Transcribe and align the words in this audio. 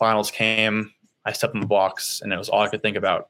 finals 0.00 0.30
came, 0.30 0.90
I 1.26 1.32
stepped 1.32 1.54
in 1.54 1.60
the 1.60 1.66
box, 1.66 2.22
and 2.22 2.32
it 2.32 2.38
was 2.38 2.48
all 2.48 2.62
I 2.62 2.68
could 2.68 2.82
think 2.82 2.96
about. 2.96 3.28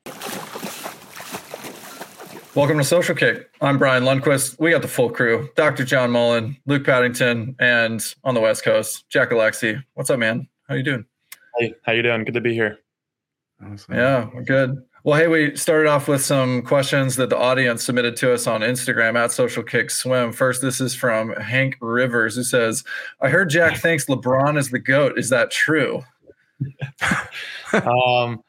Welcome 2.55 2.79
to 2.79 2.85
Social 2.85 3.15
Kick. 3.15 3.51
I'm 3.61 3.77
Brian 3.77 4.05
Lundquist. 4.05 4.59
We 4.61 4.71
got 4.71 4.81
the 4.81 4.89
full 4.89 5.11
crew: 5.11 5.49
Dr. 5.57 5.85
John 5.85 6.13
Mullen, 6.13 6.57
Luke 6.67 6.85
Paddington, 6.85 7.57
and 7.59 8.15
on 8.23 8.35
the 8.35 8.41
West 8.41 8.63
Coast, 8.63 9.09
Jack 9.11 9.31
Alexy. 9.31 9.83
What's 9.95 10.11
up, 10.11 10.21
man? 10.21 10.49
How 10.69 10.77
you 10.77 10.85
doing? 10.85 11.05
Hey, 11.59 11.75
how 11.83 11.93
you 11.93 12.03
doing? 12.03 12.25
Good 12.25 12.35
to 12.35 12.41
be 12.41 12.55
here. 12.55 12.79
Awesome. 13.61 13.95
Yeah, 13.95 14.31
we're 14.33 14.43
good. 14.43 14.81
Well, 15.03 15.19
hey, 15.19 15.27
we 15.27 15.57
started 15.57 15.89
off 15.89 16.07
with 16.07 16.23
some 16.23 16.63
questions 16.63 17.17
that 17.17 17.31
the 17.31 17.37
audience 17.37 17.85
submitted 17.85 18.17
to 18.19 18.33
us 18.33 18.47
on 18.47 18.61
Instagram 18.61 19.17
at 19.17 19.33
Social 19.33 19.65
Kick 19.65 19.91
Swim. 19.91 20.33
First, 20.33 20.63
this 20.63 20.81
is 20.81 20.95
from 20.95 21.33
Hank 21.35 21.77
Rivers, 21.81 22.37
who 22.37 22.45
says, 22.45 22.85
"I 23.21 23.29
heard 23.29 23.51
Jack 23.51 23.77
thinks 23.81 24.07
LeBron 24.07 24.57
is 24.57 24.71
the 24.71 24.79
goat. 24.79 25.19
Is 25.19 25.31
that 25.31 25.51
true?" 25.51 26.05
um, 27.73 28.43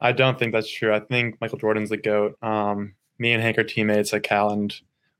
I 0.00 0.12
don't 0.12 0.38
think 0.38 0.52
that's 0.52 0.70
true. 0.70 0.94
I 0.94 1.00
think 1.00 1.40
Michael 1.40 1.58
Jordan's 1.58 1.90
the 1.90 1.96
goat. 1.96 2.36
Um, 2.42 2.94
me 3.18 3.32
and 3.32 3.42
Hank 3.42 3.58
are 3.58 3.64
teammates 3.64 4.14
at 4.14 4.22
Cal, 4.22 4.50
and 4.50 4.74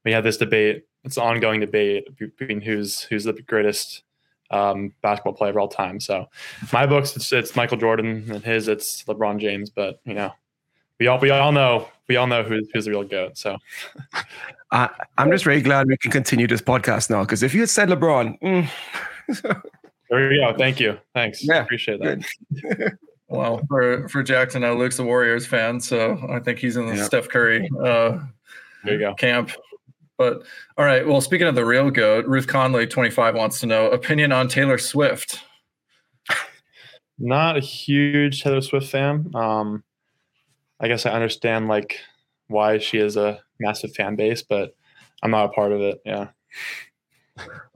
we 0.05 0.13
have 0.13 0.25
this 0.25 0.39
debate. 0.39 0.87
It's 1.05 1.17
an 1.17 1.23
ongoing 1.23 1.61
debate 1.61 2.09
between 2.17 2.61
who's 2.61 3.03
who's 3.03 3.25
the 3.25 3.33
greatest 3.33 4.03
um, 4.51 4.93
basketball 5.03 5.35
player 5.35 5.51
of 5.51 5.57
all 5.59 5.69
time. 5.69 6.01
So, 6.01 6.27
my 6.73 6.87
books 6.87 7.15
it's, 7.15 7.33
it's 7.33 7.57
Michael 7.57 7.77
Jordan, 7.77 8.31
and 8.31 8.45
his 8.45 8.69
it's 8.69 9.05
LeBron 9.05 9.39
James. 9.39 9.71
But 9.71 10.01
you 10.05 10.15
know, 10.15 10.33
we 10.99 11.07
all 11.07 11.19
we 11.19 11.31
all 11.31 11.53
know 11.53 11.89
we 12.09 12.17
all 12.17 12.27
know 12.27 12.43
who's 12.43 12.69
who's 12.73 12.87
the 12.87 12.91
real 12.91 13.05
goat. 13.05 13.37
So, 13.37 13.59
I, 14.73 14.89
I'm 15.19 15.31
just 15.31 15.45
very 15.45 15.61
glad 15.61 15.89
we 15.89 15.97
can 15.99 16.11
continue 16.11 16.47
this 16.47 16.63
podcast 16.63 17.11
now 17.11 17.23
because 17.23 17.43
if 17.43 17.53
you 17.55 17.61
had 17.61 17.71
said 17.71 17.89
LeBron. 17.89 18.41
Mm. 18.41 19.63
there 20.11 20.29
we 20.29 20.37
go. 20.39 20.55
Thank 20.57 20.81
you. 20.81 20.99
Thanks. 21.15 21.45
Yeah, 21.45 21.63
appreciate 21.63 22.01
that. 22.01 22.99
Well, 23.31 23.63
for 23.69 24.09
for 24.09 24.25
Jackson, 24.25 24.63
now 24.63 24.75
Luke's 24.75 24.99
a 24.99 25.05
Warriors 25.05 25.47
fan, 25.47 25.79
so 25.79 26.19
I 26.29 26.41
think 26.41 26.59
he's 26.59 26.77
in 26.77 26.87
the 26.87 26.97
yep. 26.97 27.07
Steph 27.07 27.29
Curry 27.29 27.71
uh, 27.79 28.19
there 28.83 28.95
you 28.95 28.99
go. 28.99 29.15
camp. 29.15 29.53
But 30.19 30.43
all 30.77 30.85
right, 30.85 31.07
well, 31.07 31.21
speaking 31.21 31.47
of 31.47 31.55
the 31.55 31.65
real 31.65 31.93
goat, 31.93 32.27
Ruth 32.27 32.49
Conley, 32.49 32.89
twenty 32.89 33.11
five, 33.11 33.37
wants 33.37 33.61
to 33.61 33.67
know 33.67 33.89
opinion 33.91 34.33
on 34.33 34.49
Taylor 34.49 34.79
Swift. 34.79 35.39
Not 37.21 37.57
a 37.57 37.61
huge 37.61 38.43
Taylor 38.43 38.63
Swift 38.63 38.91
fan. 38.91 39.31
Um, 39.35 39.85
I 40.81 40.89
guess 40.89 41.07
I 41.07 41.13
understand 41.13 41.69
like 41.69 42.01
why 42.49 42.79
she 42.79 42.97
has 42.97 43.17
a 43.17 43.41
massive 43.61 43.95
fan 43.95 44.17
base, 44.17 44.43
but 44.43 44.75
I'm 45.23 45.31
not 45.31 45.45
a 45.45 45.51
part 45.51 45.71
of 45.71 45.81
it. 45.81 46.01
Yeah. 46.05 46.29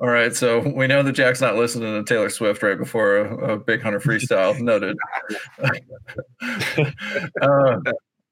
All 0.01 0.09
right, 0.09 0.35
so 0.35 0.61
we 0.61 0.87
know 0.87 1.03
that 1.03 1.13
Jack's 1.13 1.41
not 1.41 1.57
listening 1.57 1.93
to 1.95 2.05
Taylor 2.05 2.29
Swift 2.29 2.63
right 2.63 2.77
before 2.77 3.17
a, 3.17 3.53
a 3.53 3.59
Big 3.59 3.81
Hunter 3.83 4.01
freestyle. 4.01 4.59
Noted. 4.65 4.97
uh, 7.41 7.77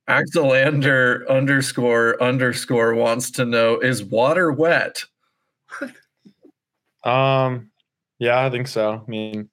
Axelander 0.08 1.28
underscore 1.28 2.22
underscore 2.22 2.94
wants 2.94 3.30
to 3.32 3.44
know: 3.44 3.78
Is 3.78 4.02
water 4.02 4.50
wet? 4.52 5.04
um, 7.04 7.70
yeah, 8.18 8.44
I 8.44 8.50
think 8.50 8.68
so. 8.68 9.02
I 9.06 9.10
mean, 9.10 9.48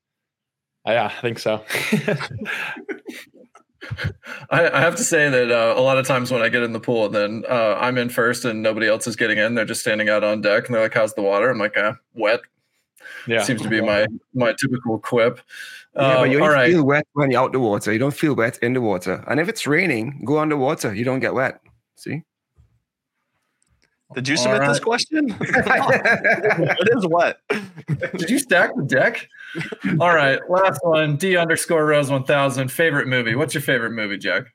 yeah, 0.85 1.11
I 1.15 1.21
think 1.21 1.39
so. 1.39 1.63
I, 4.49 4.69
I, 4.69 4.81
have 4.81 4.95
to 4.97 5.03
say 5.03 5.29
that 5.29 5.51
uh, 5.51 5.73
a 5.77 5.81
lot 5.81 5.97
of 5.97 6.05
times 6.05 6.31
when 6.31 6.41
I 6.41 6.49
get 6.49 6.63
in 6.63 6.73
the 6.73 6.79
pool, 6.79 7.09
then 7.09 7.43
uh, 7.49 7.77
I'm 7.79 7.97
in 7.97 8.09
first 8.09 8.45
and 8.45 8.61
nobody 8.61 8.87
else 8.87 9.07
is 9.07 9.15
getting 9.15 9.37
in. 9.37 9.55
They're 9.55 9.65
just 9.65 9.81
standing 9.81 10.09
out 10.09 10.23
on 10.23 10.41
deck 10.41 10.65
and 10.65 10.75
they're 10.75 10.83
like, 10.83 10.93
"How's 10.93 11.13
the 11.13 11.21
water?" 11.21 11.49
I'm 11.49 11.57
like, 11.57 11.77
uh, 11.77 11.93
"Wet." 12.13 12.41
Yeah, 13.27 13.43
seems 13.43 13.61
to 13.61 13.69
be 13.69 13.81
my 13.81 14.05
my 14.33 14.53
typical 14.59 14.99
quip. 14.99 15.39
Yeah, 15.95 16.17
but 16.17 16.29
you 16.29 16.39
don't 16.39 16.65
feel 16.65 16.85
wet 16.85 17.07
when 17.13 17.31
you're 17.31 17.41
out 17.41 17.51
the 17.51 17.59
water. 17.59 17.91
You 17.91 17.99
don't 17.99 18.13
feel 18.13 18.35
wet 18.35 18.57
in 18.61 18.73
the 18.73 18.81
water. 18.81 19.23
And 19.27 19.39
if 19.39 19.49
it's 19.49 19.65
raining, 19.65 20.23
go 20.25 20.39
underwater. 20.39 20.93
You 20.93 21.03
don't 21.03 21.19
get 21.19 21.33
wet. 21.33 21.61
See? 21.95 22.23
Did 24.15 24.27
you 24.27 24.37
submit 24.37 24.61
right. 24.61 24.67
this 24.67 24.79
question? 24.79 25.35
it 25.39 26.97
is 26.97 27.05
what? 27.05 27.41
Did 28.17 28.29
you 28.29 28.39
stack 28.39 28.75
the 28.75 28.83
deck? 28.83 29.27
All 29.99 30.13
right, 30.13 30.39
last 30.49 30.79
one. 30.83 31.15
D 31.15 31.37
underscore 31.37 31.85
Rose 31.85 32.09
one 32.09 32.23
thousand. 32.23 32.71
Favorite 32.71 33.07
movie? 33.07 33.35
What's 33.35 33.53
your 33.53 33.61
favorite 33.61 33.91
movie, 33.91 34.17
Jack? 34.17 34.45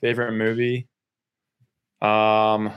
Favorite 0.00 0.32
movie? 0.32 0.88
Um, 2.00 2.72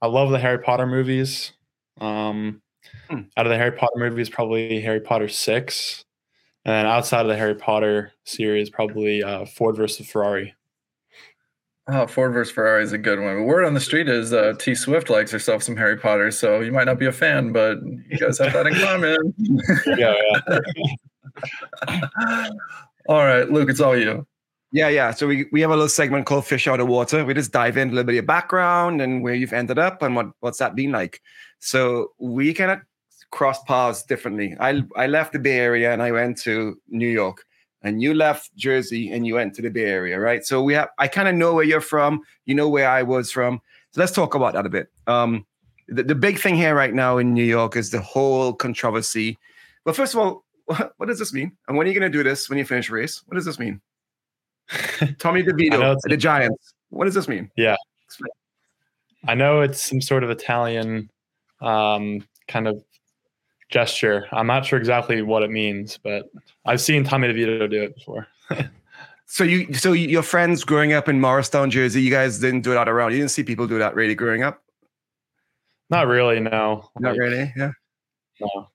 I 0.00 0.06
love 0.06 0.30
the 0.30 0.38
Harry 0.38 0.58
Potter 0.58 0.86
movies. 0.86 1.52
Um, 2.00 2.62
hmm. 3.08 3.22
out 3.36 3.46
of 3.46 3.50
the 3.50 3.58
Harry 3.58 3.72
Potter 3.72 3.98
movies, 3.98 4.30
probably 4.30 4.80
Harry 4.80 5.00
Potter 5.00 5.28
six, 5.28 6.04
and 6.64 6.72
then 6.72 6.86
outside 6.86 7.22
of 7.22 7.28
the 7.28 7.36
Harry 7.36 7.56
Potter 7.56 8.12
series, 8.24 8.70
probably 8.70 9.24
uh, 9.24 9.46
Ford 9.46 9.76
versus 9.76 10.06
Ferrari. 10.06 10.54
Oh, 11.92 12.06
Ford 12.06 12.32
versus 12.32 12.52
Ferrari 12.52 12.84
is 12.84 12.92
a 12.92 12.98
good 12.98 13.18
one. 13.20 13.44
word 13.44 13.64
on 13.64 13.74
the 13.74 13.80
street 13.80 14.08
is 14.08 14.32
uh, 14.32 14.54
T 14.58 14.74
Swift 14.74 15.10
likes 15.10 15.30
herself 15.30 15.62
some 15.62 15.76
Harry 15.76 15.96
Potter, 15.96 16.30
so 16.30 16.60
you 16.60 16.70
might 16.70 16.84
not 16.84 16.98
be 16.98 17.06
a 17.06 17.12
fan, 17.12 17.52
but 17.52 17.78
you 17.82 18.18
guys 18.18 18.38
have 18.38 18.52
that 18.52 18.66
in 18.66 18.74
common. 18.74 19.34
yeah, 19.98 20.14
yeah. 21.88 22.48
all 23.08 23.24
right, 23.24 23.50
Luke, 23.50 23.70
it's 23.70 23.80
all 23.80 23.96
you. 23.96 24.26
Yeah, 24.72 24.88
yeah. 24.88 25.10
So 25.10 25.26
we, 25.26 25.46
we 25.50 25.60
have 25.62 25.70
a 25.70 25.74
little 25.74 25.88
segment 25.88 26.26
called 26.26 26.46
Fish 26.46 26.68
Out 26.68 26.78
of 26.78 26.86
Water. 26.86 27.24
We 27.24 27.34
just 27.34 27.50
dive 27.50 27.76
in 27.76 27.88
a 27.88 27.92
little 27.92 28.04
bit 28.04 28.18
of 28.18 28.26
background 28.26 29.00
and 29.02 29.22
where 29.22 29.34
you've 29.34 29.52
ended 29.52 29.78
up 29.78 30.02
and 30.02 30.14
what 30.14 30.30
what's 30.40 30.58
that 30.58 30.76
been 30.76 30.92
like. 30.92 31.20
So 31.58 32.12
we 32.18 32.54
kind 32.54 32.70
of 32.70 32.78
cross 33.32 33.60
paths 33.64 34.04
differently. 34.04 34.54
I 34.60 34.82
I 34.94 35.08
left 35.08 35.32
the 35.32 35.40
Bay 35.40 35.58
Area 35.58 35.92
and 35.92 36.02
I 36.02 36.12
went 36.12 36.38
to 36.42 36.78
New 36.88 37.08
York 37.08 37.44
and 37.82 38.02
you 38.02 38.14
left 38.14 38.54
Jersey 38.56 39.10
and 39.10 39.26
you 39.26 39.34
went 39.34 39.54
to 39.54 39.62
the 39.62 39.70
Bay 39.70 39.84
Area, 39.84 40.18
right? 40.18 40.44
So 40.44 40.62
we 40.62 40.74
have 40.74 40.88
I 40.98 41.08
kind 41.08 41.28
of 41.28 41.34
know 41.34 41.54
where 41.54 41.64
you're 41.64 41.80
from, 41.80 42.22
you 42.44 42.54
know 42.54 42.68
where 42.68 42.88
I 42.88 43.02
was 43.02 43.30
from. 43.30 43.60
So 43.92 44.00
let's 44.00 44.12
talk 44.12 44.34
about 44.34 44.54
that 44.54 44.66
a 44.66 44.68
bit. 44.68 44.88
Um, 45.06 45.46
the, 45.88 46.04
the 46.04 46.14
big 46.14 46.38
thing 46.38 46.54
here 46.54 46.74
right 46.74 46.94
now 46.94 47.18
in 47.18 47.34
New 47.34 47.44
York 47.44 47.76
is 47.76 47.90
the 47.90 48.00
whole 48.00 48.52
controversy. 48.52 49.38
But 49.84 49.96
first 49.96 50.14
of 50.14 50.20
all, 50.20 50.44
what, 50.66 50.92
what 50.98 51.06
does 51.06 51.18
this 51.18 51.32
mean? 51.32 51.52
And 51.68 51.76
when 51.76 51.86
are 51.86 51.90
you 51.90 51.98
going 51.98 52.10
to 52.10 52.16
do 52.16 52.22
this 52.22 52.48
when 52.48 52.58
you 52.58 52.64
finish 52.64 52.90
race? 52.90 53.22
What 53.26 53.34
does 53.34 53.44
this 53.44 53.58
mean? 53.58 53.80
Tommy 55.18 55.42
DeVito, 55.42 55.96
the 56.04 56.16
Giants. 56.16 56.74
What 56.90 57.06
does 57.06 57.14
this 57.14 57.26
mean? 57.26 57.50
Yeah. 57.56 57.76
I 59.26 59.34
know 59.34 59.60
it's 59.60 59.84
some 59.88 60.00
sort 60.00 60.24
of 60.24 60.30
Italian 60.30 61.10
um, 61.60 62.24
kind 62.48 62.68
of 62.68 62.82
gesture. 63.70 64.26
I'm 64.32 64.46
not 64.46 64.66
sure 64.66 64.78
exactly 64.78 65.22
what 65.22 65.42
it 65.42 65.50
means, 65.50 65.98
but 66.02 66.30
I've 66.66 66.80
seen 66.80 67.04
Tommy 67.04 67.28
DeVito 67.28 67.70
do 67.70 67.82
it 67.82 67.94
before. 67.94 68.26
so 69.26 69.44
you, 69.44 69.72
so 69.72 69.92
your 69.92 70.22
friends 70.22 70.64
growing 70.64 70.92
up 70.92 71.08
in 71.08 71.20
Morristown, 71.20 71.70
Jersey, 71.70 72.02
you 72.02 72.10
guys 72.10 72.38
didn't 72.38 72.62
do 72.62 72.72
that 72.74 72.88
around. 72.88 73.12
You 73.12 73.18
didn't 73.18 73.30
see 73.30 73.44
people 73.44 73.66
do 73.66 73.78
that 73.78 73.94
really 73.94 74.14
growing 74.14 74.42
up. 74.42 74.62
Not 75.88 76.06
really, 76.06 76.40
no. 76.40 76.88
Not 76.98 77.12
like, 77.12 77.18
really, 77.18 77.52
yeah. 77.56 77.72
No. 78.40 78.48
All 78.54 78.68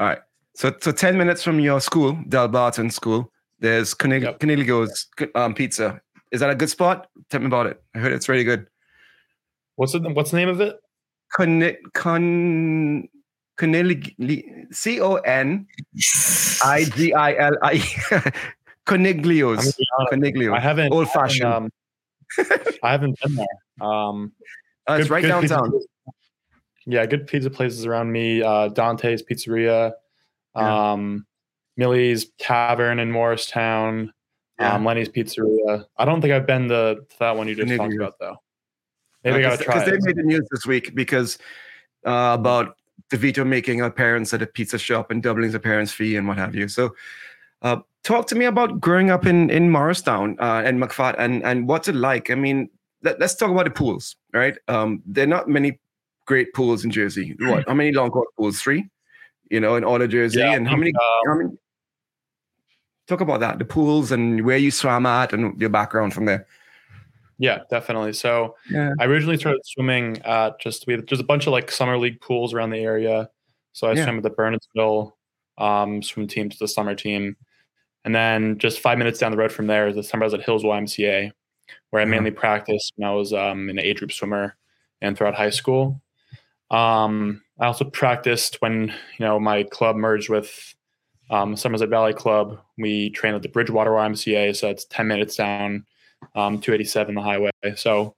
right. 0.00 0.18
So, 0.54 0.74
so 0.80 0.92
ten 0.92 1.16
minutes 1.16 1.42
from 1.42 1.60
your 1.60 1.80
school, 1.80 2.14
Delbarton 2.28 2.92
School, 2.92 3.32
there's 3.58 3.94
Coniglio's 3.94 5.06
yep. 5.18 5.30
um, 5.34 5.54
Pizza. 5.54 6.00
Is 6.30 6.40
that 6.40 6.50
a 6.50 6.54
good 6.54 6.68
spot? 6.68 7.08
Tell 7.30 7.40
me 7.40 7.46
about 7.46 7.66
it. 7.66 7.82
I 7.94 7.98
heard 7.98 8.12
it's 8.12 8.28
really 8.28 8.44
good. 8.44 8.66
What's 9.76 9.92
the 9.92 10.00
What's 10.00 10.30
the 10.30 10.36
name 10.36 10.48
of 10.48 10.60
it? 10.60 10.76
Con 11.32 11.72
Con 11.94 13.08
C 13.60 15.00
O 15.00 15.14
N 15.16 15.66
I 16.64 16.84
G 16.84 17.12
I 17.12 17.34
L 17.34 17.52
I 17.62 17.78
Coniglio's. 18.86 19.76
Coniglio. 20.10 20.56
I 20.56 20.60
haven't 20.60 20.92
old 20.92 21.10
fashioned. 21.10 21.52
Um, 21.52 21.70
I 22.82 22.90
haven't 22.90 23.18
been 23.20 23.34
there. 23.34 23.46
Um, 23.86 24.32
uh, 24.88 24.94
it's 24.94 25.08
good, 25.08 25.10
right 25.14 25.22
downtown. 25.22 25.72
Pizza, 25.72 25.86
yeah, 26.86 27.06
good 27.06 27.26
pizza 27.26 27.50
places 27.50 27.84
around 27.84 28.10
me. 28.10 28.42
Uh, 28.42 28.68
Dante's 28.68 29.22
Pizzeria, 29.22 29.92
yeah. 30.56 30.92
um, 30.92 31.26
Millie's 31.76 32.30
Tavern 32.38 32.98
in 32.98 33.12
Morristown, 33.12 34.12
yeah. 34.58 34.74
um, 34.74 34.84
Lenny's 34.84 35.10
Pizzeria. 35.10 35.84
I 35.98 36.04
don't 36.04 36.22
think 36.22 36.32
I've 36.32 36.46
been 36.46 36.68
to, 36.68 36.96
to 37.08 37.18
that 37.18 37.36
one 37.36 37.46
you 37.48 37.54
just 37.54 37.76
talked 37.76 37.94
about 37.94 38.14
though. 38.18 38.36
Maybe 39.22 39.36
I 39.36 39.40
gotta 39.42 39.62
try. 39.62 39.74
Because 39.74 39.90
they 39.90 40.06
made 40.06 40.16
the 40.16 40.22
news 40.22 40.46
this 40.50 40.64
week 40.64 40.94
because 40.94 41.38
uh, 42.06 42.36
about 42.38 42.77
DeVito 43.10 43.46
making 43.46 43.80
appearance 43.80 44.34
at 44.34 44.42
a 44.42 44.46
pizza 44.46 44.78
shop 44.78 45.10
and 45.10 45.22
doubling 45.22 45.50
the 45.50 45.60
parents' 45.60 45.92
fee 45.92 46.16
and 46.16 46.28
what 46.28 46.36
have 46.36 46.54
you. 46.54 46.68
So, 46.68 46.94
uh, 47.62 47.78
talk 48.04 48.26
to 48.28 48.34
me 48.34 48.44
about 48.44 48.80
growing 48.80 49.10
up 49.10 49.26
in 49.26 49.50
in 49.50 49.70
Morristown 49.70 50.36
uh, 50.40 50.62
and 50.64 50.80
McFat 50.82 51.16
and 51.18 51.42
and 51.44 51.68
what's 51.68 51.88
it 51.88 51.94
like? 51.94 52.30
I 52.30 52.34
mean, 52.34 52.68
let, 53.02 53.20
us 53.22 53.34
talk 53.34 53.50
about 53.50 53.64
the 53.64 53.70
pools, 53.70 54.16
right? 54.32 54.56
Um, 54.68 55.02
there 55.06 55.24
are 55.24 55.28
not 55.28 55.48
many 55.48 55.78
great 56.26 56.52
pools 56.54 56.84
in 56.84 56.90
Jersey. 56.90 57.36
What? 57.40 57.66
How 57.66 57.74
many 57.74 57.92
long 57.92 58.10
court 58.10 58.28
pools? 58.36 58.60
Three, 58.60 58.88
you 59.50 59.60
know, 59.60 59.76
in 59.76 59.84
all 59.84 60.00
of 60.00 60.10
Jersey. 60.10 60.40
Yeah, 60.40 60.54
and 60.54 60.68
how 60.68 60.76
many, 60.76 60.92
um, 60.94 61.02
how 61.26 61.34
many? 61.36 61.50
Talk 63.06 63.22
about 63.22 63.40
that, 63.40 63.58
the 63.58 63.64
pools 63.64 64.12
and 64.12 64.44
where 64.44 64.58
you 64.58 64.70
swam 64.70 65.06
at 65.06 65.32
and 65.32 65.58
your 65.58 65.70
background 65.70 66.12
from 66.12 66.26
there. 66.26 66.46
Yeah, 67.38 67.60
definitely. 67.70 68.12
So 68.14 68.56
yeah. 68.70 68.92
I 68.98 69.04
originally 69.04 69.36
started 69.36 69.60
swimming 69.64 70.18
at 70.22 70.60
just 70.60 70.86
we 70.86 70.96
just 71.02 71.22
a 71.22 71.24
bunch 71.24 71.46
of 71.46 71.52
like 71.52 71.70
summer 71.70 71.96
league 71.96 72.20
pools 72.20 72.52
around 72.52 72.70
the 72.70 72.78
area. 72.78 73.30
So 73.72 73.88
I 73.88 73.92
yeah. 73.92 74.04
swam 74.04 74.16
at 74.16 74.22
the 74.24 74.30
Bernardsville 74.30 75.12
um, 75.58 76.02
swim 76.02 76.26
team 76.26 76.48
to 76.48 76.56
the 76.58 76.66
summer 76.68 76.94
team. 76.94 77.36
And 78.04 78.14
then 78.14 78.58
just 78.58 78.80
five 78.80 78.98
minutes 78.98 79.18
down 79.18 79.30
the 79.32 79.36
road 79.36 79.52
from 79.52 79.66
there 79.66 79.88
is 79.88 79.94
the 79.96 80.02
Somerset 80.02 80.42
Hills 80.42 80.64
YMCA, 80.64 81.30
where 81.90 82.02
I 82.02 82.04
Mhm. 82.06 82.10
mainly 82.10 82.30
practiced 82.30 82.92
when 82.96 83.08
I 83.08 83.12
was 83.12 83.32
um, 83.32 83.68
an 83.68 83.78
age 83.78 83.98
group 83.98 84.12
swimmer 84.12 84.56
and 85.00 85.16
throughout 85.16 85.34
high 85.34 85.50
school. 85.50 86.00
Um, 86.70 87.42
I 87.60 87.66
also 87.66 87.84
practiced 87.84 88.60
when 88.60 88.88
you 89.18 89.26
know 89.26 89.38
my 89.40 89.62
club 89.64 89.96
merged 89.96 90.28
with 90.28 90.74
um, 91.30 91.56
Somerset 91.56 91.88
Valley 91.88 92.14
Club. 92.14 92.58
We 92.78 93.10
trained 93.10 93.36
at 93.36 93.42
the 93.42 93.48
Bridgewater 93.48 93.90
YMCA, 93.90 94.56
so 94.56 94.68
it's 94.68 94.84
ten 94.86 95.06
minutes 95.06 95.36
down, 95.36 95.84
um, 96.34 96.60
287 96.60 97.14
the 97.14 97.20
highway. 97.20 97.50
So 97.76 98.14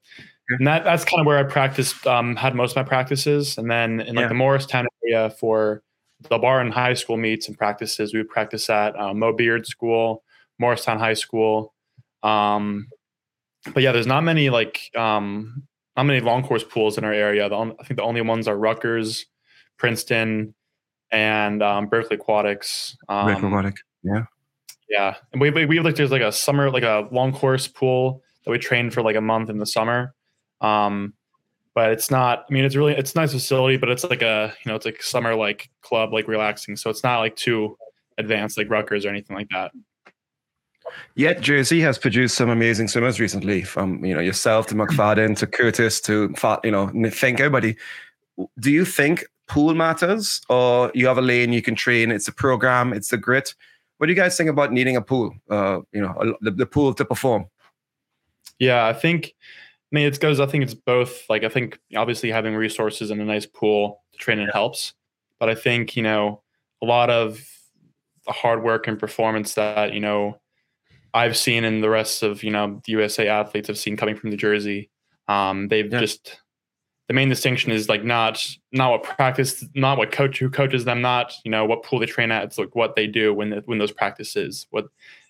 and 0.51 0.67
that 0.67 0.85
that's 0.85 1.05
kind 1.05 1.21
of 1.21 1.27
where 1.27 1.39
I 1.39 1.45
practiced, 1.45 2.07
um, 2.07 2.35
had 2.37 2.55
most 2.55 2.73
of 2.73 2.77
my 2.77 2.83
practices, 2.83 3.57
and 3.57 3.71
then 3.71 4.01
in 4.01 4.17
like 4.17 4.25
Yeah. 4.25 4.29
the 4.29 4.35
Morristown 4.35 4.87
area 5.05 5.31
for 5.31 5.83
Delbarton 6.25 6.71
high 6.73 6.95
school 6.95 7.17
meets 7.17 7.49
and 7.49 7.57
practices, 7.57 8.13
we 8.13 8.19
would 8.21 8.29
practice 8.29 8.69
at 8.69 8.99
uh, 8.99 9.15
Mo 9.15 9.33
Beard 9.33 9.67
School, 9.67 10.23
Morristown 10.59 10.99
High 10.99 11.15
School. 11.15 11.73
Um, 12.23 12.89
but 13.73 13.83
yeah, 13.83 13.93
there's 13.93 14.07
not 14.07 14.25
many 14.25 14.51
like 14.51 14.91
um, 14.97 15.63
not 15.97 16.05
many 16.05 16.21
long 16.21 16.43
course 16.43 16.65
pools 16.65 16.99
in 16.99 17.05
our 17.05 17.13
area. 17.13 17.49
The 17.49 17.55
on, 17.55 17.77
I 17.81 17.85
think 17.85 17.97
the 17.99 18.03
only 18.05 18.21
ones 18.21 18.49
are 18.49 18.59
Rutgers, 18.59 19.27
Princeton, 19.79 20.55
and 21.13 21.63
um, 21.63 21.87
Berkeley 21.87 22.17
Aquatics. 22.17 22.97
Um, 23.09 23.27
Rick 23.29 23.43
Robotic. 23.43 23.77
Yeah, 24.91 25.15
and 25.33 25.41
we 25.41 25.51
we, 25.51 25.65
we 25.67 25.81
like 25.81 25.95
there's 25.95 26.11
like 26.11 26.21
a 26.21 26.33
summer 26.33 26.71
like 26.71 26.83
a 26.83 27.09
long 27.13 27.33
course 27.33 27.69
pool 27.69 28.23
that 28.45 28.51
we 28.51 28.59
train 28.59 28.91
for 28.91 29.03
like 29.03 29.17
a 29.17 29.21
month 29.21 29.49
in 29.49 29.59
the 29.59 29.67
summer. 29.67 30.15
Um, 30.61 31.15
but 31.75 31.93
it's 31.93 32.11
not. 32.11 32.45
I 32.51 32.53
mean, 32.53 32.65
it's 32.65 32.75
really 32.75 32.95
it's 32.95 33.15
a 33.15 33.19
nice 33.19 33.33
facility, 33.33 33.77
but 33.77 33.89
it's 33.89 34.05
like 34.05 34.23
a 34.23 34.53
you 34.65 34.69
know 34.71 34.77
it's 34.77 34.85
like 34.85 35.03
summer 35.03 35.35
like 35.37 35.71
club 35.81 36.13
like 36.13 36.27
relaxing. 36.27 36.77
So 36.77 36.91
it's 36.91 37.05
not 37.05 37.21
like 37.21 37.37
too 37.37 37.79
advanced 38.19 38.59
like 38.59 38.69
Rutgers 38.69 39.07
or 39.07 39.11
anything 39.11 39.37
like 39.37 39.49
that. 39.51 39.71
Yet 41.15 41.41
Jersey 41.41 41.81
has 41.81 41.99
produced 41.99 42.37
some 42.37 42.51
amazing 42.51 42.89
swimmers 42.89 43.21
recently, 43.21 43.63
from 43.63 44.05
you 44.05 44.13
know 44.13 44.21
yourself 44.21 44.67
to 44.69 44.75
McFadden 44.75 45.37
to 45.39 45.47
Curtis 45.47 46.01
to 46.03 46.35
you 46.65 46.71
know 46.71 46.91
think 47.11 47.39
everybody. 47.39 47.77
Do 48.59 48.73
you 48.73 48.85
think 48.85 49.25
pool 49.47 49.75
matters, 49.75 50.41
or 50.49 50.91
you 50.95 51.07
have 51.07 51.19
a 51.19 51.23
lane 51.23 51.53
you 51.53 51.63
can 51.63 51.77
train? 51.77 52.11
It's 52.11 52.27
a 52.27 52.33
program, 52.33 52.93
it's 52.93 53.09
the 53.09 53.19
grit. 53.19 53.55
What 54.01 54.07
do 54.07 54.15
you 54.15 54.17
guys 54.17 54.35
think 54.35 54.49
about 54.49 54.73
needing 54.73 54.97
a 54.97 55.03
pool? 55.03 55.35
Uh, 55.51 55.81
you 55.93 56.01
know, 56.01 56.15
a- 56.19 56.45
the, 56.45 56.51
the 56.53 56.65
pool 56.65 56.95
to 56.95 57.05
perform. 57.05 57.45
Yeah, 58.59 58.87
I 58.87 58.95
think. 58.95 59.35
I 59.93 59.95
mean, 59.95 60.07
it 60.07 60.19
goes. 60.19 60.41
I 60.41 60.47
think 60.47 60.65
it's 60.65 60.73
both. 60.73 61.29
Like, 61.29 61.45
I 61.45 61.51
think 61.51 61.79
obviously 61.95 62.31
having 62.31 62.55
resources 62.55 63.11
and 63.11 63.21
a 63.21 63.25
nice 63.27 63.45
pool 63.45 64.03
to 64.13 64.19
train 64.19 64.39
in 64.39 64.49
helps, 64.49 64.95
but 65.39 65.51
I 65.51 65.55
think 65.55 65.97
you 65.97 66.03
know 66.03 66.41
a 66.83 66.87
lot 66.87 67.11
of 67.11 67.47
the 68.25 68.33
hard 68.33 68.63
work 68.65 68.89
and 68.89 68.99
performance 68.99 69.53
that 69.53 69.93
you 69.93 70.01
know 70.01 70.41
I've 71.13 71.37
seen 71.37 71.65
in 71.65 71.83
the 71.83 71.91
rest 71.91 72.23
of 72.23 72.43
you 72.43 72.51
know 72.51 72.81
the 72.87 72.93
USA 72.93 73.29
athletes 73.29 73.69
have 73.69 73.77
seen 73.77 73.99
coming 73.99 74.17
from 74.17 74.31
New 74.31 74.39
Jersey. 74.39 74.89
Um, 75.29 75.69
they've 75.69 75.93
Yeah. 75.93 76.01
just 76.01 76.41
the 77.11 77.15
main 77.15 77.29
distinction 77.29 77.73
is 77.73 77.89
like 77.89 78.05
not 78.05 78.47
not 78.71 78.93
what 78.93 79.03
practice, 79.03 79.67
not 79.75 79.99
what 79.99 80.13
coach 80.13 80.39
who 80.39 80.49
coaches 80.49 80.85
them, 80.85 81.01
not 81.01 81.33
you 81.45 81.51
know 81.51 81.65
what 81.65 81.83
pool 81.83 81.99
they 81.99 82.07
train 82.07 82.31
at. 82.31 82.45
It's 82.45 82.57
like 82.57 82.77
what 82.77 82.95
they 82.95 83.09
do 83.09 83.35
when 83.35 83.51
the, 83.51 83.63
when 83.65 83.79
those 83.79 83.91
practices, 83.91 84.69
what 84.71 84.87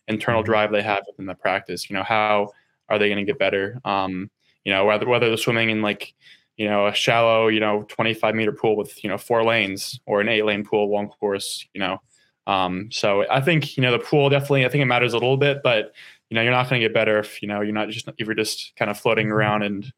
internal 0.06 0.42
Mhm. 0.42 0.44
drive 0.44 0.72
they 0.72 0.82
have 0.82 1.04
within 1.06 1.24
the 1.24 1.34
practice. 1.34 1.88
You 1.88 1.96
know 1.96 2.02
how 2.02 2.50
are 2.90 2.98
they 2.98 3.08
going 3.08 3.24
to 3.24 3.24
get 3.24 3.38
better? 3.38 3.80
Um, 3.86 4.30
you 4.62 4.72
know 4.74 4.84
whether 4.84 5.08
whether 5.08 5.28
they're 5.28 5.38
swimming 5.38 5.70
in 5.70 5.80
like 5.80 6.12
you 6.58 6.68
know 6.68 6.86
a 6.86 6.92
shallow 6.92 7.48
you 7.48 7.60
know 7.60 7.84
25 7.88 8.34
meter 8.34 8.52
pool 8.52 8.76
with 8.76 9.02
you 9.02 9.08
know 9.08 9.16
four 9.16 9.42
lanes 9.42 10.00
or 10.04 10.20
an 10.20 10.28
eight 10.28 10.44
lane 10.44 10.64
pool 10.66 10.92
long 10.92 11.08
course 11.08 11.66
you 11.72 11.80
know 11.80 11.98
um, 12.46 12.90
so 12.92 13.24
I 13.30 13.40
think 13.40 13.78
you 13.78 13.82
know 13.82 13.92
the 13.92 13.98
pool 14.00 14.28
definitely. 14.28 14.66
I 14.66 14.68
think 14.68 14.82
it 14.82 14.86
matters 14.86 15.14
a 15.14 15.16
little 15.16 15.38
bit, 15.38 15.62
but 15.62 15.94
you 16.28 16.34
know 16.34 16.42
you're 16.42 16.52
not 16.52 16.68
going 16.68 16.78
to 16.82 16.86
get 16.86 16.92
better 16.92 17.18
if 17.18 17.40
you 17.40 17.48
know 17.48 17.62
you're 17.62 17.72
not 17.72 17.88
just 17.88 18.06
if 18.18 18.26
you're 18.26 18.34
just 18.34 18.74
kind 18.76 18.90
of 18.90 18.98
floating 18.98 19.30
around 19.30 19.62
and 19.62 19.90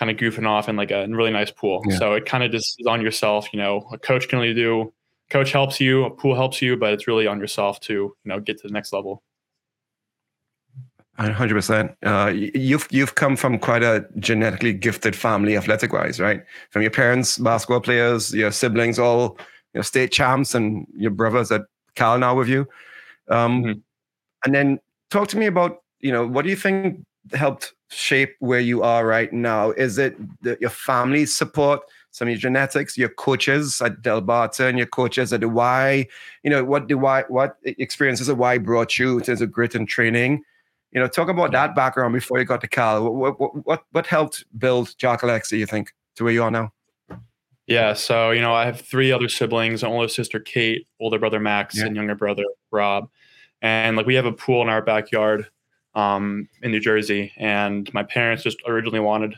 kind 0.00 0.10
of 0.10 0.16
goofing 0.16 0.48
off 0.48 0.66
in 0.66 0.76
like 0.76 0.90
a 0.90 1.06
really 1.08 1.30
nice 1.30 1.50
pool. 1.50 1.82
Yeah. 1.86 1.98
So 1.98 2.14
it 2.14 2.24
kind 2.24 2.42
of 2.42 2.50
just 2.50 2.76
is 2.80 2.86
on 2.86 3.02
yourself. 3.02 3.46
You 3.52 3.58
know, 3.58 3.86
a 3.92 3.98
coach 3.98 4.28
can 4.28 4.38
only 4.38 4.54
do. 4.54 4.92
Coach 5.28 5.52
helps 5.52 5.78
you, 5.78 6.04
a 6.06 6.10
pool 6.10 6.34
helps 6.34 6.62
you, 6.62 6.76
but 6.76 6.94
it's 6.94 7.06
really 7.06 7.26
on 7.26 7.38
yourself 7.38 7.78
to 7.80 7.92
you 7.92 8.14
know 8.24 8.40
get 8.40 8.58
to 8.62 8.66
the 8.66 8.72
next 8.72 8.92
level. 8.94 9.22
hundred 11.18 11.54
percent. 11.54 11.90
Uh, 12.02 12.32
y- 12.34 12.50
you've 12.54 12.88
you've 12.90 13.14
come 13.14 13.36
from 13.36 13.58
quite 13.58 13.82
a 13.82 14.06
genetically 14.18 14.72
gifted 14.72 15.14
family, 15.14 15.54
athletic 15.56 15.92
wise, 15.92 16.18
right? 16.18 16.42
From 16.70 16.80
your 16.82 16.90
parents, 16.90 17.36
basketball 17.36 17.80
players, 17.82 18.34
your 18.34 18.50
siblings, 18.50 18.98
all 18.98 19.36
you 19.74 19.78
know, 19.78 19.82
state 19.82 20.12
champs, 20.12 20.54
and 20.54 20.86
your 20.96 21.10
brothers 21.10 21.52
at 21.52 21.62
Cal 21.94 22.18
now 22.18 22.34
with 22.34 22.48
you. 22.48 22.66
Um, 23.28 23.62
Mhm. 23.62 23.82
And 24.46 24.54
then 24.54 24.80
talk 25.10 25.28
to 25.28 25.36
me 25.36 25.44
about 25.46 25.82
you 26.00 26.10
know 26.10 26.26
what 26.26 26.42
do 26.44 26.48
you 26.50 26.56
think 26.56 27.04
helped 27.34 27.74
shape 27.90 28.36
where 28.38 28.60
you 28.60 28.82
are 28.82 29.06
right 29.06 29.32
now? 29.32 29.70
Is 29.72 29.98
it 29.98 30.16
the, 30.42 30.56
your 30.60 30.70
family 30.70 31.26
support? 31.26 31.80
Some 32.12 32.26
of 32.26 32.32
your 32.32 32.38
genetics, 32.40 32.98
your 32.98 33.08
coaches 33.08 33.80
at 33.80 34.02
Delbarton, 34.02 34.70
and 34.70 34.78
your 34.78 34.88
coaches 34.88 35.32
at 35.32 35.40
the 35.40 35.48
Y, 35.48 36.08
you 36.42 36.50
know, 36.50 36.64
what 36.64 36.88
the 36.88 36.94
Y, 36.94 37.24
what 37.28 37.56
experiences 37.62 38.28
of 38.28 38.36
Y 38.36 38.58
brought 38.58 38.98
you 38.98 39.18
in 39.18 39.24
terms 39.24 39.40
of 39.40 39.52
grit 39.52 39.76
and 39.76 39.86
training? 39.88 40.42
You 40.90 41.00
know, 41.00 41.06
talk 41.06 41.28
about 41.28 41.52
that 41.52 41.76
background 41.76 42.12
before 42.12 42.40
you 42.40 42.44
got 42.44 42.60
to 42.62 42.68
Cal. 42.68 43.08
What 43.12 43.38
what 43.38 43.64
what, 43.64 43.84
what 43.92 44.06
helped 44.06 44.44
build 44.58 44.96
Jack 44.98 45.20
Alexy, 45.20 45.58
you 45.58 45.66
think, 45.66 45.92
to 46.16 46.24
where 46.24 46.32
you 46.32 46.42
are 46.42 46.50
now? 46.50 46.72
Yeah, 47.68 47.92
so 47.92 48.32
you 48.32 48.40
know, 48.40 48.52
I 48.52 48.64
have 48.66 48.80
three 48.80 49.12
other 49.12 49.28
siblings: 49.28 49.84
an 49.84 49.90
older 49.90 50.08
sister 50.08 50.40
Kate, 50.40 50.88
older 50.98 51.20
brother 51.20 51.38
Max, 51.38 51.78
Yeah. 51.78 51.86
and 51.86 51.94
younger 51.94 52.16
brother 52.16 52.42
Rob. 52.72 53.08
And 53.62 53.96
like 53.96 54.06
we 54.06 54.16
have 54.16 54.26
a 54.26 54.32
pool 54.32 54.62
in 54.62 54.68
our 54.68 54.82
backyard 54.82 55.46
um, 55.94 56.48
in 56.62 56.70
New 56.70 56.80
Jersey, 56.80 57.32
and 57.36 57.92
my 57.94 58.02
parents 58.02 58.42
just 58.42 58.58
originally 58.66 59.00
wanted 59.00 59.34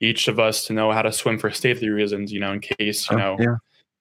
each 0.00 0.28
of 0.28 0.38
us 0.40 0.66
to 0.66 0.72
know 0.72 0.90
how 0.92 1.02
to 1.02 1.12
swim 1.12 1.38
for 1.38 1.50
safety 1.50 1.88
reasons, 1.88 2.32
you 2.32 2.40
know, 2.40 2.52
in 2.52 2.60
case 2.60 3.08
you 3.10 3.16
Oh, 3.16 3.18
know 3.18 3.36
yeah. 3.38 3.56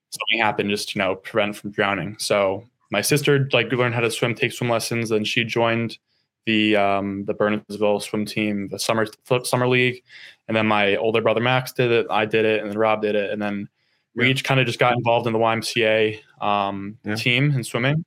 something 0.09 0.39
happened, 0.39 0.69
just 0.69 0.95
you 0.95 0.99
know, 0.99 1.15
prevent 1.15 1.55
from 1.55 1.71
drowning. 1.71 2.15
So 2.19 2.65
my 2.91 3.01
sister 3.01 3.47
like 3.53 3.71
learned 3.71 3.95
how 3.95 4.01
to 4.01 4.11
swim, 4.11 4.35
take 4.35 4.51
swim 4.53 4.69
lessons, 4.69 5.11
and 5.11 5.27
she 5.27 5.43
joined 5.43 5.97
the 6.45 6.75
um, 6.75 7.23
the 7.25 7.33
Bernardsville 7.33 8.01
swim 8.01 8.25
team, 8.25 8.67
the 8.67 8.79
summer 8.79 9.05
summer 9.43 9.67
league, 9.67 10.03
and 10.47 10.57
then 10.57 10.67
my 10.67 10.95
older 10.97 11.21
brother 11.21 11.41
Max 11.41 11.71
did 11.71 11.91
it, 11.91 12.07
I 12.09 12.25
did 12.25 12.43
it, 12.45 12.61
and 12.61 12.69
then 12.69 12.77
Rob 12.77 13.01
did 13.01 13.15
it, 13.15 13.31
and 13.31 13.41
then 13.41 13.69
we 14.15 14.25
Yeah. 14.25 14.31
each 14.31 14.43
kind 14.43 14.59
of 14.59 14.65
just 14.65 14.77
got 14.79 14.93
involved 14.95 15.25
in 15.25 15.33
the 15.33 15.39
YMCA 15.39 16.19
um, 16.41 16.97
Yeah. 17.05 17.15
team 17.15 17.51
in 17.51 17.63
swimming, 17.63 18.03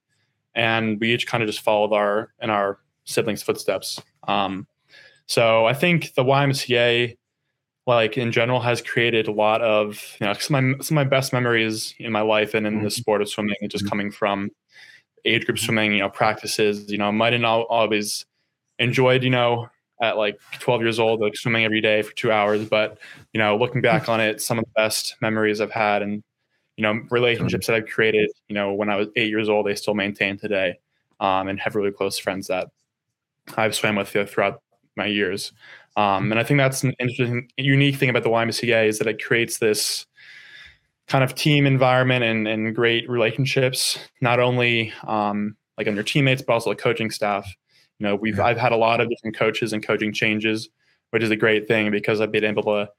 and 0.55 1.01
we 1.01 1.15
each 1.15 1.27
kind 1.27 1.43
of 1.43 1.49
just 1.49 1.61
followed 1.63 1.93
our 1.95 2.33
in 2.43 2.51
our 2.51 2.79
siblings' 3.07 3.43
footsteps. 3.43 4.01
Um, 4.29 4.67
so 5.27 5.67
I 5.67 5.73
think 5.73 6.15
the 6.15 6.23
YMCA, 6.25 7.17
like 7.87 8.19
in 8.19 8.31
general, 8.33 8.61
has 8.61 8.83
created 8.83 9.29
a 9.29 9.33
lot 9.33 9.63
of 9.63 10.01
you 10.21 10.27
know 10.27 10.33
some 10.35 10.57
of 10.57 10.65
my, 10.65 10.85
some 10.85 10.99
of 10.99 11.05
my 11.07 11.09
best 11.09 11.33
memories 11.33 11.95
in 11.99 12.13
my 12.13 12.21
life 12.21 12.55
and 12.55 12.67
in 12.67 12.83
the 12.83 12.89
Mhm. 12.89 12.93
sport 12.93 13.23
of 13.23 13.29
swimming, 13.29 13.57
and 13.61 13.71
just 13.71 13.85
Mhm. 13.87 13.89
coming 13.89 14.11
from 14.11 14.51
age 15.25 15.45
group 15.47 15.59
swimming, 15.59 15.93
you 15.93 15.99
know, 15.99 16.09
practices. 16.11 16.91
You 16.91 16.99
know, 16.99 17.09
I 17.09 17.11
might 17.11 17.39
not 17.41 17.63
always 17.63 18.27
enjoyed, 18.79 19.25
you 19.25 19.31
know, 19.31 19.69
at 20.01 20.17
like 20.17 20.39
12 20.61 20.83
years 20.83 20.99
old, 21.01 21.21
like 21.21 21.37
swimming 21.37 21.65
every 21.65 21.81
day 21.81 22.03
for 22.03 22.13
two 22.15 22.31
hours. 22.31 22.69
But, 22.69 22.99
you 23.33 23.39
know, 23.41 23.57
looking 23.57 23.81
back 23.81 24.09
on 24.09 24.21
it, 24.21 24.41
some 24.41 24.59
of 24.59 24.65
the 24.65 24.71
best 24.77 25.17
memories 25.21 25.61
I've 25.61 25.73
had 25.73 26.03
and, 26.03 26.23
you 26.77 26.83
know, 26.83 27.01
relationships 27.11 27.67
that 27.67 27.75
I've 27.77 27.87
created, 27.89 28.31
you 28.49 28.55
know, 28.55 28.73
when 28.75 28.91
I 28.91 28.97
was 28.97 29.09
eight 29.17 29.31
years 29.31 29.49
old, 29.49 29.67
they 29.67 29.75
still 29.75 29.95
maintain 29.95 30.37
today 30.39 30.79
um, 31.19 31.49
and 31.49 31.59
have 31.59 31.75
really 31.75 31.91
close 31.91 32.19
friends 32.19 32.47
that 32.49 32.69
I've 33.57 33.75
swam 33.75 33.97
with 33.97 34.09
throughout 34.09 34.63
my 34.97 35.07
years. 35.07 35.53
Um, 35.97 36.31
and 36.31 36.39
I 36.39 36.45
think 36.45 36.59
that's 36.59 36.85
an 36.85 36.93
interesting, 36.99 37.51
unique 37.57 37.97
thing 37.97 38.11
about 38.11 38.23
the 38.23 38.29
YMCA 38.29 38.87
is 38.87 38.99
that 38.99 39.07
it 39.07 39.23
creates 39.23 39.59
this 39.59 40.07
kind 41.09 41.25
of 41.25 41.35
team 41.35 41.67
environment 41.67 42.25
and, 42.25 42.47
and 42.47 42.75
great 42.75 43.09
relationships, 43.09 43.99
not 44.21 44.41
only 44.41 44.93
um, 45.07 45.57
like 45.79 45.87
on 45.87 45.95
your 45.95 46.05
teammates, 46.05 46.43
but 46.43 46.55
also 46.55 46.71
the 46.71 46.77
coaching 46.77 47.11
staff. 47.11 47.47
You 47.99 48.07
know, 48.07 48.17
we've 48.17 48.37
Yeah. 48.37 48.47
I've 48.47 48.59
had 48.59 48.73
a 48.73 48.77
lot 48.77 49.01
of 49.01 49.09
different 49.09 49.37
coaches 49.37 49.73
and 49.73 49.83
coaching 49.83 50.13
changes, 50.13 50.69
which 51.11 51.23
is 51.23 51.31
a 51.31 51.37
great 51.37 51.67
thing 51.69 51.91
because 51.91 52.21
I've 52.21 52.33
been 52.33 52.45
able 52.45 52.65
to 52.65 52.91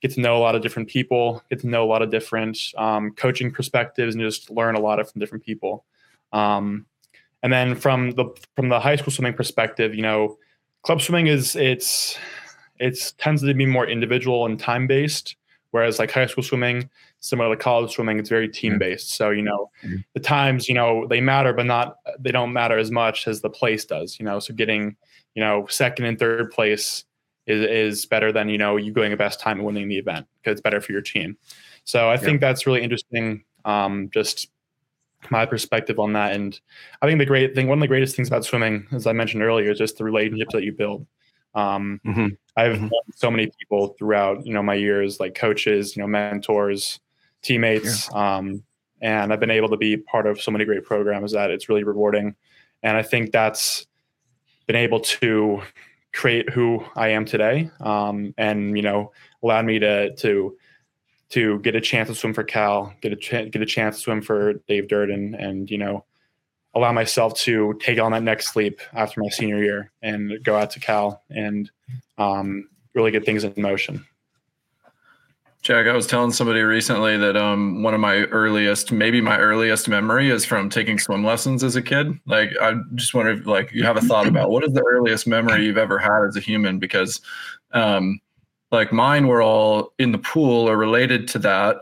get 0.00 0.12
to 0.12 0.20
know 0.20 0.36
a 0.36 0.38
lot 0.38 0.54
of 0.54 0.62
different 0.62 0.88
people, 0.88 1.42
get 1.50 1.60
to 1.60 1.66
know 1.66 1.82
a 1.82 1.88
lot 1.90 2.02
of 2.02 2.10
different 2.10 2.58
um, 2.76 3.12
coaching 3.16 3.50
perspectives, 3.50 4.14
and 4.14 4.22
just 4.22 4.50
learn 4.50 4.76
a 4.76 4.80
lot 4.80 5.00
of 5.00 5.10
from 5.10 5.18
different 5.18 5.44
people. 5.44 5.84
Um, 6.32 6.86
and 7.44 7.52
then 7.52 7.76
from 7.76 8.12
the 8.12 8.24
from 8.56 8.70
the 8.70 8.80
high 8.80 8.96
school 8.96 9.12
swimming 9.12 9.34
perspective, 9.34 9.94
you 9.94 10.00
know, 10.02 10.38
club 10.82 11.02
swimming 11.02 11.26
is 11.26 11.54
it's 11.54 12.18
it's 12.80 13.12
tends 13.12 13.42
to 13.42 13.54
be 13.54 13.66
more 13.66 13.86
individual 13.86 14.46
and 14.46 14.58
time 14.58 14.86
based, 14.86 15.36
whereas 15.70 15.98
like 15.98 16.10
high 16.10 16.24
school 16.26 16.42
swimming, 16.42 16.88
similar 17.20 17.54
to 17.54 17.62
college 17.62 17.92
swimming, 17.92 18.18
it's 18.18 18.30
very 18.30 18.48
team 18.48 18.78
based. 18.78 19.10
So 19.14 19.28
you 19.30 19.42
know, 19.42 19.70
Mhm. 19.84 20.02
the 20.14 20.20
times 20.20 20.68
you 20.70 20.74
know 20.74 21.06
they 21.06 21.20
matter, 21.20 21.52
but 21.52 21.66
not 21.66 21.98
they 22.18 22.32
don't 22.32 22.54
matter 22.54 22.78
as 22.78 22.90
much 22.90 23.28
as 23.28 23.42
the 23.42 23.50
place 23.50 23.84
does. 23.84 24.18
You 24.18 24.24
know, 24.24 24.40
so 24.40 24.54
getting 24.54 24.96
you 25.34 25.42
know 25.44 25.66
second 25.68 26.06
and 26.06 26.18
third 26.18 26.50
place 26.50 27.04
is 27.46 27.60
is 27.60 28.06
better 28.06 28.32
than 28.32 28.48
you 28.48 28.56
know 28.56 28.78
you 28.78 28.90
going 28.90 29.12
a 29.12 29.18
best 29.18 29.38
time 29.38 29.58
and 29.58 29.66
winning 29.66 29.88
the 29.88 29.98
event 29.98 30.26
because 30.40 30.52
it's 30.52 30.62
better 30.62 30.80
for 30.80 30.92
your 30.92 31.02
team. 31.02 31.36
So 31.84 32.08
I 32.08 32.16
think 32.16 32.40
that's 32.40 32.66
really 32.66 32.82
interesting. 32.82 33.44
Um, 33.66 34.08
just 34.14 34.48
my 35.30 35.46
perspective 35.46 35.98
on 35.98 36.12
that. 36.14 36.32
And 36.32 36.58
I 37.02 37.06
think 37.06 37.18
the 37.18 37.26
great 37.26 37.54
thing, 37.54 37.68
one 37.68 37.78
of 37.78 37.82
the 37.82 37.88
greatest 37.88 38.16
things 38.16 38.28
about 38.28 38.44
swimming, 38.44 38.86
as 38.92 39.06
I 39.06 39.12
mentioned 39.12 39.42
earlier, 39.42 39.70
is 39.70 39.78
just 39.78 39.98
the 39.98 40.04
relationships 40.04 40.52
that 40.52 40.64
you 40.64 40.72
build. 40.72 41.06
Um, 41.54 42.00
mm-hmm. 42.06 42.26
I've 42.56 42.76
mm-hmm. 42.76 42.88
so 43.14 43.30
many 43.30 43.50
people 43.58 43.94
throughout, 43.98 44.44
you 44.46 44.52
know, 44.52 44.62
my 44.62 44.74
years, 44.74 45.20
like 45.20 45.34
coaches, 45.34 45.96
you 45.96 46.02
know, 46.02 46.08
mentors, 46.08 47.00
teammates, 47.42 48.08
yeah. 48.12 48.36
um, 48.36 48.64
and 49.00 49.32
I've 49.32 49.40
been 49.40 49.50
able 49.50 49.68
to 49.68 49.76
be 49.76 49.96
part 49.96 50.26
of 50.26 50.40
so 50.40 50.50
many 50.50 50.64
great 50.64 50.84
programs 50.84 51.32
that 51.32 51.50
it's 51.50 51.68
really 51.68 51.84
rewarding. 51.84 52.34
And 52.82 52.96
I 52.96 53.02
think 53.02 53.32
that's 53.32 53.86
been 54.66 54.76
able 54.76 55.00
to 55.00 55.62
create 56.12 56.48
who 56.50 56.84
I 56.96 57.08
am 57.08 57.24
today, 57.24 57.70
um, 57.80 58.34
and 58.38 58.76
you 58.76 58.82
know, 58.82 59.12
allowed 59.42 59.66
me 59.66 59.78
to 59.80 60.14
to 60.16 60.56
to 61.34 61.58
get 61.60 61.74
a 61.74 61.80
chance 61.80 62.08
to 62.08 62.14
swim 62.14 62.32
for 62.32 62.44
Cal, 62.44 62.94
get 63.00 63.12
a 63.12 63.16
ch- 63.16 63.50
get 63.50 63.62
a 63.62 63.66
chance 63.66 63.96
to 63.96 64.02
swim 64.02 64.22
for 64.22 64.54
Dave 64.68 64.88
Durden, 64.88 65.34
and 65.34 65.70
you 65.70 65.78
know, 65.78 66.04
allow 66.74 66.92
myself 66.92 67.34
to 67.40 67.78
take 67.80 68.00
on 68.00 68.12
that 68.12 68.22
next 68.22 68.56
leap 68.56 68.80
after 68.92 69.20
my 69.20 69.28
senior 69.28 69.62
year 69.62 69.92
and 70.02 70.42
go 70.42 70.56
out 70.56 70.70
to 70.72 70.80
Cal 70.80 71.22
and 71.30 71.70
um, 72.18 72.68
really 72.94 73.10
get 73.10 73.24
things 73.24 73.44
in 73.44 73.52
motion. 73.56 74.04
Jack, 75.62 75.86
I 75.86 75.92
was 75.92 76.06
telling 76.06 76.30
somebody 76.30 76.60
recently 76.60 77.16
that 77.16 77.38
um, 77.38 77.82
one 77.82 77.94
of 77.94 78.00
my 78.00 78.24
earliest, 78.24 78.92
maybe 78.92 79.22
my 79.22 79.38
earliest 79.38 79.88
memory 79.88 80.28
is 80.28 80.44
from 80.44 80.68
taking 80.68 80.98
swim 80.98 81.24
lessons 81.24 81.64
as 81.64 81.74
a 81.74 81.80
kid. 81.80 82.12
Like, 82.26 82.50
I 82.60 82.74
just 82.94 83.14
wonder 83.14 83.32
if, 83.32 83.46
like, 83.46 83.72
you 83.72 83.82
have 83.82 83.96
a 83.96 84.02
thought 84.02 84.26
about 84.26 84.50
what 84.50 84.62
is 84.62 84.74
the 84.74 84.84
earliest 84.86 85.26
memory 85.26 85.64
you've 85.64 85.78
ever 85.78 85.98
had 85.98 86.22
as 86.28 86.36
a 86.36 86.40
human? 86.40 86.78
Because, 86.78 87.22
um, 87.72 88.20
like, 88.74 88.92
mine 88.92 89.26
were 89.26 89.42
all 89.42 89.92
in 89.98 90.12
the 90.12 90.18
pool 90.18 90.68
or 90.68 90.76
related 90.76 91.26
to 91.28 91.38
that, 91.40 91.76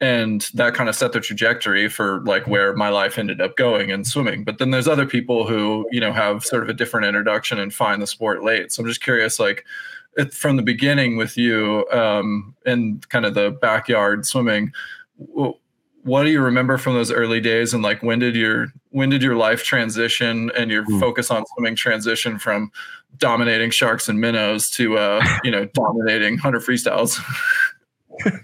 and 0.00 0.48
that 0.54 0.74
kind 0.74 0.88
of 0.88 0.94
set 0.94 1.12
the 1.12 1.20
trajectory 1.20 1.88
for 1.88 2.20
like 2.24 2.46
where 2.46 2.74
my 2.74 2.90
life 2.90 3.18
ended 3.18 3.40
up 3.40 3.56
going 3.56 3.90
and 3.90 4.06
swimming. 4.06 4.44
But 4.44 4.58
then 4.58 4.70
there's 4.70 4.88
other 4.88 5.06
people 5.06 5.46
who, 5.46 5.86
you 5.90 6.00
know, 6.00 6.12
have 6.12 6.44
sort 6.44 6.62
of 6.62 6.68
a 6.68 6.74
different 6.74 7.06
introduction 7.06 7.58
and 7.58 7.72
find 7.72 8.02
the 8.02 8.06
sport 8.06 8.44
late. 8.44 8.70
So 8.70 8.82
I'm 8.82 8.88
just 8.88 9.02
curious, 9.02 9.38
like 9.38 9.64
from 10.30 10.56
the 10.56 10.62
beginning 10.62 11.16
with 11.16 11.36
you 11.36 11.88
um, 11.90 12.54
and 12.66 13.08
kind 13.08 13.24
of 13.24 13.34
the 13.34 13.50
backyard 13.50 14.26
swimming 14.26 14.72
what 16.04 16.22
do 16.22 16.30
you 16.30 16.40
remember 16.40 16.78
from 16.78 16.94
those 16.94 17.10
early 17.10 17.40
days 17.40 17.74
and 17.74 17.82
like 17.82 18.02
when 18.02 18.18
did 18.18 18.36
your 18.36 18.68
when 18.90 19.10
did 19.10 19.22
your 19.22 19.36
life 19.36 19.64
transition 19.64 20.50
and 20.56 20.70
your 20.70 20.84
mm. 20.84 21.00
focus 21.00 21.30
on 21.30 21.44
swimming 21.54 21.74
transition 21.74 22.38
from 22.38 22.70
dominating 23.18 23.70
sharks 23.70 24.08
and 24.08 24.20
minnows 24.20 24.70
to 24.70 24.96
uh 24.98 25.24
you 25.44 25.50
know 25.50 25.64
dominating 25.66 26.38
hunter 26.38 26.60
freestyles 26.60 27.20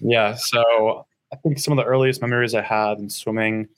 yeah 0.01 0.35
so 0.35 1.07
i 1.33 1.37
think 1.37 1.59
some 1.59 1.77
of 1.77 1.83
the 1.83 1.89
earliest 1.89 2.21
memories 2.21 2.55
i 2.55 2.63
had 2.63 2.99
in 2.99 3.09
swimming 3.09 3.69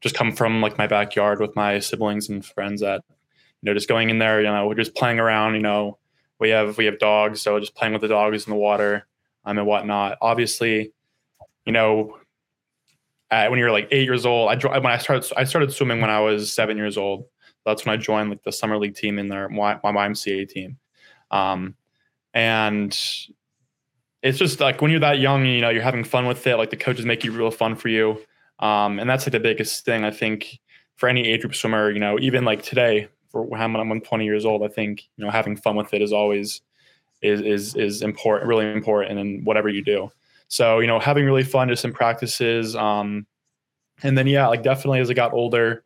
just 0.00 0.14
come 0.14 0.32
from 0.32 0.60
like 0.60 0.78
my 0.78 0.86
backyard 0.86 1.40
with 1.40 1.54
my 1.56 1.78
siblings 1.78 2.28
and 2.28 2.44
friends 2.44 2.80
that 2.80 3.02
you 3.62 3.70
know 3.70 3.74
just 3.74 3.88
going 3.88 4.10
in 4.10 4.18
there 4.18 4.40
you 4.40 4.46
know 4.46 4.66
we're 4.66 4.74
just 4.74 4.94
playing 4.94 5.18
around 5.18 5.54
you 5.54 5.60
know 5.60 5.98
we 6.38 6.50
have 6.50 6.76
we 6.76 6.84
have 6.86 6.98
dogs, 6.98 7.40
so 7.40 7.58
just 7.60 7.74
playing 7.74 7.92
with 7.92 8.02
the 8.02 8.08
dogs 8.08 8.46
in 8.46 8.50
the 8.50 8.56
water 8.56 9.06
um, 9.44 9.58
and 9.58 9.66
whatnot. 9.66 10.18
Obviously, 10.20 10.92
you 11.64 11.72
know, 11.72 12.18
when 13.30 13.58
you're 13.58 13.72
like 13.72 13.88
eight 13.90 14.04
years 14.04 14.26
old, 14.26 14.50
I 14.50 14.78
when 14.78 14.86
I 14.86 14.98
started 14.98 15.30
I 15.36 15.44
started 15.44 15.72
swimming 15.72 16.00
when 16.00 16.10
I 16.10 16.20
was 16.20 16.52
seven 16.52 16.76
years 16.76 16.96
old. 16.96 17.26
That's 17.64 17.84
when 17.84 17.94
I 17.94 17.96
joined 17.96 18.30
like 18.30 18.42
the 18.42 18.52
summer 18.52 18.78
league 18.78 18.94
team 18.94 19.18
in 19.18 19.28
their 19.28 19.48
my, 19.48 19.78
my 19.82 19.92
YMCA 19.92 20.48
team, 20.48 20.78
um, 21.30 21.74
and 22.34 22.92
it's 24.22 24.38
just 24.38 24.60
like 24.60 24.80
when 24.80 24.90
you're 24.90 25.00
that 25.00 25.18
young, 25.18 25.44
you 25.46 25.60
know, 25.60 25.70
you're 25.70 25.82
having 25.82 26.04
fun 26.04 26.26
with 26.26 26.46
it. 26.46 26.56
Like 26.56 26.70
the 26.70 26.76
coaches 26.76 27.04
make 27.04 27.24
you 27.24 27.32
real 27.32 27.50
fun 27.50 27.74
for 27.76 27.88
you, 27.88 28.20
um, 28.58 28.98
and 28.98 29.08
that's 29.08 29.26
like 29.26 29.32
the 29.32 29.40
biggest 29.40 29.84
thing 29.84 30.04
I 30.04 30.10
think 30.10 30.60
for 30.96 31.08
any 31.08 31.26
age 31.26 31.40
group 31.40 31.54
swimmer. 31.54 31.90
You 31.90 32.00
know, 32.00 32.18
even 32.20 32.44
like 32.44 32.62
today, 32.62 33.08
for 33.30 33.42
when 33.42 33.60
I'm 33.60 34.00
20 34.00 34.24
years 34.24 34.44
old, 34.44 34.62
I 34.62 34.68
think 34.68 35.04
you 35.16 35.24
know 35.24 35.30
having 35.30 35.56
fun 35.56 35.76
with 35.76 35.92
it 35.94 36.02
is 36.02 36.12
always 36.12 36.60
is 37.22 37.40
is 37.40 37.74
is 37.74 38.02
important, 38.02 38.48
really 38.48 38.70
important 38.70 39.18
in 39.18 39.44
whatever 39.44 39.68
you 39.68 39.82
do. 39.82 40.10
So 40.48 40.80
you 40.80 40.86
know 40.86 40.98
having 40.98 41.24
really 41.24 41.44
fun 41.44 41.68
just 41.68 41.84
in 41.84 41.92
practices, 41.92 42.76
um, 42.76 43.26
and 44.02 44.16
then 44.16 44.26
yeah, 44.26 44.46
like 44.48 44.62
definitely 44.62 45.00
as 45.00 45.10
I 45.10 45.14
got 45.14 45.32
older, 45.32 45.84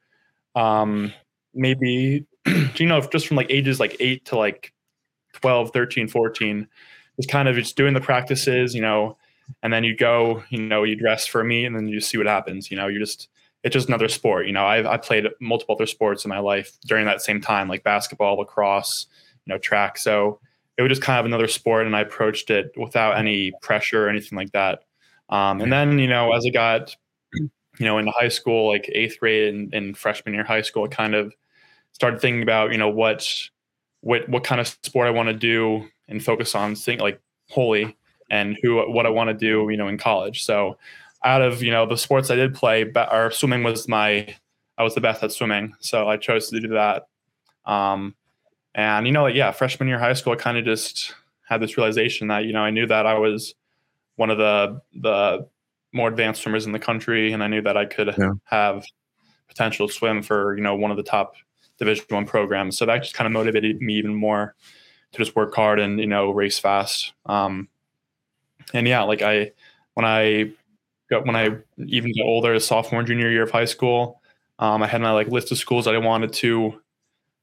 um, 0.55 1.13
maybe 1.55 2.27
you 2.77 2.87
know 2.87 3.01
just 3.01 3.27
from 3.27 3.37
like 3.37 3.51
ages 3.51 3.81
like 3.81 3.97
eight 4.01 4.25
to 4.27 4.37
like 4.37 4.73
12, 5.35 5.71
13, 5.73 6.09
14, 6.09 6.67
just 7.17 7.29
kind 7.29 7.49
of 7.49 7.55
just 7.57 7.77
doing 7.77 7.95
the 7.95 8.01
practices, 8.01 8.75
you 8.75 8.81
know, 8.81 9.17
and 9.63 9.73
then 9.73 9.85
you 9.85 9.97
go, 9.97 10.43
you 10.51 10.61
know, 10.61 10.83
you 10.83 10.97
dress 10.97 11.27
for 11.27 11.41
a 11.41 11.45
meet 11.45 11.65
and 11.67 11.77
then 11.77 11.89
you 11.89 11.99
just 11.99 12.11
see 12.11 12.19
what 12.19 12.27
happens. 12.27 12.71
You 12.71 12.77
know, 12.77 12.89
you 12.89 12.99
just 12.99 13.29
it's 13.65 13.73
just 13.73 13.89
another 13.89 14.09
sport. 14.09 14.47
You 14.47 14.53
know, 14.53 14.65
I've 14.65 14.87
I 14.87 14.97
played 14.97 15.27
multiple 15.41 15.75
other 15.75 15.87
sports 15.87 16.25
in 16.25 16.29
my 16.29 16.39
life 16.39 16.77
during 16.87 17.07
that 17.07 17.23
same 17.23 17.41
time, 17.41 17.69
like 17.69 17.83
basketball, 17.83 18.37
lacrosse, 18.37 19.07
you 19.47 19.53
know, 19.53 19.59
track. 19.59 19.99
So 19.99 20.41
it 20.79 20.83
was 20.83 20.91
just 20.91 21.03
kind 21.03 21.19
of 21.19 21.27
another 21.27 21.49
sport, 21.49 21.87
and 21.87 21.97
I 21.97 22.01
approached 22.01 22.51
it 22.51 22.73
without 22.77 23.19
any 23.19 23.53
pressure 23.61 24.07
or 24.07 24.09
anything 24.09 24.37
like 24.37 24.53
that. 24.53 24.85
Um, 25.29 25.61
and 25.61 25.73
then, 25.73 25.99
you 25.99 26.07
know, 26.07 26.33
as 26.33 26.47
I 26.47 26.51
got, 26.51 26.97
you 27.35 27.51
know, 27.81 27.99
into 27.99 28.13
high 28.13 28.29
school, 28.29 28.69
like 28.69 28.89
eighth 28.93 29.19
grade 29.19 29.53
and, 29.53 29.75
and 29.75 29.99
freshman 29.99 30.35
year 30.35 30.45
high 30.45 30.63
school, 30.63 30.85
I 30.85 30.89
kind 30.89 31.15
of 31.15 31.35
started 31.93 32.21
thinking 32.21 32.43
about, 32.43 32.71
you 32.71 32.79
know, 32.79 32.89
what 32.89 33.29
what 34.01 34.29
what 34.29 34.45
kind 34.45 34.61
of 34.61 34.69
sport 34.85 35.09
I 35.09 35.11
want 35.11 35.29
to 35.29 35.35
do 35.35 35.89
and 36.07 36.25
focus 36.25 36.55
on, 36.55 36.77
think 36.77 37.01
like 37.01 37.21
wholly, 37.51 37.97
and 38.31 38.57
who 38.63 38.77
what 38.91 39.05
I 39.05 39.11
want 39.11 39.29
to 39.29 39.35
do, 39.35 39.69
you 39.71 39.77
know, 39.77 39.89
in 39.89 39.99
college. 39.99 40.45
So 40.45 40.79
out 41.25 41.43
of 41.43 41.61
you 41.61 41.73
know 41.73 41.87
the 41.87 41.97
sports 41.97 42.31
I 42.31 42.37
did 42.37 42.55
play, 42.55 42.91
or 43.11 43.33
swimming 43.33 43.65
was 43.65 43.89
my 43.89 44.33
I 44.79 44.85
was 44.85 44.95
the 44.95 45.01
best 45.01 45.25
at 45.25 45.33
swimming, 45.33 45.75
so 45.81 46.09
I 46.09 46.17
chose 46.17 46.49
to 46.51 46.61
do 46.61 46.69
that. 46.69 47.09
Um, 47.65 48.15
and 48.79 49.07
you 49.07 49.13
know, 49.13 49.27
yeah, 49.27 49.51
freshman 49.51 49.89
year 49.89 49.99
high 49.99 50.13
school, 50.13 50.35
I 50.35 50.37
kind 50.37 50.57
of 50.57 50.65
just 50.65 51.13
had 51.49 51.61
this 51.61 51.77
realization 51.77 52.29
that 52.29 52.45
you 52.45 52.53
know 52.53 52.61
I 52.61 52.71
knew 52.71 52.87
that 52.87 53.07
I 53.07 53.19
was 53.19 53.55
one 54.15 54.31
of 54.31 54.39
the 54.39 54.81
the 54.95 55.49
more 55.93 56.09
advanced 56.09 56.43
swimmers 56.43 56.65
in 56.65 56.71
the 56.71 56.79
country, 56.79 57.33
and 57.33 57.43
I 57.43 57.49
knew 57.49 57.61
that 57.63 57.77
I 57.77 57.87
could 57.87 58.15
yeah. 58.17 58.31
have 58.45 58.85
potential 59.49 59.89
to 59.89 59.93
swim 59.93 60.23
for 60.23 60.57
you 60.57 60.63
know 60.63 60.77
one 60.77 60.93
of 60.93 60.97
the 60.97 61.03
top 61.03 61.35
Division 61.79 62.05
One 62.11 62.25
programs. 62.25 62.79
So 62.79 62.87
that 62.87 63.03
just 63.03 63.15
kind 63.15 63.27
of 63.27 63.33
motivated 63.33 63.83
me 63.83 63.95
even 63.95 64.15
more 64.15 64.55
to 65.11 65.19
just 65.19 65.35
work 65.35 65.53
hard 65.57 65.81
and 65.81 65.99
you 65.99 66.07
know 66.07 66.31
race 66.31 66.61
fast. 66.61 67.15
Um, 67.27 67.69
and 68.73 68.87
yeah, 68.87 69.03
like 69.03 69.23
I 69.23 69.51
when 69.95 70.07
I 70.07 70.53
got 71.11 71.27
when 71.27 71.35
I 71.35 71.57
even 71.85 72.13
got 72.17 72.27
older, 72.27 72.57
sophomore, 72.61 73.03
junior 73.03 73.29
year 73.29 73.43
of 73.43 73.51
high 73.51 73.65
school, 73.65 74.21
um, 74.61 74.85
I 74.85 74.87
had 74.87 75.01
my 75.01 75.11
like 75.11 75.27
list 75.27 75.51
of 75.51 75.59
schools 75.59 75.87
that 75.87 75.97
I 75.97 75.99
wanted 75.99 76.33
to 76.35 76.81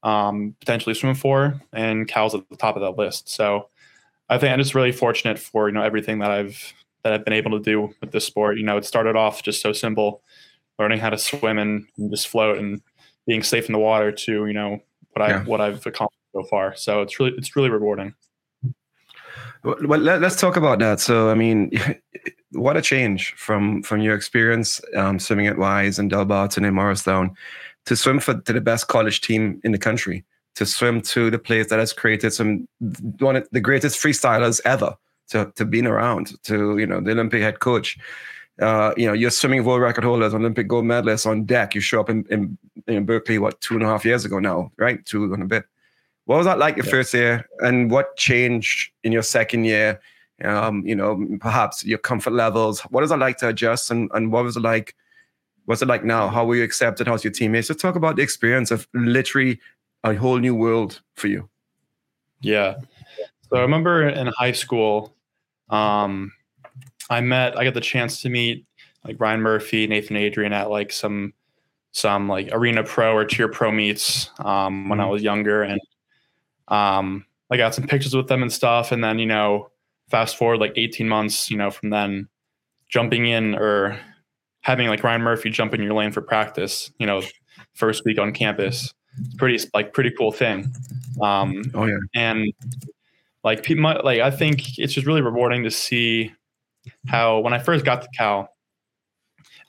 um, 0.06 0.54
potentially 0.60 0.94
swim 0.94 1.16
for, 1.16 1.60
and 1.72 2.06
Cal's 2.06 2.34
at 2.34 2.48
the 2.48 2.56
top 2.56 2.76
of 2.76 2.82
that 2.82 2.96
list. 2.96 3.28
So 3.28 3.68
I 4.28 4.38
think 4.38 4.52
I'm 4.52 4.58
just 4.60 4.74
really 4.74 4.92
fortunate 4.92 5.36
for 5.36 5.68
you 5.68 5.74
know 5.74 5.82
everything 5.82 6.20
that 6.20 6.30
I've 6.30 6.72
that 7.02 7.12
I've 7.12 7.24
been 7.24 7.34
able 7.34 7.50
to 7.50 7.60
do 7.60 7.92
with 8.00 8.12
this 8.12 8.24
sport. 8.24 8.56
You 8.56 8.64
know, 8.64 8.76
it 8.76 8.84
started 8.84 9.16
off 9.16 9.42
just 9.42 9.60
so 9.60 9.72
simple, 9.72 10.22
learning 10.78 11.00
how 11.00 11.10
to 11.10 11.18
swim 11.18 11.58
and, 11.58 11.88
and 11.98 12.10
just 12.10 12.28
float 12.28 12.58
and 12.58 12.80
being 13.26 13.42
safe 13.42 13.66
in 13.66 13.72
the 13.72 13.80
water 13.80 14.12
to 14.12 14.46
you 14.46 14.52
know 14.52 14.78
what 15.12 15.28
I 15.28 15.38
what 15.40 15.60
I've 15.60 15.84
accomplished 15.84 16.22
so 16.32 16.44
far. 16.44 16.76
So 16.76 17.02
it's 17.02 17.18
really 17.18 17.32
it's 17.36 17.56
really 17.56 17.70
rewarding. 17.70 18.14
Well, 19.64 19.76
let, 19.80 20.22
us 20.22 20.38
talk 20.40 20.56
about 20.56 20.78
that. 20.78 21.00
So, 21.00 21.28
I 21.28 21.34
mean, 21.34 21.72
what 22.52 22.76
a 22.76 22.82
change 22.82 23.34
from 23.34 23.82
from 23.82 24.00
your 24.00 24.14
experience 24.14 24.80
um, 24.94 25.18
swimming 25.18 25.48
at 25.48 25.58
Wise 25.58 25.98
and 25.98 26.12
Delbarton 26.12 26.58
and 26.58 26.66
in 26.66 26.74
Morristown 26.74 27.34
to 27.86 27.96
swim 27.96 28.20
for 28.20 28.34
to 28.34 28.52
the 28.52 28.60
best 28.60 28.88
college 28.88 29.20
team 29.20 29.60
in 29.64 29.72
the 29.72 29.78
country, 29.78 30.24
to 30.56 30.66
swim 30.66 31.00
to 31.00 31.30
the 31.30 31.38
place 31.38 31.68
that 31.70 31.78
has 31.78 31.92
created 31.92 32.32
some 32.32 32.68
one 33.18 33.36
of 33.36 33.48
the 33.52 33.60
greatest 33.60 34.00
freestylers 34.00 34.60
ever 34.64 34.94
to 35.30 35.52
to 35.56 35.64
being 35.64 35.86
around, 35.86 36.40
to 36.44 36.78
you 36.78 36.86
know 36.86 37.00
the 37.00 37.12
Olympic 37.12 37.42
head 37.42 37.60
coach. 37.60 37.98
Uh, 38.60 38.94
you 38.96 39.06
know, 39.06 39.12
you're 39.12 39.30
swimming 39.30 39.64
world 39.64 39.82
record 39.82 40.04
holders, 40.04 40.32
Olympic 40.32 40.66
gold 40.66 40.86
medalists 40.86 41.26
on 41.26 41.44
deck. 41.44 41.74
You 41.74 41.82
show 41.82 42.00
up 42.00 42.08
in, 42.08 42.24
in, 42.30 42.56
in 42.86 43.04
Berkeley, 43.04 43.38
what, 43.38 43.60
two 43.60 43.74
and 43.74 43.82
a 43.82 43.86
half 43.86 44.02
years 44.02 44.24
ago 44.24 44.38
now, 44.38 44.72
right? 44.78 45.04
Two 45.04 45.34
and 45.34 45.42
a 45.42 45.46
bit. 45.46 45.64
What 46.24 46.38
was 46.38 46.46
that 46.46 46.58
like 46.58 46.76
your 46.76 46.86
yeah. 46.86 46.90
first 46.90 47.12
year, 47.12 47.48
and 47.60 47.90
what 47.90 48.16
changed 48.16 48.92
in 49.04 49.12
your 49.12 49.22
second 49.22 49.64
year? 49.64 50.00
Um, 50.42 50.86
you 50.86 50.94
know, 50.94 51.26
perhaps 51.38 51.84
your 51.84 51.98
comfort 51.98 52.32
levels. 52.32 52.80
What 52.80 53.04
is 53.04 53.10
it 53.10 53.16
like 53.16 53.36
to 53.38 53.48
adjust, 53.48 53.90
and 53.90 54.10
and 54.14 54.32
what 54.32 54.44
was 54.44 54.56
it 54.56 54.62
like? 54.62 54.94
What's 55.66 55.82
it 55.82 55.88
like 55.88 56.04
now? 56.04 56.28
How 56.28 56.44
were 56.44 56.56
you 56.56 56.64
accepted? 56.64 57.06
How's 57.06 57.22
your 57.22 57.32
teammates? 57.32 57.68
Let's 57.68 57.82
talk 57.82 57.96
about 57.96 58.16
the 58.16 58.22
experience 58.22 58.70
of 58.70 58.88
literally 58.94 59.60
a 60.04 60.14
whole 60.14 60.38
new 60.38 60.54
world 60.54 61.00
for 61.14 61.28
you. 61.28 61.48
Yeah. 62.40 62.76
So 63.48 63.56
I 63.56 63.60
remember 63.60 64.08
in 64.08 64.28
high 64.28 64.52
school, 64.52 65.14
um, 65.68 66.32
I 67.10 67.20
met. 67.20 67.58
I 67.58 67.64
got 67.64 67.74
the 67.74 67.80
chance 67.80 68.20
to 68.22 68.28
meet 68.28 68.64
like 69.04 69.16
Ryan 69.20 69.40
Murphy, 69.40 69.86
Nathan 69.86 70.16
Adrian 70.16 70.52
at 70.52 70.70
like 70.70 70.92
some 70.92 71.32
some 71.92 72.28
like 72.28 72.48
arena 72.52 72.82
pro 72.82 73.14
or 73.14 73.24
TYR 73.24 73.48
pro 73.48 73.70
meets 73.70 74.30
um, 74.40 74.88
when 74.88 75.00
I 75.00 75.04
mm-hmm. 75.04 75.12
was 75.12 75.22
younger, 75.22 75.62
and 75.62 75.80
um, 76.68 77.26
I 77.50 77.56
got 77.56 77.74
some 77.74 77.86
pictures 77.86 78.14
with 78.14 78.28
them 78.28 78.42
and 78.42 78.52
stuff. 78.52 78.92
And 78.92 79.02
then, 79.02 79.18
you 79.18 79.26
know, 79.26 79.70
fast 80.08 80.36
forward 80.36 80.60
like 80.60 80.72
18 80.76 81.08
months, 81.08 81.50
you 81.50 81.56
know, 81.56 81.70
from 81.70 81.90
then 81.90 82.28
jumping 82.88 83.26
in 83.26 83.54
or 83.54 83.98
having 84.66 84.88
like 84.88 85.04
Ryan 85.04 85.22
Murphy 85.22 85.48
jump 85.48 85.74
in 85.74 85.80
your 85.80 85.94
lane 85.94 86.10
for 86.10 86.20
practice, 86.20 86.90
you 86.98 87.06
know, 87.06 87.22
first 87.74 88.04
week 88.04 88.18
on 88.18 88.32
campus, 88.32 88.92
it's 89.20 89.34
pretty 89.36 89.64
like 89.72 89.92
pretty 89.92 90.10
cool 90.10 90.32
thing. 90.32 90.74
Um, 91.22 91.62
Oh 91.72 91.86
yeah. 91.86 91.98
and 92.16 92.52
like 93.44 93.62
people 93.62 93.84
like 93.84 94.18
I 94.20 94.32
think 94.32 94.76
it's 94.76 94.92
just 94.92 95.06
really 95.06 95.22
rewarding 95.22 95.62
to 95.62 95.70
see 95.70 96.32
how 97.06 97.38
when 97.38 97.52
I 97.52 97.60
first 97.60 97.84
got 97.84 98.02
to 98.02 98.08
Cal, 98.18 98.48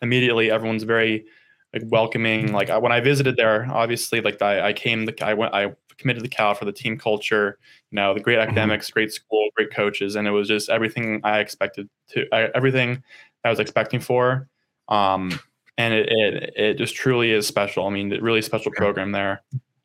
immediately 0.01 0.49
everyone's 0.49 0.81
very 0.81 1.25
like 1.73 1.83
welcoming. 1.85 2.51
Like 2.51 2.71
I, 2.71 2.79
when 2.79 2.91
I 2.91 2.99
visited 2.99 3.37
there, 3.37 3.67
obviously 3.71 4.19
like 4.21 4.41
I, 4.41 4.69
I 4.69 4.73
came 4.73 5.05
the 5.05 5.13
I 5.23 5.35
went 5.35 5.53
I 5.53 5.73
committed 5.99 6.23
to 6.23 6.29
Cal 6.29 6.55
for 6.55 6.65
the 6.65 6.71
team 6.71 6.97
culture, 6.97 7.59
you 7.91 7.97
know, 7.97 8.15
the 8.15 8.19
great 8.19 8.39
academics, 8.39 8.89
great 8.89 9.13
school, 9.13 9.47
great 9.55 9.71
coaches, 9.71 10.15
and 10.15 10.27
it 10.27 10.31
was 10.31 10.47
just 10.47 10.69
everything 10.69 11.21
I 11.23 11.37
expected 11.37 11.87
to 12.13 12.25
I, 12.33 12.49
everything 12.55 13.03
I 13.45 13.51
was 13.51 13.59
expecting 13.59 13.99
for. 13.99 14.49
Um, 14.89 15.39
and 15.77 15.93
it, 15.93 16.09
it 16.09 16.53
it 16.55 16.77
just 16.77 16.95
truly 16.95 17.31
is 17.31 17.47
special. 17.47 17.85
I 17.85 17.89
mean, 17.89 18.09
really 18.21 18.41
special 18.41 18.71
program 18.71 19.11
there. 19.11 19.43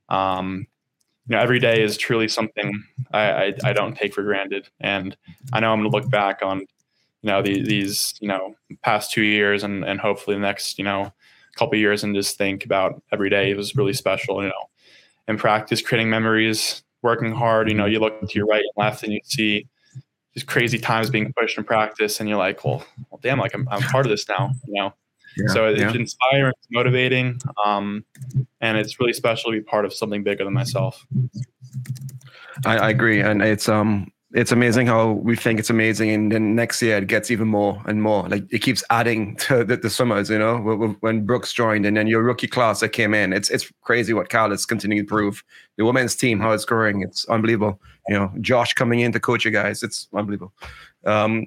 Um, 0.09 0.67
you 1.29 1.37
know, 1.37 1.43
every 1.43 1.61
day 1.61 1.83
is 1.83 1.97
truly 1.97 2.29
something 2.29 2.83
I, 3.13 3.21
I, 3.21 3.55
I 3.65 3.73
don't 3.73 3.97
take 3.97 4.15
for 4.15 4.23
granted, 4.23 4.69
and 4.81 5.17
I 5.53 5.61
know 5.61 5.73
I'm 5.73 5.81
going 5.81 5.91
to 5.91 5.97
look 5.97 6.11
back 6.11 6.41
on, 6.43 6.61
you 6.61 6.67
know, 7.23 7.43
the, 7.43 7.63
these 7.63 8.15
you 8.21 8.29
know 8.29 8.57
past 8.83 9.13
two 9.13 9.23
years 9.23 9.65
and 9.65 9.85
and 9.85 10.01
hopefully 10.01 10.37
the 10.37 10.43
next 10.43 10.79
you 10.79 10.85
know 10.85 11.13
couple 11.55 11.77
years 11.77 12.03
and 12.03 12.15
just 12.15 12.39
think 12.39 12.65
about 12.65 13.03
every 13.13 13.29
day 13.29 13.51
it 13.51 13.57
was 13.57 13.77
really 13.77 13.93
special. 13.93 14.43
You 14.43 14.49
know, 14.49 14.71
in 15.29 15.37
practice, 15.37 15.83
creating 15.83 16.11
memories, 16.11 16.83
working 17.03 17.33
hard. 17.33 17.69
You 17.69 17.75
know, 17.75 17.87
you 17.87 18.01
look 18.01 18.21
to 18.21 18.35
your 18.35 18.47
right 18.47 18.65
and 18.65 18.85
left, 18.85 19.03
and 19.03 19.13
you 19.13 19.21
see 19.25 19.67
these 20.35 20.45
crazy 20.45 20.79
times 20.79 21.11
being 21.11 21.33
pushed 21.33 21.59
in 21.59 21.65
practice, 21.65 22.21
and 22.21 22.29
you're 22.29 22.39
like, 22.39 22.65
well, 22.65 22.85
well 23.11 23.21
damn, 23.23 23.39
like 23.39 23.55
I'm, 23.55 23.69
I'm 23.71 23.83
part 23.83 24.07
of 24.07 24.11
this 24.11 24.29
now. 24.29 24.51
You 24.67 24.75
know. 24.75 24.95
Yeah, 25.37 25.55
so 25.55 25.67
it's 25.69 25.81
yeah. 25.81 25.95
inspiring, 25.95 26.53
it's 26.59 26.69
motivating, 26.71 27.41
um, 27.65 28.05
and 28.61 28.77
it's 28.77 29.01
really 29.01 29.15
special 29.15 29.51
to 29.51 29.59
be 29.59 29.63
part 29.63 29.87
of 29.87 29.95
something 29.95 30.23
bigger 30.23 30.45
than 30.45 30.53
myself. 30.53 31.07
I, 32.67 32.77
I 32.77 32.91
agree, 32.91 33.21
and 33.21 33.41
it's 33.41 33.67
um 33.67 34.12
it's 34.35 34.53
amazing 34.53 34.87
how 34.87 35.13
we 35.13 35.37
think 35.37 35.59
it's 35.59 35.71
amazing, 35.71 36.11
and 36.11 36.33
then 36.33 36.55
next 36.55 36.81
year 36.81 36.99
it 36.99 37.07
gets 37.07 37.31
even 37.31 37.49
more 37.49 37.83
and 37.87 38.03
more. 38.03 38.29
Like 38.29 38.51
it 38.53 38.61
keeps 38.61 38.83
adding 38.91 39.37
to 39.49 39.65
the, 39.65 39.77
the 39.77 39.91
summers, 39.91 40.31
you 40.31 40.39
know. 40.39 40.59
When- 41.01 41.27
Brooks 41.27 41.53
joined, 41.53 41.87
and 41.87 41.97
then 41.97 42.07
your 42.07 42.23
rookie 42.23 42.47
class 42.47 42.81
that 42.81 42.91
came 42.91 43.15
in, 43.15 43.33
it's 43.33 43.51
it's 43.51 43.71
crazy 43.83 44.13
what 44.13 44.29
Cal 44.29 44.53
is 44.53 44.65
continuing 44.67 45.05
to 45.05 45.09
prove. 45.09 45.45
The 45.77 45.85
women's 45.85 46.15
team, 46.17 46.41
how 46.41 46.53
it's 46.53 46.65
growing, 46.65 47.03
it's 47.03 47.25
unbelievable. 47.27 47.81
You 48.09 48.15
know, 48.15 48.33
Josh 48.41 48.73
coming 48.73 49.01
in 49.01 49.13
to 49.13 49.21
coach 49.21 49.45
you 49.45 49.51
guys, 49.51 49.83
it's 49.83 50.09
unbelievable. 50.15 50.53
Um, 51.05 51.47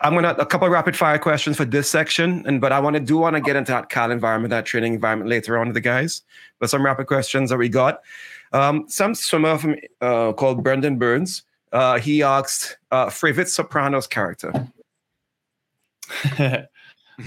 I'm 0.00 0.14
gonna 0.14 0.34
a 0.38 0.46
couple 0.46 0.68
rapid 0.68 0.96
fire 0.96 1.18
questions 1.18 1.56
for 1.56 1.64
this 1.64 1.90
section, 1.90 2.44
and 2.46 2.60
but 2.60 2.72
I 2.72 2.80
want 2.80 2.94
to 2.94 3.00
do 3.00 3.18
want 3.18 3.36
to 3.36 3.40
get 3.40 3.56
into 3.56 3.72
that 3.72 3.88
Cal 3.88 4.10
environment, 4.10 4.50
that 4.50 4.66
training 4.66 4.94
environment 4.94 5.30
later 5.30 5.58
on 5.58 5.68
with 5.68 5.74
the 5.74 5.80
guys. 5.80 6.22
But 6.58 6.70
some 6.70 6.84
rapid 6.84 7.06
questions 7.06 7.50
that 7.50 7.56
we 7.56 7.68
got. 7.68 8.00
Um, 8.52 8.84
some 8.88 9.14
swimmer 9.14 9.56
from 9.58 9.76
uh, 10.00 10.32
called 10.32 10.62
Brendan 10.62 10.98
Burns. 10.98 11.42
Uh, 11.72 11.98
he 11.98 12.22
asked 12.22 12.78
uh, 12.90 13.10
favorite 13.10 13.48
Sopranos 13.48 14.06
character. 14.06 14.52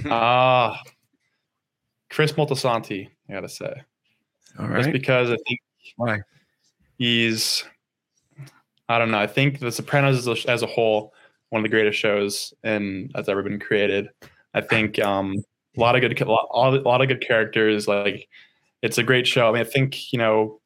Ah, 0.07 0.81
Chris 2.09 2.31
Moltisanti, 2.31 3.09
I 3.29 3.33
gotta 3.33 3.47
say, 3.47 3.71
All 4.57 4.67
just 4.69 4.91
because 4.91 5.29
I 5.29 5.37
think 5.47 5.59
Why? 5.97 6.21
he's, 6.97 7.63
I 8.89 8.97
don't 8.97 9.11
know, 9.11 9.19
I 9.19 9.27
think 9.27 9.59
The 9.59 9.71
Sopranos 9.71 10.27
as 10.27 10.45
a, 10.45 10.49
as 10.49 10.63
a 10.63 10.67
whole, 10.67 11.13
one 11.49 11.59
of 11.59 11.63
the 11.63 11.69
greatest 11.69 11.99
shows 11.99 12.55
and 12.63 13.11
that's 13.13 13.29
ever 13.29 13.43
been 13.43 13.59
created. 13.59 14.09
I 14.55 14.61
think 14.61 14.99
um, 14.99 15.43
a 15.77 15.79
lot 15.79 15.95
of 15.95 16.01
good, 16.01 16.19
a 16.21 16.31
lot, 16.31 16.47
a 16.51 16.81
lot 16.81 17.01
of 17.01 17.07
good 17.07 17.21
characters. 17.21 17.87
Like, 17.87 18.27
it's 18.81 18.97
a 18.97 19.03
great 19.03 19.27
show. 19.27 19.49
I 19.49 19.51
mean, 19.51 19.61
I 19.61 19.65
think 19.65 20.11
you 20.11 20.19
know, 20.19 20.59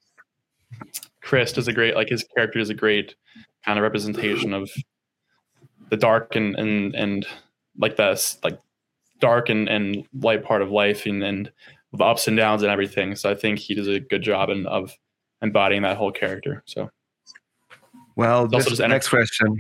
Chris 1.22 1.54
does 1.54 1.68
a 1.68 1.74
great, 1.74 1.96
like 1.96 2.10
his 2.10 2.24
character 2.36 2.60
is 2.60 2.70
a 2.70 2.74
great 2.74 3.16
kind 3.68 3.78
of 3.78 3.84
representation 3.84 4.54
of 4.54 4.72
the 5.90 5.98
dark 5.98 6.36
and 6.36 6.56
and 6.56 6.96
and 6.96 7.28
like 7.78 7.98
this 7.98 8.40
like 8.44 8.58
dark 9.20 9.50
and, 9.50 9.68
and 9.68 10.08
light 10.22 10.44
part 10.44 10.62
of 10.62 10.72
life 10.72 11.06
and, 11.06 11.22
and 11.24 11.52
the 11.92 12.04
ups 12.04 12.28
and 12.28 12.38
downs 12.38 12.62
and 12.64 12.72
everything. 12.72 13.16
So 13.16 13.30
I 13.30 13.36
think 13.36 13.60
he 13.60 13.74
does 13.76 13.88
a 13.88 14.00
good 14.00 14.22
job 14.22 14.50
in, 14.50 14.66
of 14.68 14.96
embodying 15.42 15.82
that 15.82 15.98
whole 15.98 16.12
character. 16.12 16.64
So 16.66 16.90
Well, 18.16 18.48
this 18.48 18.68
energy. 18.68 18.88
next 18.88 19.10
question 19.10 19.60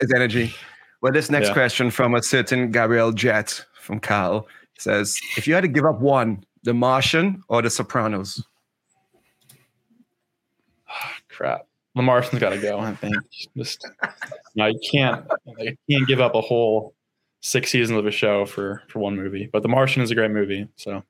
is 0.00 0.12
energy. 0.14 0.54
Well, 1.00 1.12
this 1.12 1.30
next 1.30 1.48
Yeah. 1.48 1.54
question 1.54 1.90
from 1.90 2.14
a 2.14 2.22
certain 2.22 2.70
Gabriel 2.70 3.12
Jett 3.12 3.64
from 3.80 3.98
Cal 3.98 4.46
says, 4.78 5.18
if 5.36 5.46
you 5.48 5.54
had 5.54 5.62
to 5.62 5.68
give 5.68 5.84
up 5.84 6.00
one, 6.00 6.44
The 6.64 6.74
Martian 6.74 7.42
or 7.48 7.62
The 7.62 7.70
Sopranos? 7.70 8.44
crap. 11.28 11.66
The 11.94 12.02
Martian's 12.02 12.40
got 12.40 12.50
to 12.50 12.58
go. 12.58 12.78
I 12.78 12.94
think 12.94 13.14
just 13.56 13.86
no, 14.54 14.66
you 14.66 14.80
can't. 14.90 15.24
You 15.58 15.76
can't 15.90 16.06
give 16.08 16.20
up 16.20 16.34
a 16.34 16.40
whole 16.40 16.94
six 17.40 17.70
seasons 17.70 17.98
of 17.98 18.06
a 18.06 18.10
show 18.10 18.46
for 18.46 18.82
for 18.88 18.98
one 19.00 19.16
movie. 19.16 19.48
But 19.52 19.62
The 19.62 19.68
Martian 19.68 20.02
is 20.02 20.10
a 20.10 20.14
great 20.14 20.30
movie. 20.30 20.68
So 20.76 21.02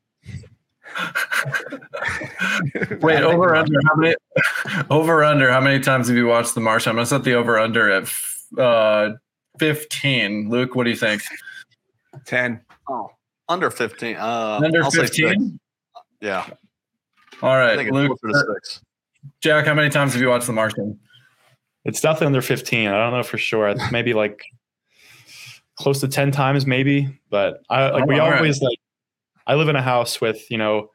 Wait, 3.01 3.23
over 3.23 3.55
under 3.55 3.79
how 3.87 3.95
many? 3.97 4.14
Over 4.90 5.25
under 5.25 5.51
how 5.51 5.61
many 5.61 5.81
times 5.81 6.09
have 6.09 6.16
you 6.16 6.27
watched 6.27 6.55
The 6.55 6.61
Martian? 6.61 6.90
I'm 6.90 6.97
gonna 6.97 7.07
set 7.07 7.25
the 7.25 7.35
over 7.35 7.59
under 7.59 7.90
at 7.90 8.03
f- 8.05 8.45
uh, 8.59 9.11
15. 9.59 10.49
Luke, 10.51 10.75
what 10.75 10.85
do 10.85 10.90
you 10.90 10.97
think? 10.97 11.23
10. 12.27 12.61
Oh, 12.88 13.11
under 13.49 13.71
15. 13.71 14.16
Uh, 14.16 14.61
Under 14.64 14.83
I'll 14.85 14.90
say 14.90 15.07
six. 15.07 15.16
15. 15.18 15.59
Yeah, 16.21 16.47
All 17.42 17.51
I 17.51 17.59
right, 17.59 17.77
think 17.77 17.88
it's 17.88 17.95
Luke. 17.95 18.18
six. 18.64 18.81
Jack, 19.40 19.66
how 19.66 19.74
many 19.74 19.88
times 19.90 20.12
have 20.12 20.22
you 20.22 20.28
watched 20.28 20.46
The 20.46 20.52
Martian? 20.52 20.98
it's 21.85 22.00
definitely 22.00 22.26
under 22.28 22.42
15. 22.42 22.88
I 22.88 22.92
don't 22.92 23.12
know 23.12 23.22
for 23.24 23.38
sure. 23.38 23.74
Maybe 23.90 24.14
like 24.14 24.40
close 25.76 26.00
to 26.00 26.08
10 26.08 26.30
times, 26.30 26.64
maybe. 26.66 27.18
But 27.28 27.62
I 27.70 27.90
like 27.90 28.04
Oh, 28.04 28.06
we 28.06 28.18
all 28.20 28.30
right. 28.30 28.37
always 28.38 28.61
like. 28.62 28.78
I 29.48 29.56
live 29.56 29.68
in 29.68 29.74
a 29.74 29.82
house 29.82 30.20
with 30.20 30.48
you 30.50 30.58
know 30.58 30.90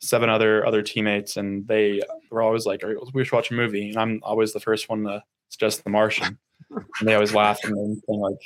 seven 0.00 0.28
other 0.30 0.64
other 0.64 0.80
teammates, 0.82 1.36
and 1.36 1.66
they 1.66 2.00
were 2.30 2.42
always 2.42 2.64
like, 2.66 2.82
"We 3.12 3.24
should 3.24 3.32
watch 3.32 3.50
a 3.50 3.54
movie," 3.54 3.88
and 3.88 3.98
I'm 3.98 4.20
always 4.22 4.52
the 4.52 4.60
first 4.60 4.88
one 4.88 5.02
to 5.02 5.24
suggest 5.48 5.82
The 5.82 5.90
Martian, 5.90 6.38
and 6.70 7.08
they 7.08 7.14
always 7.14 7.34
laugh 7.34 7.58
and 7.64 7.72
everything 7.72 8.20
like. 8.20 8.36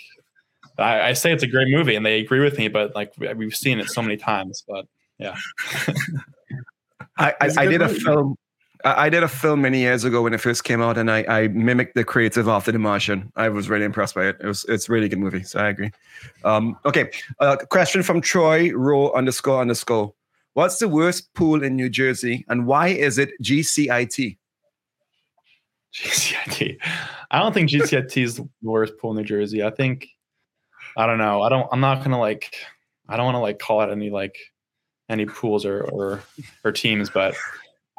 I, 0.78 1.08
I 1.08 1.12
say 1.12 1.30
it's 1.34 1.42
a 1.42 1.46
great 1.46 1.68
movie, 1.68 1.94
and 1.96 2.06
they 2.06 2.20
agree 2.20 2.40
with 2.40 2.56
me, 2.56 2.68
but 2.68 2.94
like 2.94 3.12
we- 3.18 3.34
we've 3.34 3.54
seen 3.54 3.78
it 3.78 3.90
so 3.90 4.00
many 4.00 4.16
times. 4.16 4.64
But 4.66 4.86
yeah, 5.18 5.36
I, 7.18 7.34
I, 7.40 7.46
It's 7.46 7.56
a 7.58 7.60
I 7.60 7.64
good 7.66 7.70
did 7.72 7.82
a 7.82 7.88
film. 7.90 8.36
I 8.84 9.08
did 9.10 9.22
a 9.22 9.28
film 9.28 9.62
many 9.62 9.80
years 9.80 10.04
ago 10.04 10.22
when 10.22 10.34
it 10.34 10.40
first 10.40 10.64
came 10.64 10.80
out, 10.80 10.98
and 10.98 11.10
I, 11.10 11.24
I 11.28 11.48
mimicked 11.48 11.94
the 11.94 12.04
creative 12.04 12.48
after 12.48 12.72
The 12.72 12.78
Martian. 12.78 13.32
I 13.36 13.48
was 13.48 13.68
really 13.68 13.84
impressed 13.84 14.14
by 14.14 14.26
it. 14.26 14.36
It 14.40 14.46
was 14.46 14.64
it's 14.68 14.88
a 14.88 14.92
really 14.92 15.08
good 15.08 15.18
movie, 15.18 15.42
so 15.42 15.60
I 15.60 15.68
agree. 15.68 15.90
Um, 16.44 16.76
okay, 16.84 17.10
uh, 17.40 17.56
question 17.70 18.02
from 18.02 18.20
Troy 18.20 18.72
Row 18.72 19.12
underscore 19.12 19.60
underscore. 19.60 20.14
What's 20.54 20.78
the 20.78 20.88
worst 20.88 21.32
pool 21.34 21.62
in 21.62 21.76
New 21.76 21.88
Jersey, 21.88 22.44
and 22.48 22.66
why 22.66 22.88
is 22.88 23.18
it 23.18 23.30
GCIT? 23.42 24.36
GCIT. 25.94 26.78
I 27.30 27.38
don't 27.38 27.52
think 27.52 27.70
GCIT 27.70 28.22
is 28.22 28.36
the 28.36 28.48
worst 28.62 28.98
pool 28.98 29.12
in 29.12 29.18
New 29.18 29.24
Jersey. 29.24 29.62
I 29.62 29.70
think 29.70 30.08
I 30.96 31.06
don't 31.06 31.18
know. 31.18 31.42
I 31.42 31.48
don't. 31.48 31.68
I'm 31.72 31.80
not 31.80 32.02
gonna 32.02 32.18
like. 32.18 32.54
I 33.08 33.16
don't 33.16 33.26
want 33.26 33.36
to 33.36 33.40
like 33.40 33.58
call 33.58 33.80
out 33.80 33.90
any 33.90 34.10
like 34.10 34.36
any 35.08 35.26
pools 35.26 35.64
or 35.64 35.82
or, 35.84 36.22
or 36.64 36.72
teams, 36.72 37.10
but 37.10 37.34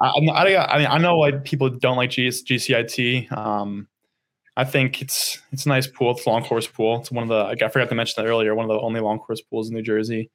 I, 0.03 0.09
I, 0.31 0.75
I 0.75 0.77
mean 0.77 0.87
I 0.87 0.97
know 0.97 1.17
why 1.17 1.31
people 1.31 1.69
don't 1.69 1.97
like 1.97 2.09
GCIT. 2.09 3.31
Um, 3.35 3.87
I 4.55 4.63
think 4.65 5.01
it's 5.01 5.39
it's 5.51 5.65
a 5.65 5.69
nice 5.69 5.87
pool. 5.87 6.11
It's 6.11 6.25
a 6.25 6.29
long 6.29 6.43
course 6.43 6.67
pool. 6.67 6.99
It's 6.99 7.11
one 7.11 7.23
of 7.23 7.29
the 7.29 7.65
I 7.65 7.69
forgot 7.69 7.89
to 7.89 7.95
mention 7.95 8.23
that 8.23 8.29
earlier. 8.29 8.53
One 8.53 8.69
of 8.69 8.69
the 8.69 8.79
only 8.79 8.99
long 8.99 9.19
course 9.19 9.41
pools 9.41 9.69
in 9.69 9.75
New 9.75 9.81
Jersey. 9.81 10.29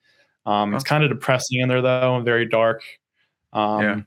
Um, 0.46 0.74
it's 0.74 0.84
kind 0.84 1.04
of 1.04 1.10
depressing 1.10 1.60
in 1.60 1.68
there 1.68 1.82
though, 1.82 2.16
and 2.16 2.24
very 2.24 2.46
dark. 2.48 2.82
Um, 3.52 3.80
Yeah. 3.82 4.00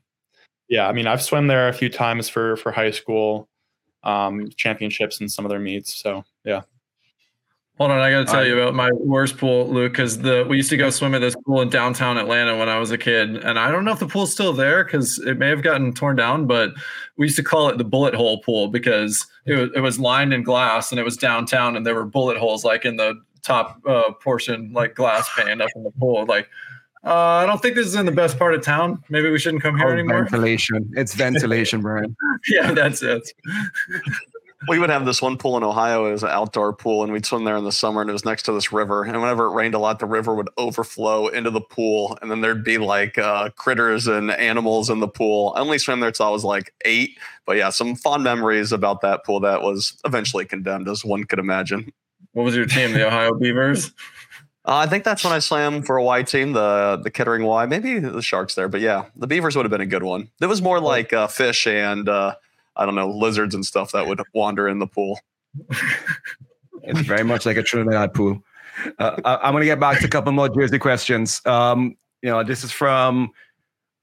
yeah. 0.69 0.87
I 0.87 0.91
mean, 0.93 1.07
I've 1.07 1.21
swum 1.21 1.47
there 1.47 1.69
a 1.69 1.73
few 1.73 1.89
times 1.89 2.27
for 2.27 2.57
for 2.57 2.71
high 2.71 2.91
school 2.91 3.47
um, 4.03 4.49
championships 4.57 5.21
and 5.21 5.31
some 5.31 5.45
of 5.45 5.49
their 5.49 5.59
meets. 5.59 5.93
So 5.93 6.25
yeah, 6.43 6.61
Hold 7.81 7.89
on, 7.89 7.99
I 7.99 8.11
got 8.11 8.27
to 8.27 8.31
tell 8.31 8.45
you 8.45 8.59
about 8.59 8.75
my 8.75 8.91
worst 8.91 9.39
pool, 9.39 9.67
Luke, 9.67 9.93
because 9.93 10.19
the 10.19 10.45
we 10.47 10.57
used 10.57 10.69
to 10.69 10.77
go 10.77 10.91
swim 10.91 11.15
at 11.15 11.19
this 11.19 11.35
pool 11.47 11.61
in 11.61 11.69
downtown 11.71 12.19
Atlanta 12.19 12.55
when 12.55 12.69
I 12.69 12.77
was 12.77 12.91
a 12.91 12.97
kid, 12.97 13.37
and 13.37 13.57
I 13.57 13.71
don't 13.71 13.85
know 13.85 13.91
if 13.91 13.97
the 13.97 14.05
pool's 14.05 14.31
still 14.31 14.53
there 14.53 14.83
because 14.83 15.17
it 15.17 15.39
may 15.39 15.47
have 15.47 15.63
gotten 15.63 15.91
torn 15.91 16.15
down, 16.15 16.45
but 16.45 16.73
we 17.17 17.25
used 17.25 17.37
to 17.37 17.43
call 17.43 17.69
it 17.69 17.79
the 17.79 17.83
bullet 17.83 18.13
hole 18.13 18.37
pool 18.43 18.67
because 18.67 19.25
it 19.47 19.55
was, 19.55 19.69
it 19.75 19.79
was 19.79 19.99
lined 19.99 20.31
in 20.31 20.43
glass 20.43 20.91
and 20.91 20.99
it 20.99 21.03
was 21.03 21.17
downtown, 21.17 21.75
and 21.75 21.83
there 21.83 21.95
were 21.95 22.05
bullet 22.05 22.37
holes 22.37 22.63
like 22.63 22.85
in 22.85 22.97
the 22.97 23.19
top 23.41 23.81
uh, 23.87 24.11
portion, 24.21 24.71
like 24.73 24.93
glass 24.93 25.27
pane 25.35 25.59
up 25.59 25.69
in 25.75 25.81
the 25.81 25.91
pool. 25.99 26.27
Like, 26.27 26.49
uh, 27.03 27.15
I 27.15 27.47
don't 27.47 27.63
think 27.63 27.73
this 27.73 27.87
is 27.87 27.95
in 27.95 28.05
the 28.05 28.11
best 28.11 28.37
part 28.37 28.53
of 28.53 28.61
town. 28.61 29.03
Maybe 29.09 29.31
we 29.31 29.39
shouldn't 29.39 29.63
come 29.63 29.75
here 29.75 29.87
Oh, 29.87 29.93
anymore. 29.93 30.25
ventilation. 30.25 30.87
It's 30.95 31.15
ventilation, 31.15 31.81
Brian. 31.81 32.15
yeah, 32.47 32.73
that's 32.73 33.01
it. 33.01 33.27
we 34.67 34.79
would 34.79 34.89
have 34.89 35.05
this 35.05 35.21
one 35.21 35.37
pool 35.37 35.57
in 35.57 35.63
Ohio. 35.63 36.05
It 36.05 36.11
was 36.11 36.23
an 36.23 36.29
outdoor 36.29 36.73
pool, 36.73 37.03
and 37.03 37.11
we'd 37.11 37.25
swim 37.25 37.43
there 37.43 37.55
in 37.55 37.63
the 37.63 37.71
summer, 37.71 38.01
and 38.01 38.09
it 38.09 38.13
was 38.13 38.25
next 38.25 38.43
to 38.43 38.51
this 38.51 38.71
river. 38.71 39.03
And 39.03 39.19
whenever 39.19 39.45
it 39.45 39.51
rained 39.51 39.73
a 39.73 39.79
lot, 39.79 39.99
the 39.99 40.05
river 40.05 40.35
would 40.35 40.49
overflow 40.57 41.27
into 41.27 41.49
the 41.49 41.61
pool, 41.61 42.17
and 42.21 42.29
then 42.29 42.41
there'd 42.41 42.63
be 42.63 42.77
like 42.77 43.17
uh, 43.17 43.49
critters 43.51 44.07
and 44.07 44.31
animals 44.31 44.89
in 44.89 44.99
the 44.99 45.07
pool. 45.07 45.53
I 45.55 45.61
only 45.61 45.77
swam 45.77 45.99
there 45.99 46.11
till 46.11 46.27
I 46.27 46.29
was 46.29 46.43
like 46.43 46.73
eight, 46.85 47.17
but 47.45 47.57
yeah, 47.57 47.69
some 47.69 47.95
fond 47.95 48.23
memories 48.23 48.71
about 48.71 49.01
that 49.01 49.25
pool 49.25 49.39
that 49.41 49.61
was 49.61 49.97
eventually 50.05 50.45
condemned, 50.45 50.87
as 50.87 51.03
one 51.03 51.23
could 51.23 51.39
imagine. 51.39 51.91
What 52.33 52.43
was 52.43 52.55
your 52.55 52.65
team? 52.65 52.93
The 52.93 53.07
Ohio 53.07 53.33
Beavers. 53.33 53.91
Uh, 54.63 54.75
I 54.75 54.85
think 54.85 55.03
that's 55.03 55.23
when 55.23 55.33
I 55.33 55.39
swam 55.39 55.81
for 55.81 55.97
a 55.97 56.03
Y 56.03 56.21
team, 56.21 56.53
the 56.53 57.01
the 57.03 57.09
Kettering 57.09 57.43
Y, 57.43 57.65
maybe 57.65 57.97
the 57.97 58.21
Sharks 58.21 58.53
there, 58.53 58.69
but 58.69 58.79
yeah, 58.79 59.05
the 59.15 59.25
Beavers 59.25 59.55
would 59.55 59.65
have 59.65 59.71
been 59.71 59.81
a 59.81 59.87
good 59.87 60.03
one. 60.03 60.29
It 60.39 60.45
was 60.45 60.61
more 60.61 60.79
like 60.79 61.13
uh, 61.13 61.25
fish 61.25 61.65
and 61.65 62.07
uh, 62.07 62.35
I 62.75 62.85
don't 62.85 62.95
know 62.95 63.09
lizards 63.09 63.55
and 63.55 63.65
stuff 63.65 63.91
that 63.91 64.07
would 64.07 64.21
wander 64.33 64.67
in 64.67 64.79
the 64.79 64.87
pool. 64.87 65.19
it's 66.83 67.01
very 67.01 67.23
much 67.23 67.45
like 67.45 67.57
a 67.57 67.63
Trinidad 67.63 68.13
pool. 68.13 68.41
Uh, 68.99 69.19
I, 69.25 69.47
am 69.47 69.53
going 69.53 69.61
to 69.61 69.65
get 69.65 69.79
back 69.79 69.99
to 69.99 70.05
a 70.05 70.09
couple 70.09 70.31
more 70.31 70.49
Jersey 70.49 70.79
questions. 70.79 71.41
Um, 71.45 71.97
you 72.21 72.29
know, 72.29 72.43
this 72.43 72.63
is 72.63 72.71
from 72.71 73.31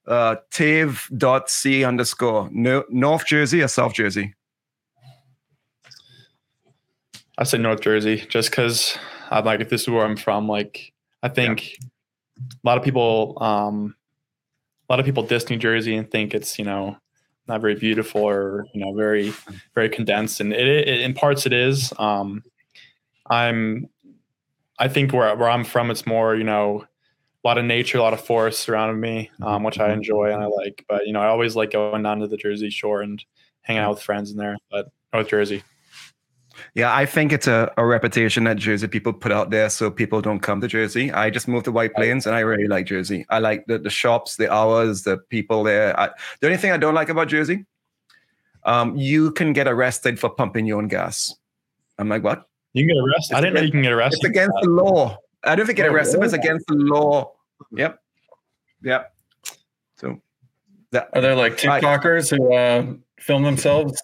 uh, 0.07 0.37
Tave.c 0.51 1.85
underscore 1.85 2.49
no, 2.53 2.85
North 2.89 3.27
Jersey 3.27 3.63
or 3.63 3.69
South 3.69 3.95
Jersey. 3.95 4.35
I 7.39 7.45
say 7.45 7.59
North 7.59 7.81
Jersey, 7.81 8.25
just 8.29 8.51
because 8.51 8.99
I'm 9.31 9.45
like, 9.45 9.61
if 9.61 9.69
this 9.69 9.83
is 9.83 9.89
where 9.89 10.05
I'm 10.05 10.17
from, 10.17 10.49
like, 10.49 10.93
I 11.23 11.29
think 11.29 11.73
yeah. 11.73 11.87
a 12.53 12.65
lot 12.65 12.79
of 12.79 12.85
people, 12.85 13.39
um, 13.41 13.95
a 14.89 14.93
lot 14.93 14.99
of 14.99 15.07
people 15.07 15.23
diss 15.23 15.49
New 15.49 15.57
Jersey 15.57 15.97
and 15.97 16.11
think 16.11 16.35
it's, 16.35 16.59
you 16.59 16.65
know, 16.65 16.97
not 17.49 17.61
very 17.61 17.75
beautiful 17.75 18.23
or, 18.23 18.67
you 18.75 18.81
know, 18.81 18.95
very, 18.95 19.33
very 19.75 19.89
condensed. 19.89 20.41
And 20.41 20.53
it, 20.53 20.67
it 20.67 21.01
in 21.01 21.15
parts 21.15 21.47
it 21.47 21.53
is. 21.53 21.93
Um, 21.99 22.45
I'm, 23.29 23.89
I 24.79 24.89
think 24.89 25.13
where, 25.13 25.35
where 25.37 25.49
I'm 25.49 25.65
from, 25.65 25.91
it's 25.91 26.07
more, 26.07 26.37
you 26.37 26.45
know, 26.45 26.85
a 27.45 27.49
lot 27.49 27.59
of 27.59 27.65
nature, 27.65 27.99
a 27.99 28.03
lot 28.03 28.13
of 28.13 28.21
forest 28.21 28.61
surrounding 28.61 29.01
me, 29.01 29.31
um, 29.43 29.63
which 29.63 29.79
I 29.79 29.93
enjoy 29.93 30.33
and 30.33 30.43
I 30.43 30.47
like. 30.47 30.85
But 30.89 31.07
you 31.07 31.13
know, 31.13 31.21
I 31.21 31.29
always 31.29 31.57
like 31.57 31.71
going 31.71 32.03
down 32.03 32.19
to 32.19 32.27
the 32.27 32.37
Jersey 32.37 32.69
Shore 32.69 33.01
and 33.03 33.25
hanging 33.63 33.83
out 33.83 33.91
with 33.91 34.03
friends 34.03 34.31
in 34.31 34.37
there. 34.37 34.57
But 34.71 34.91
North 35.13 35.29
Jersey. 35.29 35.63
Yeah, 36.75 36.95
I 36.95 37.07
think 37.07 37.33
it's 37.33 37.47
a, 37.47 37.73
a 37.77 37.85
reputation 37.85 38.45
that 38.45 38.57
Jersey 38.57 38.87
people 38.87 39.13
put 39.13 39.33
out 39.33 39.51
there 39.51 39.69
so 39.71 39.91
people 39.91 40.21
don't 40.21 40.41
come 40.41 40.61
to 40.61 40.69
Jersey. 40.69 41.11
I 41.13 41.31
just 41.31 41.49
moved 41.49 41.65
to 41.65 41.73
White 41.73 41.95
Plains 41.95 42.27
and 42.27 42.37
I 42.37 42.41
really 42.41 42.67
like 42.67 42.87
Jersey. 42.87 43.27
I 43.31 43.39
like 43.39 43.67
the, 43.67 43.79
the 43.79 43.91
shops, 43.91 44.37
the 44.37 44.53
hours, 44.53 45.03
the 45.03 45.19
people 45.19 45.65
there. 45.65 45.99
I, 45.99 46.11
the 46.41 46.47
only 46.47 46.59
thing 46.59 46.73
I 46.73 46.77
don't 46.77 46.95
like 46.95 47.09
about 47.09 47.29
Jersey, 47.29 47.67
um, 48.65 48.97
you 48.97 49.33
can 49.33 49.53
get 49.53 49.67
arrested 49.67 50.21
for 50.21 50.31
pumping 50.31 50.67
your 50.67 50.79
own 50.79 50.89
gas. 50.89 51.35
I'm 51.99 52.09
like, 52.09 52.23
what? 52.23 52.49
You 52.75 52.87
can 52.87 52.95
get 52.95 53.01
arrested. 53.03 53.33
It's 53.33 53.39
I 53.39 53.41
didn't 53.41 53.57
against, 53.57 53.63
know 53.63 53.67
you 53.67 53.73
can 53.73 53.83
get 53.83 53.93
arrested. 53.93 54.19
It's 54.19 54.29
against 54.29 54.57
the 54.63 54.71
law. 54.71 55.19
I 55.45 55.57
don't 55.57 55.67
think 55.67 55.77
get 55.77 55.89
oh, 55.89 55.93
arrested, 55.93 56.19
but 56.19 56.27
it's 56.27 56.35
against 56.35 56.67
the 56.67 56.75
law. 56.75 57.33
Yep. 57.73 58.01
Yep. 58.83 59.15
So 59.97 60.21
that, 60.93 61.09
are 61.13 61.21
there 61.21 61.35
like 61.35 61.57
TikTokers 61.57 62.33
I, 62.33 62.37
who 62.37 62.55
uh, 62.55 62.95
film 63.19 63.43
themselves 63.43 64.01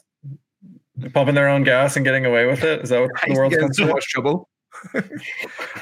pumping 1.12 1.34
their 1.34 1.48
own 1.48 1.64
gas 1.64 1.96
and 1.96 2.04
getting 2.04 2.26
away 2.26 2.46
with 2.46 2.62
it? 2.62 2.82
Is 2.82 2.90
that 2.90 3.00
what 3.00 3.10
the 3.26 3.34
world's 3.34 3.56
in 3.56 3.72
so 3.74 3.86
much 3.86 4.08
trouble? 4.08 4.48
All 4.94 5.00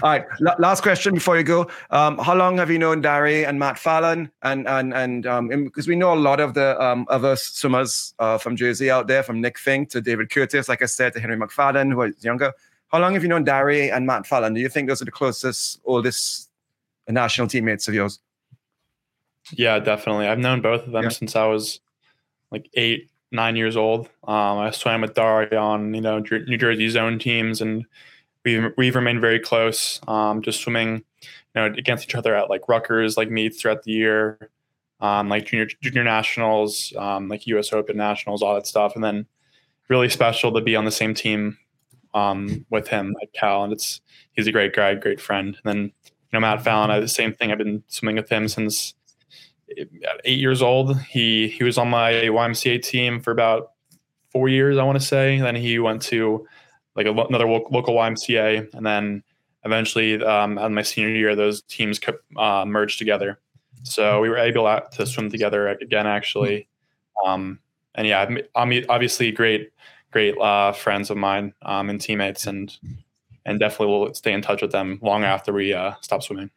right. 0.03 0.25
L- 0.46 0.57
last 0.59 0.83
question 0.83 1.14
before 1.14 1.37
you 1.37 1.44
go. 1.44 1.68
Um, 1.90 2.18
how 2.18 2.35
long 2.35 2.59
have 2.59 2.70
you 2.70 2.79
known 2.79 3.01
Dari 3.01 3.44
and 3.44 3.59
Matt 3.59 3.79
Fallon? 3.79 4.31
And 4.42 4.68
and 4.68 4.92
and 4.94 5.27
um, 5.27 5.48
because 5.48 5.88
we 5.88 5.96
know 5.96 6.12
a 6.12 6.16
lot 6.16 6.40
of 6.40 6.55
the 6.55 6.81
um, 6.83 7.07
other 7.09 7.37
swimmers 7.37 8.14
uh, 8.18 8.38
from 8.38 8.57
Jersey 8.57 8.90
out 8.90 9.07
there, 9.07 9.22
from 9.22 9.40
Nick 9.40 9.59
Fink 9.59 9.90
to 9.90 10.01
David 10.01 10.31
Curtis, 10.31 10.68
like 10.68 10.83
I 10.83 10.87
said, 10.87 11.12
to 11.14 11.20
Henry 11.20 11.37
McFadden, 11.37 11.92
who 11.92 12.03
is 12.03 12.22
younger. 12.22 12.53
How 12.88 12.98
long 12.98 13.14
have 13.14 13.22
you 13.22 13.29
known 13.29 13.44
Dari 13.44 13.90
and 13.90 14.07
Matt 14.07 14.27
Fallon? 14.27 14.53
Do 14.53 14.61
you 14.61 14.68
think 14.68 14.88
those 14.88 15.01
are 15.01 15.07
the 15.07 15.11
closest, 15.11 15.81
oldest 15.87 16.51
national 17.09 17.48
teammates 17.48 17.88
of 17.88 17.94
yours? 17.94 18.20
Yeah, 19.53 19.79
definitely. 19.79 20.29
I've 20.29 20.38
known 20.38 20.61
both 20.61 20.87
of 20.87 20.92
them 20.92 21.05
yeah. 21.05 21.09
since 21.09 21.35
I 21.35 21.46
was 21.46 21.81
like 22.51 22.68
eight, 22.75 23.11
nine 23.33 23.57
years 23.57 23.77
old. 23.77 24.09
Um, 24.25 24.59
I 24.59 24.71
swam 24.71 25.01
with 25.01 25.14
Dari 25.14 25.57
on 25.57 25.95
you 25.95 26.01
know 26.01 26.18
New 26.18 26.57
Jersey 26.57 26.88
zone 26.88 27.18
teams, 27.18 27.61
and 27.61 27.85
we've 28.45 28.73
we've 28.77 28.95
remained 28.95 29.21
very 29.21 29.40
close. 29.40 30.01
Um, 30.07 30.42
just 30.42 30.61
swimming, 30.61 30.97
you 31.23 31.31
know, 31.55 31.66
against 31.66 32.05
each 32.05 32.14
other 32.14 32.35
at 32.35 32.51
like 32.51 32.68
Rutgers, 32.68 33.16
like 33.16 33.31
meets 33.31 33.61
throughout 33.61 33.83
the 33.83 33.92
year, 33.92 34.51
um, 35.01 35.29
like 35.29 35.47
junior 35.47 35.66
junior 35.81 36.05
nationals, 36.05 36.92
um, 36.97 37.29
like 37.29 37.47
U.S. 37.49 37.73
Open 37.73 37.97
nationals, 37.97 38.42
all 38.42 38.55
that 38.55 38.66
stuff, 38.66 38.95
and 38.95 39.03
then 39.03 39.27
really 39.88 40.09
special 40.09 40.53
to 40.53 40.61
be 40.61 40.77
on 40.77 40.85
the 40.85 40.90
same 40.90 41.14
team 41.14 41.59
um, 42.14 42.64
with 42.71 42.88
him 42.88 43.14
at 43.23 43.33
Cal, 43.33 43.64
and 43.64 43.73
it's 43.73 44.01
he's 44.33 44.47
a 44.47 44.53
great 44.53 44.75
guy, 44.75 44.95
great 44.95 45.21
friend. 45.21 45.59
And 45.64 45.64
then 45.64 45.85
you 45.85 46.33
know 46.33 46.40
Matt 46.40 46.62
Fallon, 46.62 46.90
I 46.90 47.01
the 47.01 47.09
same 47.09 47.33
thing. 47.33 47.51
I've 47.51 47.59
been 47.59 47.83
swimming 47.88 48.16
with 48.16 48.29
him 48.29 48.49
since 48.49 48.95
eight 50.24 50.38
years 50.38 50.62
old. 50.62 50.98
He 51.00 51.48
he 51.48 51.64
was 51.64 51.78
on 51.78 51.88
my 51.88 52.12
YMCA 52.12 52.82
team 52.82 53.20
for 53.20 53.30
about 53.30 53.72
four 54.30 54.48
years, 54.48 54.78
I 54.78 54.85
want 54.85 54.98
to 54.98 55.04
say. 55.04 55.38
Then 55.38 55.56
he 55.56 55.78
went 55.78 56.02
to 56.02 56.46
like 56.96 57.06
a, 57.06 57.12
another 57.12 57.46
local 57.46 57.94
YMCA, 57.94 58.74
and 58.74 58.85
then 58.85 59.22
eventually, 59.64 60.22
um, 60.22 60.58
in 60.58 60.74
my 60.74 60.82
senior 60.82 61.11
year, 61.11 61.35
those 61.35 61.62
teams 61.62 62.00
uh, 62.37 62.64
merged 62.66 62.98
together. 62.98 63.38
So 63.85 64.20
we 64.20 64.28
were 64.28 64.38
able 64.38 64.80
to 64.92 65.06
swim 65.06 65.30
together 65.30 65.68
again, 65.68 66.06
actually. 66.06 66.68
Um, 67.24 67.58
and 67.94 68.06
yeah, 68.06 68.28
I'm 68.54 68.85
obviously 68.88 69.32
great, 69.32 69.70
great 70.11 70.37
uh, 70.38 70.72
friends 70.72 71.11
of 71.11 71.16
mine 71.16 71.52
um, 71.62 71.90
and 71.90 72.00
teammates, 72.00 72.46
and 72.46 72.76
and 73.44 73.58
definitely 73.58 73.88
will 73.88 74.14
stay 74.14 74.32
in 74.32 74.42
touch 74.42 74.62
with 74.62 74.72
them 74.72 74.98
long 75.02 75.24
after 75.24 75.52
we 75.52 75.72
uh, 75.72 75.94
stop 76.00 76.22
swimming. 76.22 76.50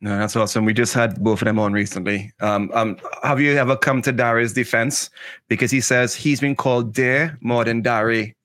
No, 0.00 0.16
that's 0.16 0.36
awesome. 0.36 0.64
We 0.64 0.74
just 0.74 0.94
had 0.94 1.22
both 1.22 1.42
of 1.42 1.46
them 1.46 1.58
on 1.58 1.72
recently. 1.72 2.32
Um, 2.40 2.70
um, 2.72 2.98
have 3.24 3.40
you 3.40 3.56
ever 3.56 3.76
come 3.76 4.00
to 4.02 4.12
Dari's 4.12 4.52
defense? 4.52 5.10
Because 5.48 5.72
he 5.72 5.80
says 5.80 6.14
he's 6.14 6.40
been 6.40 6.54
called 6.54 6.94
Dare 6.94 7.36
more 7.40 7.64
than 7.64 7.82
Dari 7.82 8.36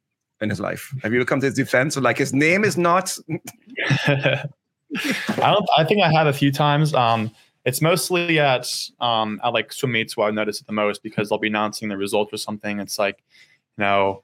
in 0.42 0.50
his 0.50 0.60
life. 0.60 0.94
Have 1.04 1.13
you 1.13 1.20
ever 1.20 1.26
come 1.26 1.39
to 1.42 1.46
his 1.46 1.56
defense? 1.56 1.96
Like 1.96 2.18
his 2.18 2.34
name 2.34 2.63
is 2.63 2.76
not. 2.76 3.16
I 4.08 4.48
don't. 5.38 5.68
I 5.78 5.84
think 5.84 6.02
I 6.02 6.12
have 6.12 6.26
a 6.28 6.34
few 6.34 6.52
times. 6.52 6.94
Um, 6.96 7.32
it's 7.66 7.82
mostly 7.82 8.39
at 8.39 8.68
um 9.00 9.39
at 9.44 9.54
like 9.54 9.72
swim 9.72 9.94
meets 9.94 10.18
where 10.18 10.28
I 10.28 10.32
notice 10.32 10.60
it 10.60 10.68
the 10.68 10.74
most 10.74 11.04
because 11.04 11.30
they'll 11.30 11.38
be 11.38 11.48
announcing 11.48 11.89
the 11.89 11.98
results 11.98 12.34
or 12.34 12.38
something. 12.38 12.80
It's 12.80 12.98
like, 12.98 13.24
you 13.78 13.84
know, 13.84 14.24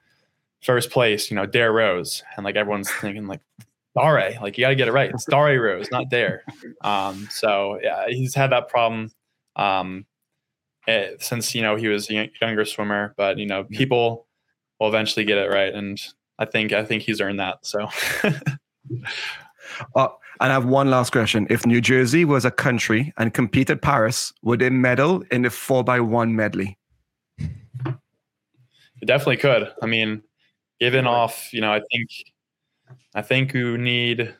first 0.62 0.90
place, 0.90 1.30
you 1.30 1.36
know, 1.36 1.46
Dare 1.46 1.72
Rose, 1.72 2.22
and 2.36 2.44
like 2.44 2.56
everyone's 2.56 2.90
thinking 2.90 3.26
like 3.26 3.40
Dare. 3.98 4.38
Like 4.40 4.56
you 4.56 4.62
got 4.62 4.70
to 4.70 4.74
get 4.74 4.88
it 4.88 4.92
right. 4.92 5.10
It's 5.14 5.24
Dare 5.24 5.60
Rose, 5.60 5.90
not 5.90 6.08
Dare. 6.10 6.44
Um, 6.82 7.28
so 7.30 7.78
yeah, 7.82 8.06
he's 8.08 8.34
had 8.34 8.52
that 8.52 8.68
problem 8.68 9.10
um, 9.56 10.06
it, 10.86 10.90
eh, 10.90 11.16
since 11.20 11.54
you 11.54 11.62
know 11.62 11.76
he 11.76 11.88
was 11.88 12.10
a 12.10 12.30
younger 12.40 12.64
swimmer. 12.64 13.14
But 13.16 13.38
you 13.38 13.46
know, 13.46 13.64
people 13.64 14.26
will 14.78 14.88
eventually 14.88 15.24
get 15.24 15.38
it 15.38 15.50
right, 15.50 15.72
and 15.72 16.00
I 16.38 16.44
think 16.44 16.72
I 16.72 16.84
think 16.84 17.02
he's 17.02 17.20
earned 17.20 17.40
that. 17.40 17.66
So. 17.66 17.88
uh, 19.94 20.08
and 20.40 20.50
I 20.50 20.54
have 20.54 20.64
one 20.64 20.90
last 20.90 21.12
question. 21.12 21.46
If 21.50 21.66
New 21.66 21.82
Jersey 21.82 22.24
was 22.24 22.46
a 22.46 22.50
country 22.50 23.12
and 23.18 23.34
competed 23.34 23.82
Paris, 23.82 24.32
would 24.42 24.60
they 24.60 24.70
medal 24.70 25.22
in 25.30 25.42
the 25.42 25.50
four 25.50 25.84
by 25.84 26.00
one 26.00 26.34
medley? 26.34 26.78
It 29.02 29.06
definitely 29.06 29.36
could. 29.36 29.70
I 29.82 29.86
mean, 29.86 30.22
given 30.80 31.06
off, 31.06 31.52
you 31.52 31.60
know, 31.60 31.72
I 31.72 31.80
think 31.92 32.08
I 33.14 33.22
think 33.22 33.52
we 33.52 33.76
need. 33.76 34.34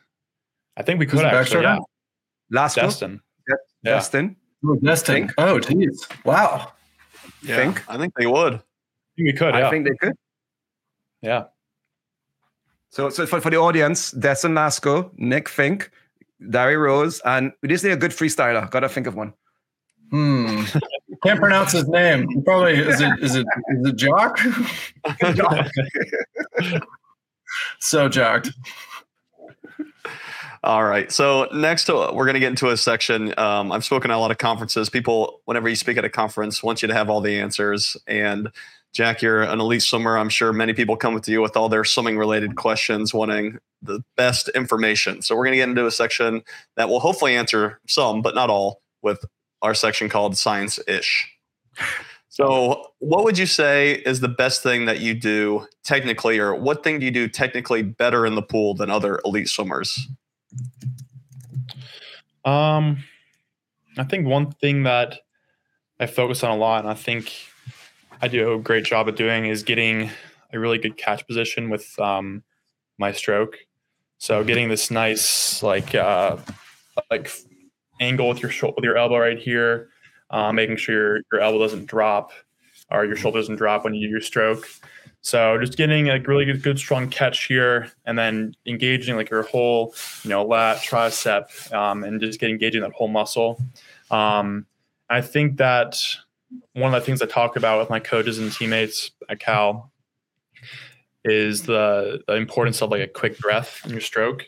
I 0.77 0.83
think 0.83 0.99
we 0.99 1.05
could 1.05 1.25
actually. 1.25 1.63
Yeah. 1.63 1.79
Last 2.49 2.75
Destin. 2.75 3.21
Yeah. 3.47 3.55
Destin. 3.83 4.35
Oh, 4.63 4.75
Destin. 4.75 5.31
Oh, 5.37 5.59
geez. 5.59 6.07
Wow. 6.25 6.71
Yeah, 7.41 7.55
think? 7.55 7.89
I 7.89 7.97
think 7.97 8.13
they 8.15 8.27
would. 8.27 8.53
I 8.53 8.57
think 9.15 9.27
we 9.27 9.33
could. 9.33 9.55
I 9.55 9.69
think 9.69 9.87
they 9.87 9.95
could. 9.95 10.13
Yeah. 11.21 11.45
So, 12.89 13.09
so 13.09 13.25
for, 13.25 13.39
for 13.39 13.49
the 13.49 13.57
audience, 13.57 14.11
Destin 14.11 14.53
Lasco, 14.53 15.11
Nick 15.17 15.47
Fink, 15.47 15.89
Dari 16.49 16.75
Rose, 16.75 17.21
and 17.23 17.53
we 17.61 17.69
just 17.69 17.83
need 17.83 17.91
a 17.91 17.97
good 17.97 18.11
freestyler. 18.11 18.69
Gotta 18.69 18.89
think 18.89 19.07
of 19.07 19.15
one. 19.15 19.33
Hmm. 20.11 20.63
Can't 21.23 21.39
pronounce 21.39 21.71
his 21.71 21.87
name. 21.87 22.27
Probably 22.43 22.73
is 22.73 22.99
it 22.99 23.19
is 23.21 23.35
it 23.35 23.45
is 23.69 23.87
it 23.87 23.95
Jock? 23.95 24.39
Jock. 25.35 25.67
so 27.79 28.09
jacked. 28.09 28.51
All 30.63 30.83
right. 30.83 31.11
So 31.11 31.47
next, 31.51 31.89
uh, 31.89 32.11
we're 32.13 32.25
going 32.25 32.35
to 32.35 32.39
get 32.39 32.49
into 32.49 32.69
a 32.69 32.77
section. 32.77 33.33
Um, 33.39 33.71
I've 33.71 33.83
spoken 33.83 34.11
at 34.11 34.17
a 34.17 34.19
lot 34.19 34.29
of 34.29 34.37
conferences. 34.37 34.89
People, 34.89 35.41
whenever 35.45 35.67
you 35.67 35.75
speak 35.75 35.97
at 35.97 36.05
a 36.05 36.09
conference, 36.09 36.61
want 36.61 36.83
you 36.83 36.87
to 36.87 36.93
have 36.93 37.09
all 37.09 37.19
the 37.19 37.39
answers. 37.39 37.97
And 38.05 38.51
Jack, 38.93 39.23
you're 39.23 39.41
an 39.41 39.59
elite 39.59 39.81
swimmer. 39.81 40.17
I'm 40.17 40.29
sure 40.29 40.53
many 40.53 40.73
people 40.73 40.97
come 40.97 41.19
to 41.19 41.31
you 41.31 41.41
with 41.41 41.57
all 41.57 41.67
their 41.67 41.83
swimming 41.83 42.17
related 42.17 42.57
questions, 42.57 43.11
wanting 43.11 43.57
the 43.81 44.03
best 44.17 44.49
information. 44.49 45.23
So 45.23 45.35
we're 45.35 45.45
going 45.45 45.53
to 45.53 45.57
get 45.57 45.69
into 45.69 45.87
a 45.87 45.91
section 45.91 46.43
that 46.75 46.89
will 46.89 46.99
hopefully 46.99 47.35
answer 47.35 47.79
some, 47.87 48.21
but 48.21 48.35
not 48.35 48.51
all, 48.51 48.81
with 49.01 49.25
our 49.63 49.73
section 49.73 50.09
called 50.09 50.37
Science 50.37 50.79
Ish. 50.87 51.27
So, 52.31 52.93
what 52.99 53.25
would 53.25 53.37
you 53.37 53.45
say 53.45 53.91
is 54.05 54.21
the 54.21 54.29
best 54.29 54.63
thing 54.63 54.85
that 54.85 55.01
you 55.01 55.13
do 55.13 55.67
technically, 55.83 56.39
or 56.39 56.55
what 56.55 56.81
thing 56.81 56.97
do 56.97 57.05
you 57.05 57.11
do 57.11 57.27
technically 57.27 57.83
better 57.83 58.25
in 58.25 58.35
the 58.35 58.41
pool 58.41 58.73
than 58.73 58.89
other 58.89 59.19
elite 59.25 59.49
swimmers? 59.49 60.07
Um, 62.45 63.03
I 63.97 64.05
think 64.05 64.27
one 64.27 64.49
thing 64.49 64.83
that 64.83 65.19
I 65.99 66.05
focus 66.05 66.41
on 66.41 66.51
a 66.51 66.55
lot, 66.55 66.85
and 66.85 66.89
I 66.89 66.93
think 66.93 67.33
I 68.21 68.29
do 68.29 68.53
a 68.53 68.59
great 68.59 68.85
job 68.85 69.09
at 69.09 69.17
doing, 69.17 69.47
is 69.47 69.61
getting 69.63 70.09
a 70.53 70.59
really 70.59 70.77
good 70.77 70.95
catch 70.95 71.27
position 71.27 71.69
with 71.69 71.99
um, 71.99 72.43
my 72.97 73.11
stroke. 73.11 73.57
So 74.19 74.41
getting 74.45 74.69
this 74.69 74.89
nice 74.89 75.61
like 75.61 75.93
uh, 75.95 76.37
like 77.09 77.29
angle 77.99 78.29
with 78.29 78.41
your 78.41 78.51
with 78.73 78.85
your 78.85 78.95
elbow 78.95 79.17
right 79.17 79.37
here, 79.37 79.89
uh, 80.31 80.51
making 80.51 80.77
sure 80.77 81.21
your, 81.31 81.41
elbow 81.41 81.59
doesn't 81.59 81.85
drop 81.85 82.31
or 82.89 83.05
your 83.05 83.15
shoulder 83.15 83.39
doesn't 83.39 83.57
drop 83.57 83.83
when 83.83 83.93
you 83.93 84.07
do 84.07 84.11
your 84.11 84.21
stroke. 84.21 84.67
So 85.21 85.59
just 85.59 85.77
getting 85.77 86.09
a 86.09 86.19
really 86.19 86.45
good, 86.45 86.63
good 86.63 86.79
strong 86.79 87.09
catch 87.09 87.45
here, 87.45 87.91
and 88.05 88.17
then 88.17 88.55
engaging 88.65 89.15
like 89.15 89.29
your 89.29 89.43
whole, 89.43 89.93
you 90.23 90.31
know, 90.31 90.43
lat, 90.43 90.77
tricep, 90.77 91.71
um, 91.71 92.03
and 92.03 92.19
just 92.19 92.39
getting 92.39 92.55
engaging 92.55 92.81
that 92.81 92.91
whole 92.93 93.07
muscle. 93.07 93.61
Um, 94.09 94.65
I 95.09 95.21
think 95.21 95.57
that 95.57 96.01
one 96.73 96.93
of 96.93 96.99
the 96.99 97.05
things 97.05 97.21
I 97.21 97.27
talk 97.27 97.55
about 97.55 97.79
with 97.79 97.89
my 97.89 97.99
coaches 97.99 98.39
and 98.39 98.51
teammates 98.51 99.11
at 99.29 99.39
Cal 99.39 99.91
is 101.23 101.63
the, 101.63 102.23
the 102.27 102.35
importance 102.35 102.81
of 102.81 102.89
like 102.89 103.01
a 103.01 103.07
quick 103.07 103.37
breath 103.37 103.81
in 103.85 103.91
your 103.91 104.01
stroke. 104.01 104.45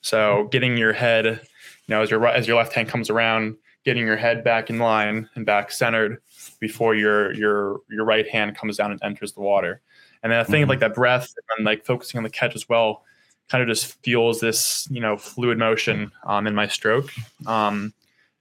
So 0.00 0.48
getting 0.50 0.76
your 0.76 0.92
head, 0.92 1.26
you 1.26 1.40
know, 1.88 2.02
as 2.02 2.10
your 2.10 2.26
as 2.26 2.48
your 2.48 2.56
left 2.56 2.72
hand 2.72 2.88
comes 2.88 3.08
around, 3.08 3.56
getting 3.88 4.04
your 4.04 4.18
head 4.18 4.44
back 4.44 4.68
in 4.68 4.78
line 4.78 5.26
and 5.34 5.46
back 5.46 5.70
centered 5.70 6.20
before 6.60 6.94
your 6.94 7.32
your 7.32 7.80
your 7.88 8.04
right 8.04 8.28
hand 8.28 8.54
comes 8.54 8.76
down 8.76 8.90
and 8.90 9.02
enters 9.02 9.32
the 9.32 9.40
water. 9.40 9.80
And 10.22 10.30
then 10.30 10.38
I 10.38 10.44
think 10.44 10.64
mm-hmm. 10.64 10.68
like 10.68 10.80
that 10.80 10.94
breath 10.94 11.32
and 11.56 11.64
like 11.64 11.86
focusing 11.86 12.18
on 12.18 12.22
the 12.22 12.28
catch 12.28 12.54
as 12.54 12.68
well 12.68 13.02
kind 13.48 13.62
of 13.62 13.68
just 13.68 13.98
fuels 14.02 14.40
this, 14.40 14.86
you 14.90 15.00
know, 15.00 15.16
fluid 15.16 15.56
motion 15.56 16.12
um, 16.26 16.46
in 16.46 16.54
my 16.54 16.66
stroke. 16.66 17.10
Um, 17.46 17.94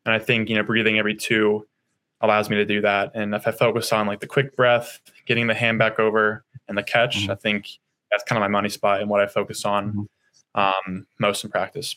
and 0.06 0.14
I 0.14 0.20
think, 0.20 0.50
you 0.50 0.58
know, 0.58 0.64
breathing 0.64 1.00
every 1.00 1.16
two 1.16 1.66
allows 2.20 2.50
me 2.50 2.58
to 2.58 2.66
do 2.66 2.82
that. 2.82 3.12
And 3.16 3.34
if 3.34 3.48
I 3.48 3.52
focus 3.52 3.94
on 3.94 4.06
like 4.06 4.20
the 4.20 4.28
quick 4.28 4.54
breath, 4.54 5.00
getting 5.26 5.48
the 5.48 5.54
hand 5.54 5.80
back 5.80 5.98
over 5.98 6.44
and 6.68 6.78
the 6.78 6.84
catch, 6.84 7.20
mm-hmm. 7.20 7.32
I 7.32 7.36
think 7.36 7.70
that's 8.12 8.26
kind 8.26 8.38
of 8.38 8.42
my 8.42 8.52
money 8.52 8.68
spot 8.68 9.00
and 9.00 9.10
what 9.10 9.22
I 9.22 9.28
focus 9.28 9.64
on 9.64 9.94
mm-hmm. 9.94 10.60
um, 10.60 11.08
most 11.20 11.46
in 11.46 11.52
practice. 11.52 11.96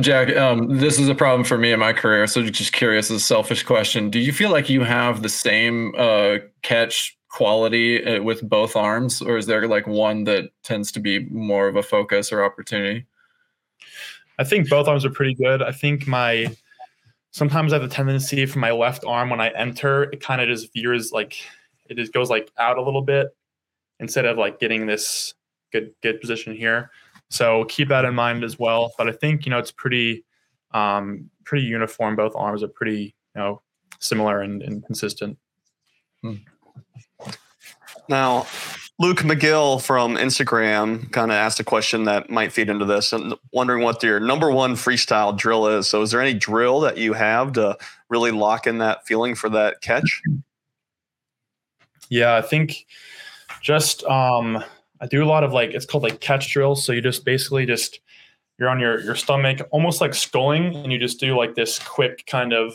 Jack, 0.00 0.34
um, 0.36 0.78
this 0.78 0.98
is 0.98 1.08
a 1.08 1.14
problem 1.14 1.44
for 1.44 1.58
me 1.58 1.72
in 1.72 1.80
my 1.80 1.92
career. 1.92 2.26
So 2.26 2.42
just 2.42 2.72
curious, 2.72 3.10
a 3.10 3.20
selfish 3.20 3.62
question, 3.62 4.10
do 4.10 4.18
you 4.18 4.32
feel 4.32 4.50
like 4.50 4.68
you 4.68 4.82
have 4.84 5.22
the 5.22 5.28
same 5.28 5.94
uh, 5.96 6.38
catch 6.62 7.16
quality 7.28 8.04
uh, 8.04 8.22
with 8.22 8.48
both 8.48 8.76
arms, 8.76 9.20
or 9.20 9.36
is 9.36 9.46
there 9.46 9.68
like 9.68 9.86
one 9.86 10.24
that 10.24 10.50
tends 10.62 10.90
to 10.92 11.00
be 11.00 11.20
more 11.26 11.68
of 11.68 11.76
a 11.76 11.82
focus 11.82 12.32
or 12.32 12.42
opportunity? 12.42 13.06
I 14.38 14.44
think 14.44 14.68
both 14.68 14.88
arms 14.88 15.04
are 15.04 15.10
pretty 15.10 15.34
good. 15.34 15.62
I 15.62 15.72
think 15.72 16.06
my 16.06 16.54
sometimes 17.30 17.72
I 17.72 17.76
have 17.76 17.84
a 17.84 17.88
tendency 17.88 18.46
for 18.46 18.58
my 18.58 18.70
left 18.70 19.04
arm 19.04 19.28
when 19.28 19.40
I 19.40 19.48
enter, 19.48 20.04
it 20.04 20.20
kind 20.20 20.40
of 20.40 20.48
just 20.48 20.72
veers 20.72 21.12
like 21.12 21.36
it 21.88 21.96
just 21.96 22.12
goes 22.12 22.30
like 22.30 22.50
out 22.58 22.78
a 22.78 22.82
little 22.82 23.02
bit 23.02 23.28
instead 24.00 24.24
of 24.24 24.38
like 24.38 24.58
getting 24.58 24.86
this 24.86 25.34
good 25.72 25.92
good 26.02 26.20
position 26.20 26.54
here. 26.54 26.90
So 27.30 27.64
keep 27.64 27.88
that 27.88 28.04
in 28.04 28.14
mind 28.14 28.44
as 28.44 28.58
well. 28.58 28.92
But 28.96 29.08
I 29.08 29.12
think 29.12 29.46
you 29.46 29.50
know 29.50 29.58
it's 29.58 29.72
pretty 29.72 30.24
um, 30.72 31.30
pretty 31.44 31.64
uniform. 31.64 32.16
Both 32.16 32.34
arms 32.36 32.62
are 32.62 32.68
pretty 32.68 33.14
you 33.34 33.40
know 33.40 33.62
similar 33.98 34.42
and, 34.42 34.62
and 34.62 34.84
consistent. 34.84 35.38
Hmm. 36.22 36.34
Now, 38.08 38.46
Luke 38.98 39.18
McGill 39.18 39.82
from 39.82 40.16
Instagram 40.16 41.10
kind 41.12 41.30
of 41.30 41.36
asked 41.36 41.60
a 41.60 41.64
question 41.64 42.04
that 42.04 42.30
might 42.30 42.52
feed 42.52 42.70
into 42.70 42.84
this 42.84 43.12
and 43.12 43.34
wondering 43.52 43.82
what 43.82 44.02
your 44.02 44.20
number 44.20 44.50
one 44.50 44.74
freestyle 44.74 45.36
drill 45.36 45.66
is. 45.66 45.86
So, 45.86 46.02
is 46.02 46.12
there 46.12 46.20
any 46.20 46.34
drill 46.34 46.80
that 46.80 46.96
you 46.96 47.12
have 47.12 47.52
to 47.54 47.76
really 48.08 48.30
lock 48.30 48.66
in 48.66 48.78
that 48.78 49.06
feeling 49.06 49.34
for 49.34 49.48
that 49.50 49.80
catch? 49.82 50.22
Yeah, 52.08 52.36
I 52.36 52.42
think 52.42 52.86
just 53.60 54.04
um, 54.04 54.62
I 55.00 55.06
do 55.06 55.22
a 55.22 55.26
lot 55.26 55.44
of 55.44 55.52
like 55.52 55.70
it's 55.70 55.86
called 55.86 56.02
like 56.02 56.20
catch 56.20 56.52
drills. 56.52 56.84
So 56.84 56.92
you 56.92 57.00
just 57.00 57.24
basically 57.24 57.66
just 57.66 58.00
you're 58.58 58.68
on 58.68 58.80
your 58.80 59.00
your 59.00 59.14
stomach, 59.14 59.60
almost 59.70 60.00
like 60.00 60.14
sculling, 60.14 60.74
and 60.76 60.92
you 60.92 60.98
just 60.98 61.20
do 61.20 61.36
like 61.36 61.54
this 61.54 61.78
quick 61.78 62.24
kind 62.26 62.52
of 62.52 62.74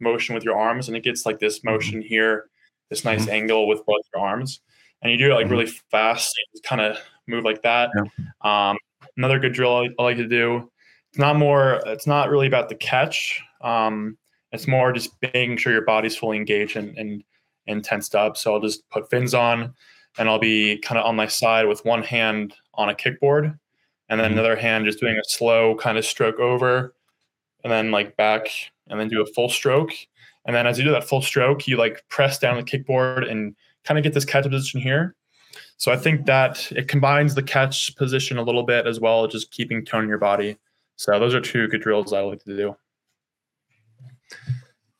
motion 0.00 0.34
with 0.34 0.44
your 0.44 0.58
arms, 0.58 0.88
and 0.88 0.96
it 0.96 1.04
gets 1.04 1.24
like 1.26 1.38
this 1.38 1.62
motion 1.62 2.02
here 2.02 2.48
this 2.92 3.06
nice 3.06 3.22
mm-hmm. 3.22 3.30
angle 3.30 3.66
with 3.66 3.84
both 3.86 4.02
your 4.14 4.22
arms, 4.22 4.60
and 5.00 5.10
you 5.10 5.16
do 5.16 5.30
it 5.30 5.34
like 5.34 5.46
mm-hmm. 5.46 5.52
really 5.52 5.72
fast. 5.90 6.38
You 6.52 6.60
kind 6.60 6.82
of 6.82 6.98
move 7.26 7.42
like 7.42 7.62
that. 7.62 7.88
Yeah. 7.96 8.70
Um, 8.70 8.76
another 9.16 9.38
good 9.38 9.54
drill 9.54 9.74
I, 9.74 9.88
I, 9.98 10.02
like 10.02 10.18
to 10.18 10.28
do. 10.28 10.70
It's 11.10 11.18
not 11.18 11.36
more. 11.36 11.80
It's 11.86 12.06
not 12.06 12.28
really 12.28 12.46
about 12.46 12.68
the 12.68 12.74
catch. 12.74 13.40
Um, 13.62 14.18
it's 14.52 14.68
more 14.68 14.92
just 14.92 15.10
making 15.22 15.56
sure 15.56 15.72
your 15.72 15.86
body's 15.86 16.16
fully 16.16 16.36
engaged 16.36 16.76
and, 16.76 16.96
and 16.98 17.24
and 17.66 17.82
tensed 17.82 18.14
up. 18.14 18.36
So 18.36 18.52
I'll 18.52 18.60
just 18.60 18.86
put 18.90 19.08
fins 19.08 19.32
on, 19.32 19.72
and 20.18 20.28
I'll 20.28 20.38
be 20.38 20.78
kind 20.78 20.98
of 20.98 21.06
on 21.06 21.16
my 21.16 21.26
side 21.26 21.66
with 21.66 21.84
one 21.84 22.02
hand 22.02 22.54
on 22.74 22.88
a 22.88 22.94
kickboard, 22.94 23.58
and 24.08 24.20
then 24.20 24.30
mm-hmm. 24.30 24.38
another 24.38 24.56
hand 24.56 24.84
just 24.84 25.00
doing 25.00 25.16
a 25.16 25.24
slow 25.24 25.74
kind 25.76 25.98
of 25.98 26.04
stroke 26.04 26.38
over, 26.38 26.94
and 27.64 27.72
then 27.72 27.90
like 27.90 28.16
back, 28.16 28.48
and 28.88 28.98
then 29.00 29.08
do 29.08 29.22
a 29.22 29.26
full 29.26 29.48
stroke, 29.48 29.92
and 30.44 30.54
then 30.54 30.66
as 30.66 30.78
you 30.78 30.84
do 30.84 30.90
that 30.90 31.04
full 31.04 31.22
stroke, 31.22 31.66
you 31.68 31.76
like 31.76 32.04
press 32.08 32.38
down 32.38 32.56
the 32.56 32.62
kickboard 32.62 33.30
and 33.30 33.54
kind 33.84 33.98
of 33.98 34.04
get 34.04 34.14
this 34.14 34.24
catch 34.24 34.44
position 34.44 34.80
here. 34.80 35.14
So 35.76 35.92
I 35.92 35.96
think 35.96 36.26
that 36.26 36.70
it 36.72 36.88
combines 36.88 37.34
the 37.34 37.42
catch 37.42 37.94
position 37.96 38.38
a 38.38 38.42
little 38.42 38.62
bit 38.62 38.86
as 38.86 39.00
well, 39.00 39.26
just 39.26 39.50
keeping 39.50 39.84
tone 39.84 40.04
in 40.04 40.08
your 40.08 40.18
body. 40.18 40.56
So 40.96 41.18
those 41.18 41.34
are 41.34 41.40
two 41.40 41.66
good 41.68 41.82
drills 41.82 42.12
I 42.12 42.20
like 42.20 42.44
to 42.44 42.56
do. 42.56 42.76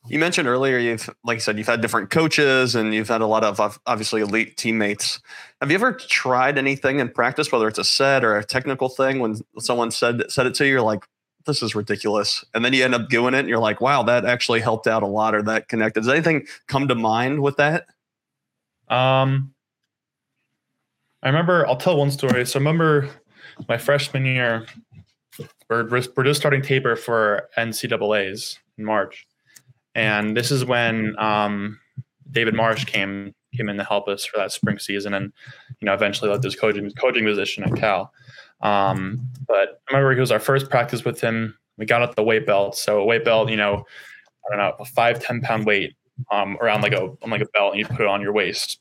You 0.07 0.19
mentioned 0.19 0.49
earlier 0.49 0.77
you've, 0.77 1.09
like 1.23 1.35
you 1.35 1.39
said, 1.39 1.57
you've 1.57 1.67
had 1.67 1.79
different 1.79 2.09
coaches 2.09 2.75
and 2.75 2.93
you've 2.93 3.07
had 3.07 3.21
a 3.21 3.25
lot 3.25 3.43
of 3.45 3.79
obviously 3.85 4.21
elite 4.21 4.57
teammates. 4.57 5.21
Have 5.61 5.71
you 5.71 5.75
ever 5.75 5.93
tried 5.93 6.57
anything 6.57 6.99
in 6.99 7.09
practice, 7.09 7.51
whether 7.51 7.69
it's 7.69 7.79
a 7.79 7.85
set 7.85 8.25
or 8.25 8.37
a 8.37 8.43
technical 8.43 8.89
thing, 8.89 9.19
when 9.19 9.37
someone 9.59 9.91
said 9.91 10.29
said 10.29 10.45
it 10.45 10.55
to 10.55 10.65
you, 10.65 10.73
you're 10.73 10.81
like, 10.81 11.05
this 11.45 11.61
is 11.61 11.75
ridiculous. 11.75 12.43
And 12.53 12.63
then 12.63 12.73
you 12.73 12.83
end 12.83 12.95
up 12.95 13.09
doing 13.09 13.33
it 13.33 13.39
and 13.39 13.49
you're 13.49 13.59
like, 13.59 13.81
wow, 13.81 14.03
that 14.03 14.25
actually 14.25 14.59
helped 14.59 14.87
out 14.87 15.03
a 15.03 15.07
lot 15.07 15.35
or 15.35 15.41
that 15.43 15.69
connected. 15.69 16.01
Does 16.01 16.09
anything 16.09 16.47
come 16.67 16.87
to 16.87 16.95
mind 16.95 17.41
with 17.41 17.57
that? 17.57 17.87
Um, 18.89 19.53
I 21.21 21.27
remember, 21.27 21.65
I'll 21.67 21.77
tell 21.77 21.97
one 21.97 22.11
story. 22.11 22.45
So 22.45 22.59
I 22.59 22.61
remember 22.61 23.09
my 23.67 23.77
freshman 23.77 24.25
year, 24.25 24.65
we're, 25.69 25.87
we're 26.15 26.23
just 26.23 26.39
starting 26.39 26.61
taper 26.61 26.95
for 26.95 27.49
NCAAs 27.57 28.59
in 28.77 28.85
March. 28.85 29.25
And 29.95 30.35
this 30.35 30.51
is 30.51 30.65
when 30.65 31.15
um, 31.19 31.79
David 32.31 32.55
Marsh 32.55 32.85
came 32.85 33.33
came 33.55 33.69
in 33.69 33.77
to 33.77 33.83
help 33.83 34.07
us 34.07 34.25
for 34.25 34.37
that 34.37 34.51
spring 34.51 34.79
season 34.79 35.13
and, 35.13 35.31
you 35.79 35.85
know, 35.85 35.93
eventually 35.93 36.29
led 36.29 36.41
this 36.41 36.55
coaching, 36.55 36.89
coaching 36.91 37.23
position 37.23 37.63
at 37.63 37.75
Cal. 37.75 38.11
Um, 38.61 39.29
but 39.47 39.81
I 39.87 39.93
remember 39.93 40.13
it 40.13 40.19
was 40.19 40.31
our 40.31 40.39
first 40.39 40.69
practice 40.69 41.05
with 41.05 41.21
him. 41.21 41.55
We 41.77 41.85
got 41.85 42.01
out 42.01 42.15
the 42.15 42.23
weight 42.23 42.47
belt. 42.47 42.75
So 42.75 42.99
a 42.99 43.05
weight 43.05 43.23
belt, 43.23 43.49
you 43.49 43.57
know, 43.57 43.85
I 44.45 44.49
don't 44.49 44.57
know, 44.57 44.75
a 44.79 44.85
five, 44.85 45.19
10 45.19 45.41
pound 45.41 45.65
weight 45.65 45.95
um, 46.31 46.57
around 46.61 46.81
like 46.81 46.93
a 46.93 47.01
on 47.21 47.29
like 47.29 47.41
a 47.41 47.47
belt 47.53 47.73
and 47.73 47.79
you 47.79 47.85
put 47.85 48.01
it 48.01 48.07
on 48.07 48.21
your 48.21 48.33
waist. 48.33 48.79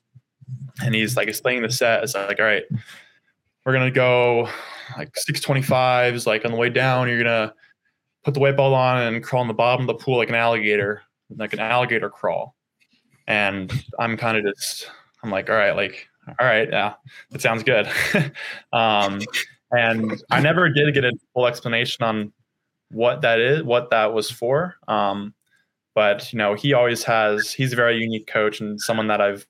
And 0.82 0.94
he's 0.94 1.16
like 1.16 1.28
explaining 1.28 1.62
the 1.62 1.70
set. 1.70 2.02
It's 2.02 2.14
like, 2.14 2.38
all 2.38 2.46
right, 2.46 2.64
we're 3.64 3.72
gonna 3.72 3.90
go 3.90 4.48
like 4.96 5.12
625s, 5.14 6.26
like 6.26 6.44
on 6.44 6.50
the 6.50 6.56
way 6.56 6.68
down, 6.68 7.08
you're 7.08 7.22
gonna 7.22 7.54
put 8.24 8.34
the 8.34 8.40
white 8.40 8.56
belt 8.56 8.74
on 8.74 9.02
and 9.02 9.22
crawl 9.22 9.42
in 9.42 9.48
the 9.48 9.54
bottom 9.54 9.88
of 9.88 9.98
the 9.98 10.02
pool 10.02 10.18
like 10.18 10.28
an 10.28 10.34
alligator, 10.34 11.02
like 11.36 11.52
an 11.52 11.58
alligator 11.58 12.10
crawl. 12.10 12.54
And 13.26 13.72
I'm 13.98 14.16
kind 14.16 14.36
of 14.36 14.54
just 14.54 14.88
I'm 15.22 15.30
like, 15.30 15.48
all 15.48 15.56
right, 15.56 15.76
like, 15.76 16.08
all 16.26 16.46
right, 16.46 16.68
yeah, 16.70 16.94
that 17.30 17.40
sounds 17.40 17.62
good. 17.62 17.88
um, 18.72 19.20
and 19.70 20.22
I 20.30 20.40
never 20.40 20.68
did 20.68 20.92
get 20.94 21.04
a 21.04 21.12
full 21.32 21.46
explanation 21.46 22.04
on 22.04 22.32
what 22.90 23.22
that 23.22 23.40
is, 23.40 23.62
what 23.62 23.90
that 23.90 24.12
was 24.12 24.30
for. 24.30 24.76
Um, 24.88 25.34
but 25.94 26.32
you 26.32 26.38
know, 26.38 26.54
he 26.54 26.72
always 26.72 27.04
has. 27.04 27.52
He's 27.52 27.72
a 27.72 27.76
very 27.76 27.98
unique 27.98 28.26
coach 28.26 28.60
and 28.60 28.80
someone 28.80 29.08
that 29.08 29.20
I've 29.20 29.46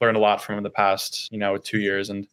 learned 0.00 0.16
a 0.16 0.20
lot 0.20 0.42
from 0.42 0.56
in 0.56 0.62
the 0.62 0.70
past, 0.70 1.30
you 1.30 1.38
know, 1.38 1.56
two 1.56 1.78
years. 1.78 2.10
And 2.10 2.26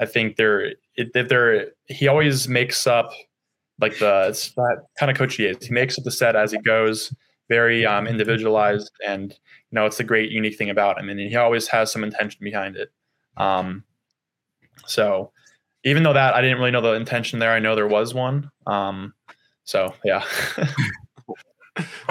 I 0.00 0.06
think 0.06 0.36
there, 0.36 0.74
it, 0.94 1.12
there, 1.28 1.72
he 1.86 2.06
always 2.06 2.48
makes 2.48 2.86
up 2.86 3.12
like 3.80 3.98
the 3.98 4.26
it's 4.28 4.52
that 4.54 4.84
kind 4.98 5.10
of 5.10 5.16
coach 5.16 5.36
he 5.36 5.46
is. 5.46 5.64
He 5.66 5.72
makes 5.72 5.98
up 5.98 6.04
the 6.04 6.10
set 6.10 6.36
as 6.36 6.52
he 6.52 6.58
goes, 6.58 7.14
very 7.48 7.86
um, 7.86 8.06
individualized, 8.06 8.90
and 9.06 9.32
you 9.32 9.74
know, 9.74 9.86
it's 9.86 10.00
a 10.00 10.04
great 10.04 10.30
unique 10.30 10.56
thing 10.56 10.70
about 10.70 10.98
him. 10.98 11.08
And 11.08 11.20
he 11.20 11.36
always 11.36 11.68
has 11.68 11.92
some 11.92 12.04
intention 12.04 12.40
behind 12.42 12.76
it. 12.76 12.90
Um, 13.36 13.84
so 14.86 15.32
even 15.84 16.02
though 16.02 16.12
that 16.12 16.34
I 16.34 16.40
didn't 16.40 16.58
really 16.58 16.70
know 16.70 16.80
the 16.80 16.94
intention 16.94 17.38
there, 17.38 17.52
I 17.52 17.60
know 17.60 17.74
there 17.74 17.86
was 17.86 18.14
one. 18.14 18.50
Um, 18.66 19.14
so 19.64 19.94
yeah, 20.04 20.24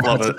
love 0.04 0.22
it. 0.22 0.36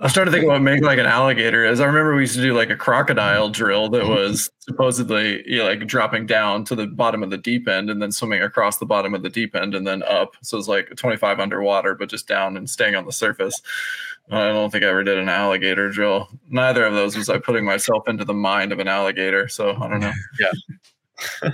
I 0.00 0.04
was 0.04 0.12
trying 0.12 0.26
to 0.26 0.32
think 0.32 0.42
of 0.42 0.48
what 0.48 0.60
make 0.60 0.82
like 0.82 0.98
an 0.98 1.06
alligator 1.06 1.64
is. 1.64 1.80
I 1.80 1.86
remember 1.86 2.16
we 2.16 2.22
used 2.22 2.34
to 2.34 2.42
do 2.42 2.52
like 2.52 2.68
a 2.68 2.76
crocodile 2.76 3.48
drill 3.48 3.88
that 3.90 4.02
mm-hmm. 4.02 4.10
was 4.10 4.50
supposedly 4.58 5.48
you 5.48 5.58
know, 5.58 5.66
like 5.66 5.86
dropping 5.86 6.26
down 6.26 6.64
to 6.64 6.74
the 6.74 6.88
bottom 6.88 7.22
of 7.22 7.30
the 7.30 7.38
deep 7.38 7.68
end 7.68 7.88
and 7.88 8.02
then 8.02 8.10
swimming 8.10 8.42
across 8.42 8.78
the 8.78 8.86
bottom 8.86 9.14
of 9.14 9.22
the 9.22 9.30
deep 9.30 9.54
end 9.54 9.72
and 9.72 9.86
then 9.86 10.02
up. 10.02 10.36
So 10.42 10.58
it's 10.58 10.66
like 10.66 10.96
25 10.96 11.38
underwater, 11.38 11.94
but 11.94 12.08
just 12.08 12.26
down 12.26 12.56
and 12.56 12.68
staying 12.68 12.96
on 12.96 13.06
the 13.06 13.12
surface. 13.12 13.62
I 14.30 14.48
don't 14.48 14.70
think 14.70 14.82
I 14.82 14.88
ever 14.88 15.04
did 15.04 15.18
an 15.18 15.28
alligator 15.28 15.90
drill. 15.90 16.28
Neither 16.48 16.84
of 16.84 16.94
those 16.94 17.16
was 17.16 17.28
I 17.28 17.38
putting 17.38 17.64
myself 17.64 18.08
into 18.08 18.24
the 18.24 18.34
mind 18.34 18.72
of 18.72 18.80
an 18.80 18.88
alligator. 18.88 19.46
So 19.48 19.76
I 19.76 19.88
don't 19.88 20.00
know. 20.00 20.12
Yeah. 21.40 21.50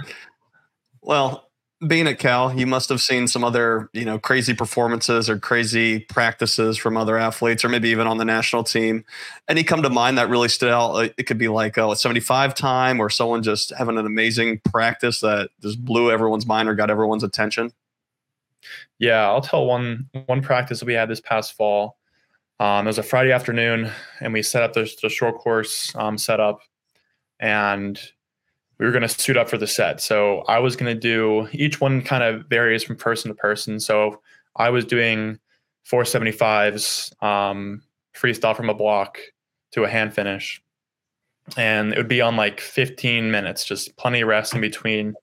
well, 1.02 1.49
being 1.86 2.06
at 2.06 2.18
Cal, 2.18 2.52
you 2.58 2.66
must 2.66 2.90
have 2.90 3.00
seen 3.00 3.26
some 3.26 3.42
other, 3.42 3.88
you 3.92 4.04
know, 4.04 4.18
crazy 4.18 4.52
performances 4.52 5.30
or 5.30 5.38
crazy 5.38 6.00
practices 6.00 6.76
from 6.76 6.96
other 6.96 7.16
athletes, 7.16 7.64
or 7.64 7.70
maybe 7.70 7.88
even 7.88 8.06
on 8.06 8.18
the 8.18 8.24
national 8.24 8.64
team. 8.64 9.04
Any 9.48 9.64
come 9.64 9.82
to 9.82 9.90
mind 9.90 10.18
that 10.18 10.28
really 10.28 10.48
stood 10.48 10.70
out? 10.70 11.10
It 11.16 11.24
could 11.24 11.38
be 11.38 11.48
like 11.48 11.78
oh, 11.78 11.92
a 11.92 11.96
75 11.96 12.54
time, 12.54 13.00
or 13.00 13.08
someone 13.08 13.42
just 13.42 13.72
having 13.76 13.96
an 13.96 14.04
amazing 14.04 14.60
practice 14.70 15.20
that 15.20 15.50
just 15.62 15.82
blew 15.82 16.10
everyone's 16.10 16.46
mind 16.46 16.68
or 16.68 16.74
got 16.74 16.90
everyone's 16.90 17.24
attention. 17.24 17.72
Yeah, 18.98 19.26
I'll 19.28 19.40
tell 19.40 19.64
one 19.64 20.10
one 20.26 20.42
practice 20.42 20.80
that 20.80 20.86
we 20.86 20.94
had 20.94 21.08
this 21.08 21.20
past 21.20 21.54
fall. 21.54 21.96
Um, 22.58 22.86
it 22.86 22.90
was 22.90 22.98
a 22.98 23.02
Friday 23.02 23.32
afternoon, 23.32 23.90
and 24.20 24.34
we 24.34 24.42
set 24.42 24.62
up 24.62 24.74
the, 24.74 24.90
the 25.00 25.08
short 25.08 25.38
course 25.38 25.94
um, 25.96 26.18
setup, 26.18 26.60
and 27.38 27.98
we 28.80 28.86
were 28.86 28.92
going 28.92 29.02
to 29.02 29.08
suit 29.08 29.36
up 29.36 29.48
for 29.48 29.58
the 29.58 29.66
set. 29.66 30.00
So 30.00 30.40
I 30.48 30.58
was 30.58 30.74
going 30.74 30.92
to 30.92 30.98
do 30.98 31.48
each 31.52 31.82
one 31.82 32.00
kind 32.00 32.24
of 32.24 32.46
varies 32.46 32.82
from 32.82 32.96
person 32.96 33.28
to 33.30 33.34
person. 33.34 33.78
So 33.78 34.22
I 34.56 34.70
was 34.70 34.86
doing 34.86 35.38
475s 35.86 37.22
um, 37.22 37.82
freestyle 38.16 38.56
from 38.56 38.70
a 38.70 38.74
block 38.74 39.18
to 39.72 39.84
a 39.84 39.88
hand 39.88 40.14
finish. 40.14 40.62
And 41.58 41.92
it 41.92 41.98
would 41.98 42.08
be 42.08 42.22
on 42.22 42.36
like 42.36 42.58
15 42.58 43.30
minutes, 43.30 43.66
just 43.66 43.94
plenty 43.98 44.22
of 44.22 44.28
rest 44.28 44.54
in 44.54 44.62
between, 44.62 45.14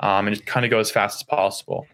um, 0.00 0.26
and 0.26 0.36
just 0.36 0.46
kind 0.46 0.66
of 0.66 0.70
go 0.70 0.78
as 0.78 0.90
fast 0.90 1.20
as 1.20 1.22
possible. 1.22 1.86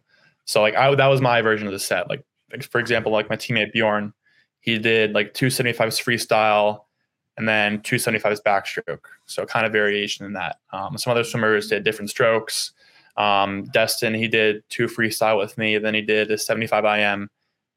So 0.44 0.61
like 0.61 0.74
I 0.74 0.92
that 0.92 1.06
was 1.06 1.20
my 1.20 1.40
version 1.40 1.68
of 1.68 1.72
the 1.72 1.78
set. 1.78 2.11
Like, 2.11 2.24
like 2.50 2.64
for 2.64 2.80
example, 2.80 3.12
like 3.12 3.30
my 3.30 3.37
teammate 3.37 3.72
Bjorn, 3.72 4.12
he 4.61 4.76
did 4.76 5.12
like 5.12 5.35
275s 5.35 6.02
freestyle, 6.02 6.80
and 7.37 7.49
then 7.49 7.81
275 7.83 8.33
is 8.33 8.40
backstroke. 8.40 9.05
So 9.27 9.47
kind 9.47 9.64
of 9.64 9.73
variation 9.73 10.27
in 10.27 10.33
that. 10.35 10.59
Um, 10.73 10.99
some 10.99 11.11
other 11.11 11.25
swimmers 11.25 11.68
did 11.68 11.85
different 11.85 12.11
strokes. 12.11 12.73
Um, 13.16 13.64
Destin, 13.73 14.14
he 14.14 14.29
did 14.29 14.62
two 14.68 14.87
freestyle 14.87 15.38
with 15.38 15.57
me. 15.57 15.79
Then 15.79 15.95
he 15.95 16.03
did 16.03 16.31
a 16.31 16.38
75 16.38 16.85
IM 16.85 17.31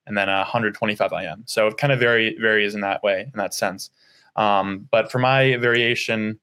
and 0.08 0.18
then 0.18 0.30
a 0.30 0.38
125 0.38 1.12
IM. 1.12 1.44
So 1.46 1.68
it 1.68 1.78
kind 1.78 1.94
of 1.94 2.00
vary, 2.00 2.38
varies 2.40 2.76
in 2.76 2.82
that 2.82 3.02
way, 3.04 3.22
in 3.22 3.38
that 3.38 3.54
sense. 3.54 3.90
Um, 4.36 4.88
but 4.92 5.12
for 5.12 5.20
my 5.20 5.58
variation, 5.58 6.40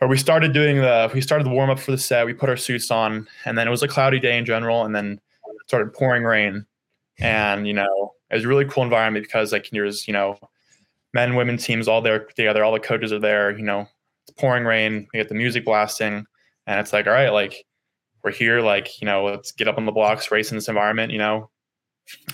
or 0.00 0.08
we 0.08 0.16
started 0.16 0.52
doing 0.52 0.78
the, 0.78 1.10
we 1.12 1.20
started 1.20 1.46
the 1.46 1.50
warm 1.50 1.70
up 1.70 1.78
for 1.78 1.90
the 1.90 1.98
set. 1.98 2.26
We 2.26 2.34
put 2.34 2.48
our 2.48 2.56
suits 2.56 2.90
on, 2.90 3.28
and 3.44 3.56
then 3.56 3.66
it 3.66 3.70
was 3.70 3.82
a 3.82 3.88
cloudy 3.88 4.20
day 4.20 4.38
in 4.38 4.44
general, 4.44 4.84
and 4.84 4.94
then 4.94 5.20
started 5.66 5.92
pouring 5.92 6.24
rain. 6.24 6.66
And 7.18 7.66
you 7.66 7.74
know, 7.74 8.14
it 8.30 8.34
was 8.34 8.44
a 8.44 8.48
really 8.48 8.64
cool 8.64 8.82
environment 8.82 9.24
because 9.24 9.52
like 9.52 9.68
there's 9.70 10.06
you 10.06 10.12
know 10.12 10.38
men, 11.14 11.36
women 11.36 11.56
teams 11.56 11.88
all 11.88 12.02
there 12.02 12.24
together. 12.24 12.62
All 12.62 12.72
the 12.72 12.80
coaches 12.80 13.12
are 13.12 13.18
there. 13.18 13.56
You 13.56 13.64
know, 13.64 13.86
it's 14.26 14.38
pouring 14.38 14.64
rain. 14.64 15.06
We 15.12 15.20
get 15.20 15.28
the 15.28 15.34
music 15.34 15.64
blasting, 15.64 16.26
and 16.66 16.80
it's 16.80 16.92
like, 16.92 17.06
all 17.06 17.12
right, 17.12 17.30
like 17.30 17.64
we're 18.22 18.32
here. 18.32 18.60
Like 18.60 19.00
you 19.00 19.06
know, 19.06 19.24
let's 19.24 19.52
get 19.52 19.68
up 19.68 19.78
on 19.78 19.86
the 19.86 19.92
blocks, 19.92 20.30
race 20.30 20.50
in 20.50 20.56
this 20.56 20.68
environment. 20.68 21.12
You 21.12 21.18
know, 21.18 21.50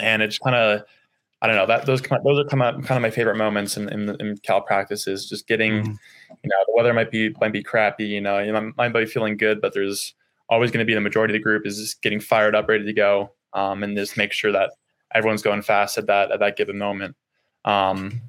and 0.01 0.23
it's 0.23 0.38
kind 0.38 0.57
of 0.57 0.83
I 1.43 1.47
don't 1.47 1.57
know 1.57 1.66
that 1.66 1.87
those 1.87 2.03
those 2.03 2.38
are 2.38 2.45
kind 2.45 2.62
of 2.62 2.85
kind 2.85 2.97
of 2.97 3.03
my 3.03 3.11
favorite 3.11 3.37
moments 3.37 3.77
in 3.77 3.88
in, 3.88 4.16
in 4.21 4.37
Cal 4.38 4.61
practices. 4.61 5.29
Just 5.29 5.47
getting, 5.47 5.83
mm-hmm. 5.83 5.90
you 6.43 6.51
know, 6.51 6.57
the 6.66 6.75
weather 6.75 6.93
might 6.93 7.11
be 7.11 7.35
might 7.40 7.53
be 7.53 7.62
crappy. 7.62 8.07
You 8.07 8.21
know, 8.21 8.38
you 8.38 8.53
know, 8.53 8.73
might 8.77 8.93
be 8.93 9.07
feeling 9.07 9.37
good, 9.37 9.61
but 9.61 9.73
there's 9.73 10.14
always 10.49 10.71
going 10.71 10.85
to 10.85 10.85
be 10.85 10.95
the 10.95 11.01
majority 11.01 11.33
of 11.33 11.38
the 11.38 11.43
group 11.43 11.64
is 11.64 11.79
just 11.79 12.03
getting 12.03 12.21
fired 12.21 12.55
up, 12.55 12.69
ready 12.69 12.85
to 12.85 12.93
go, 12.93 13.31
um, 13.53 13.83
and 13.83 13.97
just 13.97 14.16
make 14.16 14.33
sure 14.33 14.51
that 14.51 14.73
everyone's 15.14 15.43
going 15.43 15.62
fast 15.62 15.97
at 15.97 16.07
that 16.07 16.33
at 16.33 16.40
that 16.40 16.57
given 16.57 16.77
moment. 16.77 17.16
Um, 17.64 18.21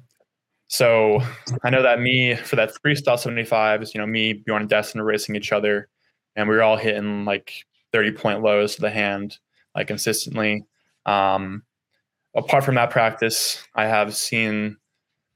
so 0.72 1.20
I 1.62 1.68
know 1.68 1.82
that 1.82 2.00
me 2.00 2.34
for 2.34 2.56
that 2.56 2.72
freestyle 2.82 3.18
75 3.18 3.82
is, 3.82 3.94
you 3.94 4.00
know, 4.00 4.06
me, 4.06 4.32
Bjorn 4.32 4.62
and 4.62 4.70
Destin 4.70 5.02
are 5.02 5.04
racing 5.04 5.36
each 5.36 5.52
other 5.52 5.90
and 6.34 6.48
we 6.48 6.54
were 6.54 6.62
all 6.62 6.78
hitting 6.78 7.26
like 7.26 7.52
30 7.92 8.12
point 8.12 8.40
lows 8.40 8.76
to 8.76 8.80
the 8.80 8.90
hand, 8.90 9.36
like 9.74 9.88
consistently. 9.88 10.64
Um, 11.04 11.64
apart 12.34 12.64
from 12.64 12.76
that 12.76 12.88
practice, 12.88 13.62
I 13.74 13.84
have 13.84 14.16
seen 14.16 14.78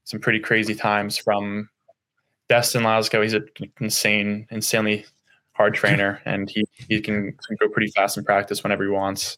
some 0.05 0.19
pretty 0.19 0.39
crazy 0.39 0.73
times 0.73 1.19
from 1.19 1.69
Destin 2.49 2.81
Lasco. 2.81 3.21
He's 3.21 3.33
an 3.33 3.47
insane, 3.79 4.47
insanely 4.49 5.05
hard 5.51 5.75
trainer 5.75 6.19
and 6.25 6.49
he, 6.49 6.65
he 6.89 6.99
can, 6.99 7.37
can 7.47 7.57
go 7.59 7.69
pretty 7.69 7.91
fast 7.91 8.17
in 8.17 8.23
practice 8.23 8.63
whenever 8.63 8.85
he 8.85 8.89
wants. 8.89 9.37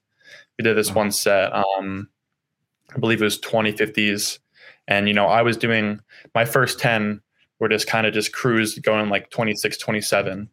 We 0.57 0.63
did 0.63 0.77
this 0.77 0.95
one 0.95 1.11
set. 1.11 1.51
Um, 1.53 2.07
I 2.95 2.99
believe 2.99 3.21
it 3.21 3.25
was 3.25 3.37
2050s 3.37 4.39
and, 4.89 5.07
you 5.07 5.13
know, 5.13 5.27
I 5.27 5.43
was 5.43 5.55
doing 5.55 6.01
my 6.33 6.43
first 6.43 6.79
10 6.79 7.21
were 7.59 7.69
just 7.69 7.87
kind 7.87 8.07
of 8.07 8.13
just 8.13 8.33
cruise 8.33 8.77
going 8.79 9.07
like 9.09 9.29
26, 9.29 9.77
27, 9.77 10.49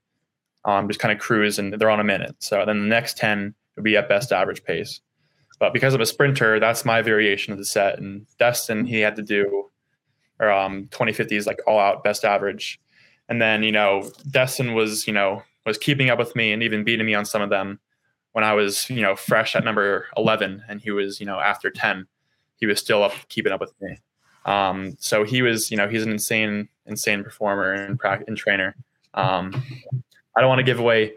um, 0.66 0.88
just 0.88 1.00
kind 1.00 1.10
of 1.10 1.18
cruise 1.18 1.58
and 1.58 1.72
they're 1.72 1.90
on 1.90 2.00
a 2.00 2.04
minute. 2.04 2.36
So 2.40 2.62
then 2.66 2.80
the 2.80 2.86
next 2.86 3.16
10 3.16 3.54
would 3.74 3.84
be 3.84 3.96
at 3.96 4.10
best 4.10 4.32
average 4.32 4.62
pace. 4.62 5.00
But 5.58 5.72
because 5.72 5.94
of 5.94 6.02
a 6.02 6.06
sprinter, 6.06 6.60
that's 6.60 6.84
my 6.84 7.00
variation 7.00 7.52
of 7.52 7.58
the 7.58 7.64
set. 7.64 7.98
And 7.98 8.26
Destin, 8.38 8.84
he 8.84 9.00
had 9.00 9.16
to 9.16 9.22
do 9.22 9.70
or 10.38 10.50
um 10.50 10.86
2050s 10.88 11.46
like 11.46 11.60
all 11.66 11.78
out 11.78 12.04
best 12.04 12.22
average. 12.22 12.78
And 13.30 13.40
then, 13.40 13.62
you 13.62 13.72
know, 13.72 14.10
Destin 14.30 14.74
was, 14.74 15.06
you 15.06 15.14
know, 15.14 15.42
was 15.64 15.78
keeping 15.78 16.10
up 16.10 16.18
with 16.18 16.36
me 16.36 16.52
and 16.52 16.62
even 16.62 16.84
beating 16.84 17.06
me 17.06 17.14
on 17.14 17.24
some 17.24 17.40
of 17.40 17.48
them 17.48 17.80
when 18.32 18.44
I 18.44 18.52
was, 18.52 18.90
you 18.90 19.00
know, 19.00 19.16
fresh 19.16 19.56
at 19.56 19.64
number 19.64 20.06
11 20.18 20.62
and 20.68 20.82
he 20.82 20.90
was, 20.90 21.20
you 21.20 21.26
know, 21.26 21.40
after 21.40 21.70
10, 21.70 22.06
he 22.56 22.66
was 22.66 22.78
still 22.78 23.02
up 23.02 23.14
keeping 23.30 23.50
up 23.50 23.60
with 23.60 23.72
me. 23.80 23.98
Um, 24.46 24.96
so 25.00 25.24
he 25.24 25.42
was, 25.42 25.70
you 25.70 25.76
know, 25.76 25.88
he's 25.88 26.04
an 26.04 26.10
insane, 26.10 26.68
insane 26.86 27.22
performer 27.22 27.72
and, 27.72 28.00
and 28.26 28.36
trainer. 28.36 28.76
Um, 29.14 29.62
I 30.36 30.40
don't 30.40 30.48
want 30.48 30.60
to 30.60 30.64
give 30.64 30.78
away 30.78 31.14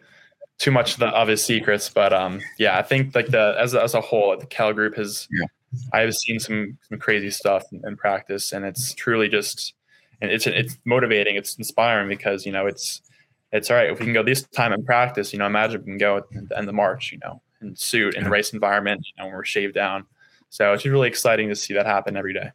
too 0.57 0.71
much 0.71 0.93
of, 0.93 0.99
the, 0.99 1.07
of 1.07 1.27
his 1.27 1.43
secrets, 1.43 1.89
but 1.89 2.11
um, 2.11 2.41
yeah, 2.57 2.77
I 2.77 2.81
think 2.81 3.15
like 3.15 3.27
the 3.27 3.55
as 3.57 3.75
as 3.75 3.93
a 3.93 4.01
whole, 4.01 4.35
the 4.37 4.45
Cal 4.45 4.73
group 4.73 4.95
has. 4.95 5.27
Yeah. 5.31 5.45
I 5.93 5.99
have 5.99 6.15
seen 6.15 6.39
some 6.39 6.79
some 6.89 6.97
crazy 6.97 7.29
stuff 7.29 7.63
in, 7.71 7.79
in, 7.85 7.95
practice, 7.95 8.53
and 8.53 8.65
it's 8.65 8.91
truly 8.95 9.29
just, 9.29 9.75
and 10.19 10.31
it's 10.31 10.47
it's 10.47 10.75
motivating, 10.83 11.35
it's 11.35 11.55
inspiring 11.57 12.09
because 12.09 12.43
you 12.43 12.51
know 12.51 12.65
it's 12.65 13.01
it's 13.51 13.69
all 13.69 13.77
right 13.77 13.91
if 13.91 13.99
we 13.99 14.05
can 14.05 14.13
go 14.13 14.23
this 14.23 14.41
time 14.47 14.73
in 14.73 14.83
practice. 14.83 15.31
You 15.31 15.37
know, 15.37 15.45
imagine 15.45 15.81
we 15.81 15.85
can 15.85 15.97
go 15.99 16.17
at 16.17 16.23
the 16.31 16.57
end 16.57 16.67
of 16.67 16.73
March. 16.73 17.11
You 17.11 17.19
know, 17.23 17.39
in 17.61 17.75
suit 17.75 18.15
in 18.15 18.27
race 18.29 18.51
environment. 18.51 19.05
You 19.05 19.21
know, 19.21 19.27
when 19.27 19.35
we're 19.35 19.45
shaved 19.45 19.75
down. 19.75 20.05
So 20.49 20.73
it's 20.73 20.83
really 20.83 21.07
exciting 21.07 21.49
to 21.49 21.55
see 21.55 21.75
that 21.75 21.85
happen 21.85 22.17
every 22.17 22.33
day. 22.33 22.51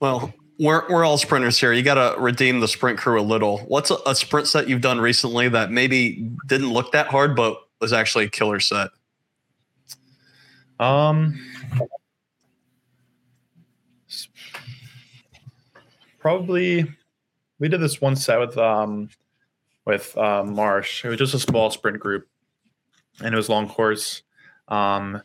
Well, 0.00 0.32
we're, 0.58 0.88
we're 0.88 1.04
all 1.04 1.18
sprinters 1.18 1.58
here. 1.58 1.72
You 1.72 1.82
got 1.82 1.94
to 1.94 2.20
redeem 2.20 2.60
the 2.60 2.68
sprint 2.68 2.98
crew 2.98 3.20
a 3.20 3.22
little. 3.22 3.58
What's 3.60 3.90
a, 3.90 3.96
a, 4.06 4.14
sprint 4.14 4.46
set 4.46 4.68
you've 4.68 4.82
done 4.82 5.00
recently 5.00 5.48
that 5.48 5.70
maybe 5.70 6.30
didn't 6.46 6.70
look 6.72 6.92
that 6.92 7.06
hard, 7.06 7.34
but 7.34 7.56
was 7.80 7.92
actually 7.92 8.26
a 8.26 8.30
killer 8.30 8.60
set? 8.60 8.90
Um, 10.78 11.38
probably 16.18 16.86
we 17.58 17.68
did 17.68 17.80
this 17.80 18.00
one 18.00 18.16
set 18.16 18.38
with 18.38 18.56
um 18.56 19.10
with 19.84 20.16
um, 20.16 20.54
Marsh. 20.54 21.04
It 21.04 21.08
was 21.08 21.18
just 21.18 21.34
a 21.34 21.38
small 21.38 21.70
sprint 21.70 22.00
group, 22.00 22.28
and 23.22 23.34
it 23.34 23.36
was 23.36 23.48
long 23.48 23.68
course. 23.68 24.22
Um, 24.68 25.20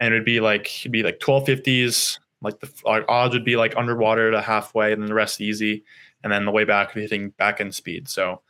and 0.00 0.12
it 0.12 0.18
would 0.18 0.24
be 0.24 0.40
like 0.40 0.66
it'd 0.80 0.92
be 0.92 1.02
like 1.02 1.18
twelve 1.18 1.46
fifties, 1.46 2.20
like 2.42 2.60
the 2.60 2.70
our 2.84 3.04
odds 3.08 3.34
would 3.34 3.44
be 3.44 3.56
like 3.56 3.76
underwater 3.76 4.30
to 4.30 4.40
halfway, 4.40 4.92
and 4.92 5.02
then 5.02 5.08
the 5.08 5.14
rest 5.14 5.40
easy, 5.40 5.84
and 6.22 6.32
then 6.32 6.44
the 6.44 6.50
way 6.50 6.64
back 6.64 6.92
hitting 6.92 7.30
back 7.30 7.60
end 7.60 7.74
speed. 7.74 8.08
So 8.08 8.42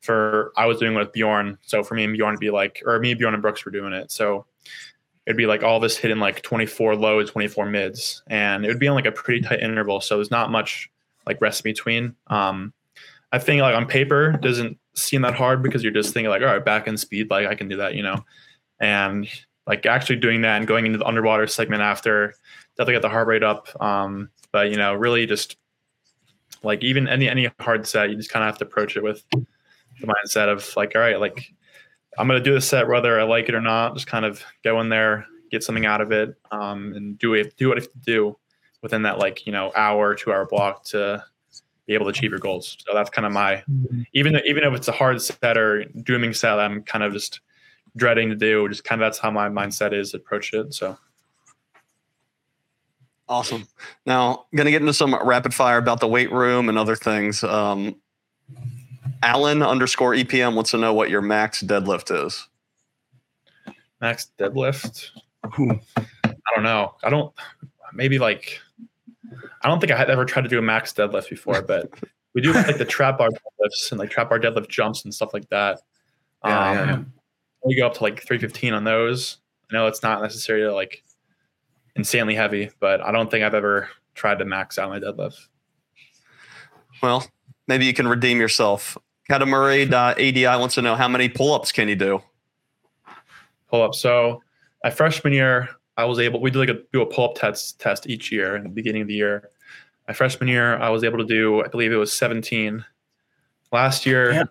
for 0.00 0.52
I 0.56 0.66
was 0.66 0.78
doing 0.78 0.94
with 0.94 1.12
Bjorn. 1.12 1.58
So 1.62 1.82
for 1.82 1.94
me 1.94 2.04
and 2.04 2.12
Bjorn 2.14 2.34
to 2.34 2.38
be 2.38 2.50
like, 2.50 2.82
or 2.86 2.98
me, 2.98 3.14
Bjorn 3.14 3.34
and 3.34 3.42
Brooks 3.42 3.64
were 3.64 3.70
doing 3.70 3.92
it. 3.92 4.10
So 4.10 4.46
it'd 5.26 5.36
be 5.36 5.46
like 5.46 5.62
all 5.62 5.80
this 5.80 5.96
hitting 5.96 6.18
like 6.18 6.42
24 6.42 6.96
low, 6.96 7.22
24 7.22 7.66
mids, 7.66 8.22
and 8.26 8.64
it 8.64 8.68
would 8.68 8.78
be 8.78 8.88
on 8.88 8.94
like 8.94 9.06
a 9.06 9.12
pretty 9.12 9.40
tight 9.40 9.60
interval. 9.60 10.00
So 10.00 10.16
there's 10.16 10.30
not 10.30 10.50
much 10.50 10.90
like 11.26 11.40
rest 11.40 11.62
between. 11.62 12.16
Um, 12.28 12.72
I 13.32 13.38
think 13.38 13.62
like 13.62 13.76
on 13.76 13.86
paper 13.86 14.32
doesn't 14.32 14.78
seem 14.94 15.22
that 15.22 15.34
hard 15.34 15.62
because 15.62 15.82
you're 15.82 15.92
just 15.92 16.12
thinking 16.12 16.30
like, 16.30 16.42
all 16.42 16.48
right, 16.48 16.64
back 16.64 16.88
end 16.88 16.98
speed, 16.98 17.30
like 17.30 17.46
I 17.46 17.54
can 17.54 17.68
do 17.68 17.76
that, 17.76 17.94
you 17.94 18.02
know, 18.02 18.24
and 18.80 19.28
like 19.66 19.86
actually 19.86 20.16
doing 20.16 20.40
that 20.42 20.56
and 20.56 20.66
going 20.66 20.86
into 20.86 20.98
the 20.98 21.06
underwater 21.06 21.46
segment 21.46 21.82
after 21.82 22.34
definitely 22.80 22.94
got 22.94 23.02
the 23.02 23.10
heart 23.10 23.28
rate 23.28 23.42
up. 23.42 23.68
Um, 23.82 24.30
but 24.52 24.70
you 24.70 24.76
know, 24.76 24.94
really 24.94 25.26
just 25.26 25.58
like 26.62 26.82
even 26.82 27.08
any 27.08 27.28
any 27.28 27.50
hard 27.60 27.86
set, 27.86 28.08
you 28.08 28.16
just 28.16 28.30
kind 28.30 28.42
of 28.42 28.46
have 28.46 28.58
to 28.58 28.64
approach 28.64 28.96
it 28.96 29.02
with 29.02 29.22
the 29.30 30.06
mindset 30.06 30.48
of 30.48 30.66
like, 30.76 30.92
all 30.94 31.02
right, 31.02 31.20
like 31.20 31.52
I'm 32.18 32.26
gonna 32.26 32.40
do 32.40 32.54
the 32.54 32.60
set 32.60 32.88
whether 32.88 33.20
I 33.20 33.24
like 33.24 33.50
it 33.50 33.54
or 33.54 33.60
not. 33.60 33.92
Just 33.92 34.06
kind 34.06 34.24
of 34.24 34.42
go 34.64 34.80
in 34.80 34.88
there, 34.88 35.26
get 35.50 35.62
something 35.62 35.84
out 35.84 36.00
of 36.00 36.10
it, 36.10 36.34
um, 36.52 36.94
and 36.94 37.18
do 37.18 37.34
it 37.34 37.54
do 37.58 37.68
what 37.68 37.76
I 37.76 37.82
have 37.82 37.92
to 37.92 37.98
do 37.98 38.38
within 38.80 39.02
that 39.02 39.18
like 39.18 39.44
you 39.44 39.52
know 39.52 39.72
hour 39.76 40.14
two 40.14 40.32
hour 40.32 40.46
block 40.46 40.84
to 40.84 41.22
be 41.86 41.92
able 41.92 42.06
to 42.06 42.10
achieve 42.10 42.30
your 42.30 42.40
goals. 42.40 42.78
So 42.86 42.94
that's 42.94 43.10
kind 43.10 43.26
of 43.26 43.32
my 43.32 43.62
even 44.14 44.32
though, 44.32 44.40
even 44.46 44.64
if 44.64 44.72
it's 44.72 44.88
a 44.88 44.92
hard 44.92 45.20
set 45.20 45.58
or 45.58 45.84
dooming 45.84 46.32
set, 46.32 46.58
I'm 46.58 46.82
kind 46.84 47.04
of 47.04 47.12
just 47.12 47.40
dreading 47.94 48.30
to 48.30 48.36
do. 48.36 48.66
Just 48.70 48.84
kind 48.84 49.02
of 49.02 49.04
that's 49.04 49.18
how 49.18 49.30
my 49.30 49.50
mindset 49.50 49.92
is 49.92 50.14
approach 50.14 50.54
it. 50.54 50.72
So. 50.72 50.96
Awesome. 53.30 53.68
Now, 54.06 54.46
going 54.56 54.64
to 54.64 54.72
get 54.72 54.82
into 54.82 54.92
some 54.92 55.14
rapid 55.14 55.54
fire 55.54 55.78
about 55.78 56.00
the 56.00 56.08
weight 56.08 56.32
room 56.32 56.68
and 56.68 56.76
other 56.76 56.96
things. 56.96 57.44
Um, 57.44 57.94
Alan 59.22 59.62
underscore 59.62 60.14
EPM 60.14 60.56
wants 60.56 60.72
to 60.72 60.78
know 60.78 60.92
what 60.92 61.10
your 61.10 61.22
max 61.22 61.62
deadlift 61.62 62.26
is. 62.26 62.48
Max 64.00 64.32
deadlift? 64.36 65.10
I 65.44 65.48
don't 66.54 66.64
know. 66.64 66.96
I 67.04 67.08
don't, 67.08 67.32
maybe 67.94 68.18
like, 68.18 68.60
I 69.62 69.68
don't 69.68 69.78
think 69.78 69.92
I 69.92 69.96
had 69.96 70.10
ever 70.10 70.24
tried 70.24 70.42
to 70.42 70.48
do 70.48 70.58
a 70.58 70.62
max 70.62 70.92
deadlift 70.92 71.30
before, 71.30 71.62
but 71.62 71.88
we 72.34 72.40
do 72.40 72.52
like 72.52 72.78
the 72.78 72.84
trap 72.84 73.18
bar 73.18 73.28
deadlifts 73.28 73.92
and 73.92 74.00
like 74.00 74.10
trap 74.10 74.30
bar 74.30 74.40
deadlift 74.40 74.68
jumps 74.70 75.04
and 75.04 75.14
stuff 75.14 75.32
like 75.32 75.48
that. 75.50 75.78
Yeah, 76.44 76.68
um, 76.68 76.76
yeah, 76.76 76.86
yeah. 76.86 77.02
We 77.64 77.76
go 77.76 77.86
up 77.86 77.94
to 77.94 78.02
like 78.02 78.22
315 78.22 78.72
on 78.74 78.82
those. 78.82 79.36
I 79.70 79.74
know 79.74 79.86
it's 79.86 80.02
not 80.02 80.20
necessarily 80.20 80.74
like 80.74 81.04
insanely 81.96 82.34
heavy, 82.34 82.70
but 82.80 83.00
I 83.00 83.12
don't 83.12 83.30
think 83.30 83.44
I've 83.44 83.54
ever 83.54 83.88
tried 84.14 84.38
to 84.38 84.44
max 84.44 84.78
out 84.78 84.88
my 84.90 84.98
deadlift. 85.00 85.46
Well, 87.02 87.26
maybe 87.66 87.86
you 87.86 87.94
can 87.94 88.06
redeem 88.08 88.38
yourself. 88.40 88.96
Katamari.adi 89.30 90.46
uh, 90.46 90.58
wants 90.58 90.74
to 90.74 90.82
know 90.82 90.96
how 90.96 91.08
many 91.08 91.28
pull 91.28 91.54
ups 91.54 91.72
can 91.72 91.88
you 91.88 91.96
do? 91.96 92.22
pull 93.70 93.82
up. 93.82 93.94
So 93.94 94.42
my 94.82 94.90
freshman 94.90 95.32
year, 95.32 95.68
I 95.96 96.04
was 96.04 96.18
able. 96.18 96.40
We 96.40 96.50
did 96.50 96.58
like 96.58 96.68
a 96.70 96.78
do 96.92 97.02
a 97.02 97.06
pull 97.06 97.24
up 97.30 97.36
test 97.36 97.78
test 97.80 98.08
each 98.08 98.32
year 98.32 98.56
in 98.56 98.64
the 98.64 98.68
beginning 98.68 99.02
of 99.02 99.08
the 99.08 99.14
year. 99.14 99.50
My 100.08 100.14
freshman 100.14 100.48
year, 100.48 100.76
I 100.78 100.88
was 100.88 101.04
able 101.04 101.18
to 101.18 101.24
do. 101.24 101.62
I 101.64 101.68
believe 101.68 101.92
it 101.92 101.96
was 101.96 102.12
17. 102.12 102.84
Last 103.70 104.04
year, 104.06 104.32
Yeah. 104.32 104.44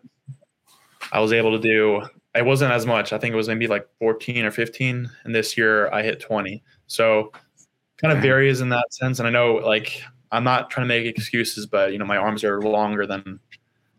I 1.11 1.19
was 1.19 1.33
able 1.33 1.51
to 1.51 1.59
do. 1.59 2.01
It 2.33 2.45
wasn't 2.45 2.71
as 2.71 2.85
much. 2.85 3.11
I 3.11 3.17
think 3.17 3.33
it 3.33 3.35
was 3.35 3.49
maybe 3.49 3.67
like 3.67 3.85
14 3.99 4.45
or 4.45 4.51
15. 4.51 5.09
And 5.25 5.35
this 5.35 5.57
year, 5.57 5.91
I 5.91 6.01
hit 6.03 6.21
20. 6.21 6.63
So 6.89 7.31
kind 7.97 8.11
of 8.11 8.21
varies 8.21 8.59
in 8.59 8.69
that 8.69 8.93
sense. 8.93 9.19
And 9.19 9.27
I 9.27 9.31
know 9.31 9.55
like 9.55 10.03
I'm 10.31 10.43
not 10.43 10.69
trying 10.69 10.85
to 10.85 10.89
make 10.89 11.05
excuses, 11.05 11.65
but 11.65 11.93
you 11.93 11.97
know 11.97 12.05
my 12.05 12.17
arms 12.17 12.43
are 12.43 12.61
longer 12.61 13.05
than 13.07 13.39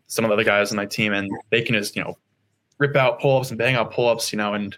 some 0.07 0.25
of 0.25 0.29
the 0.29 0.33
other 0.33 0.43
guys 0.43 0.71
on 0.71 0.77
my 0.77 0.85
team, 0.85 1.13
and 1.13 1.31
they 1.49 1.61
can 1.61 1.73
just 1.73 1.95
you 1.95 2.03
know 2.03 2.17
rip 2.77 2.95
out 2.95 3.19
pull 3.19 3.37
ups 3.37 3.49
and 3.49 3.57
bang 3.57 3.75
out 3.75 3.91
pull 3.91 4.07
ups, 4.07 4.31
you 4.31 4.37
know, 4.37 4.53
and 4.53 4.77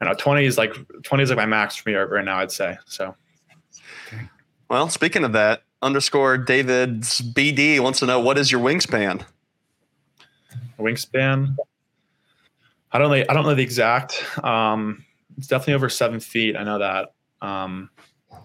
I 0.00 0.04
know 0.04 0.14
20 0.14 0.44
is 0.44 0.56
like 0.56 0.74
20 1.02 1.22
is 1.22 1.30
like 1.30 1.36
my 1.36 1.46
max 1.46 1.76
for 1.76 1.88
me 1.90 1.96
right 1.96 2.24
now, 2.24 2.38
I'd 2.38 2.52
say. 2.52 2.78
So 2.86 3.14
Well, 4.68 4.88
speaking 4.88 5.24
of 5.24 5.32
that, 5.32 5.62
underscore 5.82 6.38
David's 6.38 7.20
BD 7.20 7.80
wants 7.80 7.98
to 8.00 8.06
know 8.06 8.20
what 8.20 8.38
is 8.38 8.52
your 8.52 8.60
wingspan? 8.60 9.24
wingspan. 10.78 11.56
I 12.92 12.98
don't 12.98 13.10
know. 13.10 13.24
I 13.28 13.34
don't 13.34 13.44
know 13.44 13.54
the 13.54 13.62
exact. 13.62 14.24
Um, 14.44 15.04
it's 15.36 15.46
definitely 15.46 15.74
over 15.74 15.88
seven 15.88 16.20
feet. 16.20 16.56
I 16.56 16.64
know 16.64 16.78
that. 16.78 17.12
Um, 17.40 17.90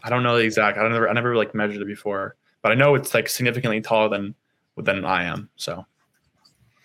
I 0.03 0.09
don't 0.09 0.23
know 0.23 0.37
the 0.37 0.43
exact. 0.43 0.77
I 0.77 0.87
never. 0.87 1.09
I 1.09 1.13
never 1.13 1.35
like 1.35 1.53
measured 1.55 1.81
it 1.81 1.87
before, 1.87 2.35
but 2.61 2.71
I 2.71 2.75
know 2.75 2.95
it's 2.95 3.13
like 3.13 3.29
significantly 3.29 3.81
taller 3.81 4.09
than 4.09 4.35
than 4.77 5.05
I 5.05 5.23
am. 5.23 5.49
So 5.55 5.85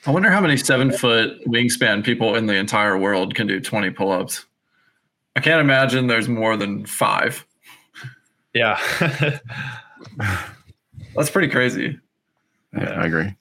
I 0.06 0.10
wonder 0.10 0.30
how 0.30 0.40
many 0.40 0.56
seven 0.56 0.92
foot 0.92 1.44
wingspan 1.46 2.04
people 2.04 2.34
in 2.34 2.46
the 2.46 2.54
entire 2.54 2.96
world 2.96 3.34
can 3.34 3.46
do 3.46 3.60
20 3.60 3.90
pull 3.90 4.12
ups. 4.12 4.44
I 5.36 5.40
can't 5.40 5.60
imagine 5.60 6.06
there's 6.06 6.28
more 6.28 6.56
than 6.56 6.86
five. 6.86 7.46
yeah, 8.54 8.78
That's 11.14 11.30
pretty 11.30 11.48
crazy. 11.48 11.98
Yeah, 12.76 12.90
I 12.90 13.06
agree. 13.06 13.34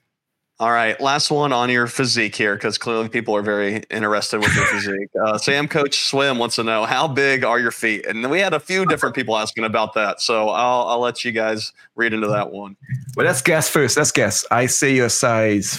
All 0.60 0.72
right, 0.72 1.00
last 1.00 1.30
one 1.30 1.54
on 1.54 1.70
your 1.70 1.86
physique 1.86 2.36
here, 2.36 2.56
because 2.56 2.80
clearly 2.80 3.10
people 3.10 3.36
are 3.36 3.44
very 3.44 3.84
interested 3.92 4.40
with 4.40 4.56
your 4.56 4.66
physique. 4.74 5.10
Uh, 5.22 5.38
Sam 5.38 5.68
Coach 5.68 6.06
Swim 6.06 6.40
wants 6.40 6.56
to 6.56 6.64
know 6.64 6.86
how 6.86 7.08
big 7.08 7.44
are 7.44 7.60
your 7.60 7.70
feet, 7.70 8.08
and 8.08 8.28
we 8.32 8.40
had 8.40 8.56
a 8.56 8.60
few 8.60 8.84
different 8.88 9.14
people 9.14 9.38
asking 9.38 9.66
about 9.66 9.94
that. 9.94 10.20
So 10.20 10.50
I'll 10.50 10.88
I'll 10.88 11.00
let 11.00 11.24
you 11.24 11.32
guys 11.32 11.74
read 11.96 12.12
into 12.12 12.26
that 12.30 12.52
one. 12.52 12.76
Well, 13.16 13.28
let's 13.28 13.44
guess 13.44 13.70
first. 13.70 13.98
Let's 13.98 14.12
guess. 14.12 14.48
I 14.50 14.66
say 14.66 14.96
your 14.96 15.10
size 15.10 15.78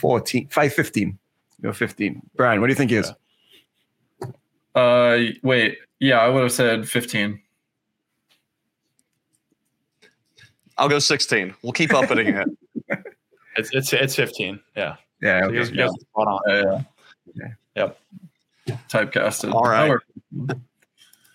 14, 0.00 0.46
5'15. 0.48 1.16
You're 1.60 1.72
15. 1.72 2.22
Brian, 2.36 2.60
what 2.60 2.68
do 2.68 2.72
you 2.72 2.76
think 2.76 2.92
he 2.92 2.98
is? 2.98 3.12
Uh, 4.76 5.34
wait. 5.42 5.78
Yeah, 5.98 6.18
I 6.18 6.28
would 6.28 6.42
have 6.42 6.52
said 6.52 6.88
15. 6.88 7.40
I'll 10.78 10.88
go 10.88 11.00
16. 11.00 11.54
We'll 11.62 11.72
keep 11.72 11.92
upping 11.92 12.18
it. 12.18 12.48
it's 13.56 13.70
it's 13.72 13.92
it's 13.92 14.14
15. 14.16 14.60
Yeah, 14.76 14.96
Yeah. 15.20 15.40
So 15.40 15.46
okay. 15.46 15.54
you 15.54 15.60
guys- 15.60 15.70
you 15.70 15.76
guys 15.76 15.90
on. 16.14 16.38
Uh, 16.50 16.82
Yeah. 17.34 17.48
Yep. 17.76 17.98
Typecasted. 18.88 19.52
All 19.52 19.62
right. 19.62 19.88
However, 19.88 20.02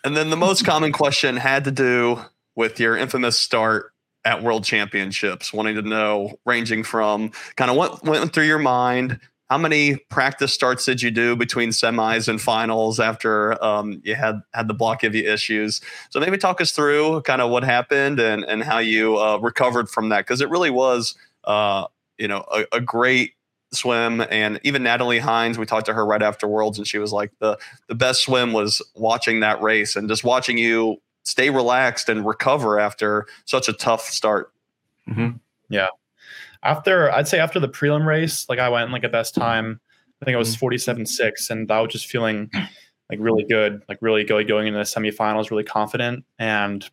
And 0.03 0.15
then 0.15 0.29
the 0.29 0.37
most 0.37 0.65
common 0.65 0.91
question 0.93 1.35
had 1.35 1.65
to 1.65 1.71
do 1.71 2.19
with 2.55 2.79
your 2.79 2.95
infamous 2.95 3.37
start 3.37 3.91
at 4.25 4.41
World 4.43 4.63
Championships, 4.63 5.51
wanting 5.53 5.75
to 5.75 5.81
know, 5.81 6.39
ranging 6.45 6.83
from 6.83 7.31
kind 7.55 7.69
of 7.69 7.77
what 7.77 8.03
went 8.03 8.33
through 8.33 8.45
your 8.45 8.59
mind. 8.59 9.19
How 9.49 9.57
many 9.57 9.95
practice 10.09 10.53
starts 10.53 10.85
did 10.85 11.01
you 11.01 11.09
do 11.11 11.35
between 11.35 11.69
semis 11.69 12.27
and 12.27 12.39
finals 12.39 12.99
after 12.99 13.61
um, 13.63 13.99
you 14.03 14.13
had 14.15 14.41
had 14.53 14.67
the 14.67 14.73
block 14.75 15.01
give 15.01 15.15
you 15.15 15.27
issues? 15.29 15.81
So 16.11 16.19
maybe 16.19 16.37
talk 16.37 16.61
us 16.61 16.71
through 16.71 17.21
kind 17.23 17.41
of 17.41 17.49
what 17.49 17.63
happened 17.63 18.19
and 18.19 18.43
and 18.45 18.63
how 18.63 18.77
you 18.77 19.17
uh, 19.17 19.37
recovered 19.37 19.89
from 19.89 20.09
that 20.09 20.19
because 20.19 20.41
it 20.41 20.49
really 20.49 20.69
was 20.69 21.15
uh, 21.45 21.85
you 22.19 22.27
know 22.27 22.45
a, 22.51 22.65
a 22.73 22.81
great 22.81 23.33
swim 23.71 24.21
and 24.31 24.59
even 24.63 24.83
Natalie 24.83 25.19
Hinds 25.19 25.57
we 25.57 25.65
talked 25.65 25.85
to 25.85 25.93
her 25.93 26.05
right 26.05 26.21
after 26.21 26.47
Worlds 26.47 26.77
and 26.77 26.87
she 26.87 26.97
was 26.97 27.11
like 27.13 27.31
the 27.39 27.57
the 27.87 27.95
best 27.95 28.23
swim 28.23 28.51
was 28.53 28.81
watching 28.95 29.39
that 29.41 29.61
race 29.61 29.95
and 29.95 30.09
just 30.09 30.23
watching 30.23 30.57
you 30.57 31.01
stay 31.23 31.49
relaxed 31.49 32.09
and 32.09 32.25
recover 32.25 32.79
after 32.79 33.27
such 33.45 33.69
a 33.69 33.73
tough 33.73 34.05
start. 34.05 34.51
Mhm. 35.07 35.39
After 36.63 37.11
I'd 37.11 37.27
say 37.27 37.39
after 37.39 37.59
the 37.59 37.69
prelim 37.69 38.05
race, 38.05 38.47
like 38.49 38.59
I 38.59 38.69
went 38.69 38.91
like 38.91 39.03
a 39.03 39.09
best 39.09 39.33
time. 39.33 39.79
I 40.21 40.25
think 40.25 40.35
it 40.35 40.39
was 40.39 40.55
47.6, 40.57 41.49
and 41.49 41.71
I 41.71 41.79
was 41.79 41.93
just 41.93 42.07
feeling 42.07 42.51
like 43.09 43.19
really 43.19 43.45
good, 43.45 43.81
like 43.87 43.99
really 44.01 44.25
good 44.25 44.47
going 44.47 44.67
into 44.67 44.77
the 44.77 44.83
semifinals, 44.83 45.49
really 45.49 45.63
confident. 45.63 46.25
And 46.37 46.87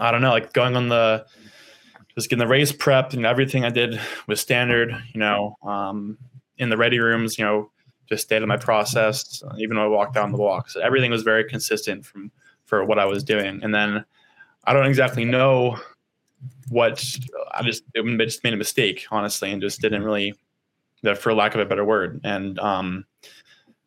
I 0.00 0.10
don't 0.10 0.20
know, 0.20 0.30
like 0.30 0.52
going 0.52 0.74
on 0.74 0.88
the 0.88 1.24
just 2.16 2.30
getting 2.30 2.44
the 2.44 2.50
race 2.50 2.72
prepped 2.72 3.14
and 3.14 3.26
everything 3.26 3.64
I 3.64 3.70
did 3.70 4.00
was 4.26 4.40
standard, 4.40 4.90
you 5.12 5.20
know, 5.20 5.56
um, 5.62 6.18
in 6.58 6.70
the 6.70 6.76
ready 6.76 6.98
rooms, 6.98 7.38
you 7.38 7.44
know, 7.44 7.70
just 8.08 8.24
stayed 8.24 8.42
in 8.42 8.48
my 8.48 8.56
process, 8.56 9.42
even 9.58 9.76
when 9.76 9.84
I 9.86 9.88
walked 9.88 10.14
down 10.14 10.32
the 10.32 10.38
walk. 10.38 10.70
So 10.70 10.80
everything 10.80 11.10
was 11.10 11.22
very 11.22 11.44
consistent 11.44 12.06
from 12.06 12.30
for 12.64 12.84
what 12.84 12.98
I 12.98 13.04
was 13.04 13.22
doing. 13.22 13.60
And 13.62 13.74
then 13.74 14.04
I 14.64 14.72
don't 14.72 14.86
exactly 14.86 15.24
know 15.24 15.78
what 16.68 17.04
I 17.52 17.62
just 17.62 17.84
it 17.94 18.18
just 18.18 18.44
made 18.44 18.54
a 18.54 18.56
mistake, 18.56 19.06
honestly, 19.10 19.52
and 19.52 19.62
just 19.62 19.80
didn't 19.80 20.02
really, 20.02 20.34
for 21.16 21.34
lack 21.34 21.54
of 21.54 21.60
a 21.60 21.66
better 21.66 21.84
word, 21.84 22.20
and 22.24 22.58
um, 22.58 23.04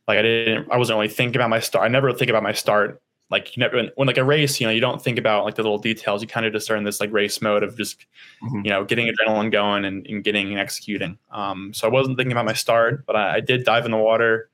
like 0.07 0.17
I 0.17 0.21
didn't, 0.21 0.71
I 0.71 0.77
wasn't 0.77 0.97
really 0.97 1.09
thinking 1.09 1.35
about 1.35 1.49
my 1.49 1.59
start. 1.59 1.85
I 1.85 1.89
never 1.89 2.13
think 2.13 2.29
about 2.29 2.43
my 2.43 2.53
start. 2.53 3.01
Like 3.29 3.55
you 3.55 3.61
never, 3.61 3.75
when, 3.77 3.91
when 3.95 4.07
like 4.07 4.17
a 4.17 4.23
race, 4.23 4.59
you 4.59 4.65
know, 4.67 4.71
you 4.73 4.81
don't 4.81 5.01
think 5.01 5.19
about 5.19 5.45
like 5.45 5.55
the 5.55 5.61
little 5.63 5.77
details. 5.77 6.21
You 6.21 6.27
kind 6.27 6.45
of 6.45 6.53
just 6.53 6.69
are 6.71 6.75
in 6.75 6.83
this 6.83 6.99
like 6.99 7.11
race 7.11 7.41
mode 7.41 7.61
of 7.63 7.77
just, 7.77 8.05
Mhm. 8.41 8.63
you 8.65 8.71
know, 8.71 8.83
getting 8.83 9.07
adrenaline 9.07 9.51
going 9.51 9.85
and, 9.85 10.05
and 10.07 10.23
getting 10.23 10.49
and 10.49 10.59
executing. 10.59 11.17
Um, 11.31 11.71
so 11.73 11.87
I 11.87 11.91
wasn't 11.91 12.17
thinking 12.17 12.31
about 12.31 12.45
my 12.45 12.53
start, 12.53 13.05
but 13.05 13.15
I, 13.15 13.35
I 13.35 13.39
did 13.39 13.65
dive 13.65 13.85
in 13.85 13.91
the 13.91 13.97
water, 13.97 14.49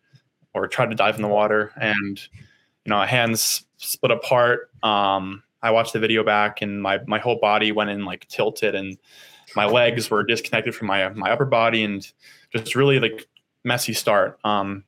or 0.54 0.68
tried 0.68 0.90
to 0.90 0.96
dive 0.96 1.16
in 1.16 1.22
the 1.22 1.28
water, 1.28 1.72
and 1.80 2.20
you 2.86 2.90
know, 2.90 2.98
my 2.98 3.08
hands 3.08 3.66
split 3.78 4.12
apart. 4.12 4.70
Um, 4.84 5.42
I 5.62 5.72
watched 5.72 5.94
the 5.94 6.00
video 6.00 6.24
back 6.24 6.62
and 6.62 6.82
my 6.82 7.00
my 7.08 7.18
whole 7.20 7.40
body 7.40 7.72
went 7.72 7.90
in 7.90 8.06
like 8.06 8.28
tilted 8.28 8.76
and 8.76 8.98
my 9.56 9.66
legs 9.66 10.10
were 10.12 10.24
disconnected 10.24 10.76
from 10.76 10.88
my 10.88 11.10
my 11.10 11.32
upper 11.32 11.46
body 11.46 11.84
and 11.84 12.12
just 12.52 12.76
really 12.76 13.00
like 13.00 13.28
messy 13.64 13.94
start. 13.94 14.38
Um, 14.44 14.84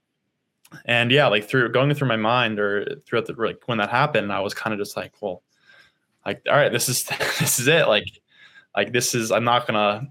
and 0.85 1.11
yeah, 1.11 1.27
like 1.27 1.47
through 1.47 1.71
going 1.71 1.93
through 1.93 2.07
my 2.07 2.17
mind 2.17 2.59
or 2.59 3.01
throughout 3.05 3.25
the 3.25 3.33
like 3.33 3.61
when 3.65 3.77
that 3.77 3.89
happened, 3.89 4.31
I 4.31 4.39
was 4.39 4.53
kind 4.53 4.73
of 4.73 4.79
just 4.79 4.97
like, 4.97 5.13
well, 5.21 5.43
like 6.25 6.41
all 6.49 6.55
right, 6.55 6.71
this 6.71 6.89
is 6.89 7.03
this 7.39 7.59
is 7.59 7.67
it. 7.67 7.87
Like 7.87 8.21
like 8.75 8.93
this 8.93 9.15
is 9.15 9.31
I'm 9.31 9.43
not 9.43 9.67
gonna 9.67 10.07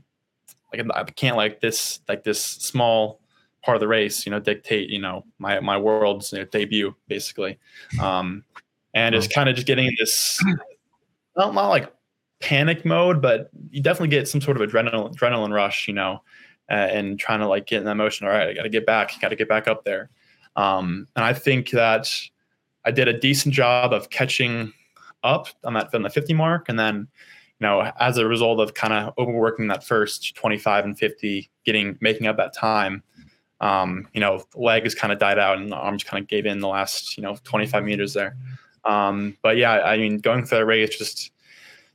like 0.73 0.87
I 0.95 1.05
can't 1.05 1.37
like 1.37 1.61
this 1.61 2.01
like 2.09 2.25
this 2.25 2.43
small 2.43 3.21
part 3.63 3.77
of 3.77 3.81
the 3.81 3.89
race, 3.89 4.27
you 4.27 4.31
know, 4.31 4.41
dictate 4.41 4.91
you 4.91 5.01
know 5.01 5.25
my 5.39 5.61
my 5.61 5.77
world's 5.77 6.33
you 6.33 6.39
know, 6.39 6.45
debut 6.45 6.95
basically. 7.09 7.59
Um, 8.01 8.45
and 8.95 9.15
it's 9.15 9.29
kind 9.29 9.49
of 9.49 9.55
just 9.55 9.67
getting 9.67 9.87
in 9.87 9.95
this 9.99 10.43
not, 11.37 11.55
not 11.55 11.69
like 11.69 11.93
panic 12.41 12.85
mode, 12.85 13.21
but 13.21 13.51
you 13.71 13.83
definitely 13.83 14.09
get 14.09 14.29
some 14.29 14.41
sort 14.41 14.61
of 14.61 14.69
adrenaline 14.69 15.15
adrenaline 15.15 15.53
rush, 15.53 15.87
you 15.87 15.95
know, 15.95 16.23
uh, 16.71 16.75
and 16.75 17.19
trying 17.19 17.41
to 17.41 17.47
like 17.47 17.67
get 17.67 17.79
in 17.79 17.85
that 17.85 17.95
motion. 17.95 18.27
All 18.27 18.33
right, 18.33 18.49
I 18.49 18.55
got 18.55 18.63
to 18.63 18.69
get 18.69 18.87
back, 18.87 19.21
got 19.21 19.29
to 19.29 19.37
get 19.37 19.49
back 19.49 19.69
up 19.69 19.85
there. 19.85 20.11
Um, 20.57 21.07
and 21.15 21.25
I 21.25 21.33
think 21.33 21.71
that 21.71 22.11
I 22.85 22.91
did 22.91 23.09
a 23.09 23.19
decent 23.19 23.55
job 23.55 23.93
of 23.93 24.11
catching 24.11 24.73
up 25.23 25.49
on 25.65 25.75
that 25.75 25.95
on 25.95 26.03
the 26.03 26.11
50 26.11 26.35
mark, 26.35 26.69
and 26.69 26.79
then 26.79 27.09
you 27.61 27.67
know 27.67 27.93
as 28.01 28.19
a 28.19 28.27
result 28.27 28.61
of 28.61 28.75
kind 28.75 28.93
of 28.93 29.15
overworking 29.19 29.69
that 29.69 29.85
first 29.85 30.35
25 30.35 30.85
and 30.85 30.99
50, 30.99 31.51
getting 31.65 31.99
making 32.01 32.27
up 32.27 32.37
that 32.37 32.55
time. 32.55 33.03
Um, 33.61 34.07
you 34.13 34.21
know, 34.21 34.45
legs 34.55 34.95
kind 34.95 35.13
of 35.13 35.19
died 35.19 35.39
out 35.39 35.57
and 35.57 35.71
the 35.71 35.77
arms 35.77 36.05
kind 36.05 36.23
of 36.23 36.29
gave 36.29 36.45
in 36.45 36.59
the 36.59 36.69
last, 36.69 37.17
you 37.17 37.23
know, 37.23 37.39
25 37.45 37.85
meters 37.85 38.13
there. 38.13 38.37
Um, 38.85 39.37
but 39.43 39.57
yeah, 39.57 39.81
I 39.81 39.97
mean, 39.97 40.19
going 40.19 40.45
through 40.45 40.59
that 40.59 40.67
race, 40.67 40.97
just 40.97 41.33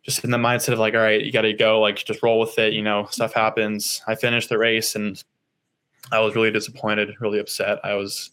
just 0.03 0.23
in 0.23 0.31
the 0.31 0.37
mindset 0.37 0.73
of 0.73 0.79
like, 0.79 0.95
all 0.95 1.01
right, 1.01 1.21
you 1.21 1.31
got 1.31 1.43
to 1.43 1.53
go, 1.53 1.79
like, 1.79 1.97
just 1.97 2.23
roll 2.23 2.39
with 2.39 2.57
it. 2.57 2.73
You 2.73 2.81
know, 2.81 3.07
stuff 3.11 3.33
happens. 3.33 4.01
I 4.07 4.15
finished 4.15 4.49
the 4.49 4.57
race 4.57 4.95
and 4.95 5.23
I 6.11 6.19
was 6.19 6.35
really 6.35 6.51
disappointed, 6.51 7.15
really 7.19 7.39
upset. 7.39 7.79
I 7.83 7.93
was, 7.93 8.31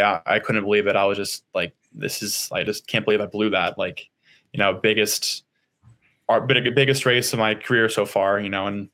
I, 0.00 0.20
I 0.26 0.38
couldn't 0.38 0.64
believe 0.64 0.86
it. 0.86 0.96
I 0.96 1.04
was 1.04 1.18
just 1.18 1.44
like, 1.54 1.74
this 1.92 2.22
is, 2.22 2.48
I 2.52 2.62
just 2.64 2.86
can't 2.86 3.04
believe 3.04 3.20
I 3.20 3.26
blew 3.26 3.50
that. 3.50 3.78
Like, 3.78 4.08
you 4.52 4.58
know, 4.58 4.74
biggest, 4.74 5.44
our 6.28 6.40
biggest 6.40 7.04
race 7.04 7.32
of 7.32 7.38
my 7.38 7.54
career 7.54 7.88
so 7.88 8.06
far, 8.06 8.40
you 8.40 8.48
know, 8.48 8.66
and 8.66 8.88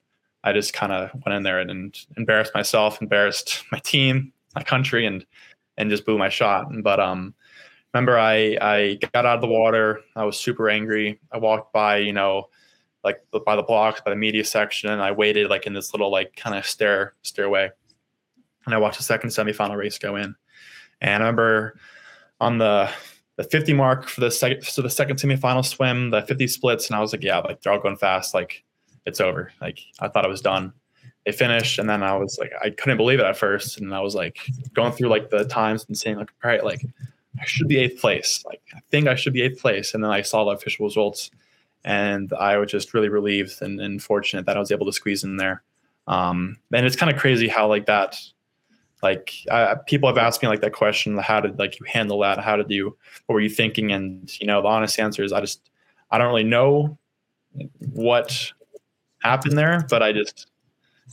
I 0.44 0.52
just 0.52 0.72
kind 0.72 0.92
of 0.92 1.10
went 1.24 1.36
in 1.36 1.42
there 1.42 1.60
and, 1.60 1.70
and 1.70 2.06
embarrassed 2.16 2.54
myself, 2.54 3.00
embarrassed 3.00 3.64
my 3.72 3.78
team, 3.78 4.32
my 4.54 4.62
country, 4.62 5.06
and, 5.06 5.24
and 5.76 5.90
just 5.90 6.04
blew 6.04 6.18
my 6.18 6.28
shot. 6.28 6.66
But, 6.82 7.00
um, 7.00 7.34
remember 7.92 8.18
I 8.18 8.58
I 8.60 8.98
got 9.12 9.26
out 9.26 9.36
of 9.36 9.40
the 9.40 9.46
water. 9.48 10.00
I 10.14 10.24
was 10.24 10.38
super 10.38 10.68
angry. 10.68 11.18
I 11.32 11.38
walked 11.38 11.72
by, 11.72 11.98
you 11.98 12.12
know, 12.12 12.48
like 13.04 13.22
by 13.46 13.56
the 13.56 13.62
blocks, 13.62 14.00
by 14.00 14.10
the 14.10 14.16
media 14.16 14.44
section, 14.44 14.90
and 14.90 15.00
I 15.00 15.12
waited 15.12 15.50
like 15.50 15.66
in 15.66 15.72
this 15.72 15.92
little 15.92 16.10
like 16.10 16.34
kind 16.36 16.56
of 16.56 16.66
stair 16.66 17.14
stairway. 17.22 17.70
And 18.66 18.74
I 18.74 18.78
watched 18.78 18.98
the 18.98 19.04
second 19.04 19.30
semifinal 19.30 19.76
race 19.76 19.98
go 19.98 20.16
in. 20.16 20.34
And 21.00 21.22
I 21.22 21.26
remember 21.26 21.78
on 22.40 22.58
the 22.58 22.90
the 23.36 23.44
50 23.44 23.72
mark 23.72 24.08
for 24.08 24.20
the 24.20 24.30
second 24.30 24.64
so 24.64 24.82
the 24.82 24.90
second 24.90 25.16
semifinal 25.16 25.64
swim, 25.64 26.10
the 26.10 26.22
50 26.22 26.46
splits, 26.48 26.88
and 26.88 26.96
I 26.96 27.00
was 27.00 27.12
like, 27.12 27.22
yeah, 27.22 27.38
like 27.38 27.60
they're 27.60 27.72
all 27.72 27.80
going 27.80 27.96
fast, 27.96 28.34
like 28.34 28.64
it's 29.06 29.20
over. 29.20 29.52
Like 29.60 29.80
I 30.00 30.08
thought 30.08 30.24
it 30.24 30.30
was 30.30 30.40
done. 30.40 30.72
They 31.24 31.32
finished, 31.32 31.78
and 31.78 31.88
then 31.88 32.02
I 32.02 32.16
was 32.16 32.38
like, 32.38 32.52
I 32.62 32.70
couldn't 32.70 32.96
believe 32.96 33.20
it 33.20 33.26
at 33.26 33.36
first, 33.36 33.78
and 33.78 33.94
I 33.94 34.00
was 34.00 34.14
like 34.14 34.38
going 34.74 34.92
through 34.92 35.08
like 35.08 35.30
the 35.30 35.44
times 35.44 35.84
and 35.86 35.96
saying 35.96 36.16
like, 36.16 36.32
all 36.42 36.50
right, 36.50 36.64
like 36.64 36.84
I 37.40 37.44
should 37.44 37.68
be 37.68 37.78
eighth 37.78 38.00
place. 38.00 38.42
Like 38.46 38.62
I 38.74 38.80
think 38.90 39.06
I 39.06 39.14
should 39.14 39.32
be 39.32 39.42
eighth 39.42 39.60
place. 39.60 39.94
And 39.94 40.02
then 40.02 40.10
I 40.10 40.22
saw 40.22 40.44
the 40.44 40.50
official 40.50 40.86
results, 40.86 41.30
and 41.84 42.32
I 42.32 42.56
was 42.56 42.70
just 42.70 42.94
really 42.94 43.08
relieved 43.08 43.62
and, 43.62 43.80
and 43.80 44.02
fortunate 44.02 44.46
that 44.46 44.56
I 44.56 44.60
was 44.60 44.72
able 44.72 44.86
to 44.86 44.92
squeeze 44.92 45.24
in 45.24 45.36
there. 45.36 45.62
Um, 46.06 46.58
and 46.72 46.86
it's 46.86 46.96
kind 46.96 47.12
of 47.12 47.20
crazy 47.20 47.48
how 47.48 47.68
like 47.68 47.86
that, 47.86 48.16
like 49.02 49.34
uh, 49.50 49.76
people 49.86 50.08
have 50.08 50.18
asked 50.18 50.42
me 50.42 50.48
like 50.48 50.60
that 50.60 50.72
question, 50.72 51.16
how 51.18 51.40
did 51.40 51.58
like 51.58 51.78
you 51.78 51.86
handle 51.86 52.18
that? 52.20 52.38
How 52.40 52.56
did 52.56 52.70
you? 52.70 52.96
What 53.26 53.34
were 53.34 53.40
you 53.40 53.50
thinking? 53.50 53.92
And 53.92 54.30
you 54.40 54.46
know, 54.46 54.60
the 54.62 54.68
honest 54.68 54.98
answer 54.98 55.22
is 55.22 55.32
I 55.32 55.40
just 55.40 55.70
I 56.10 56.18
don't 56.18 56.28
really 56.28 56.44
know 56.44 56.98
what 57.92 58.52
happened 59.22 59.56
there, 59.56 59.86
but 59.88 60.02
I 60.02 60.12
just 60.12 60.46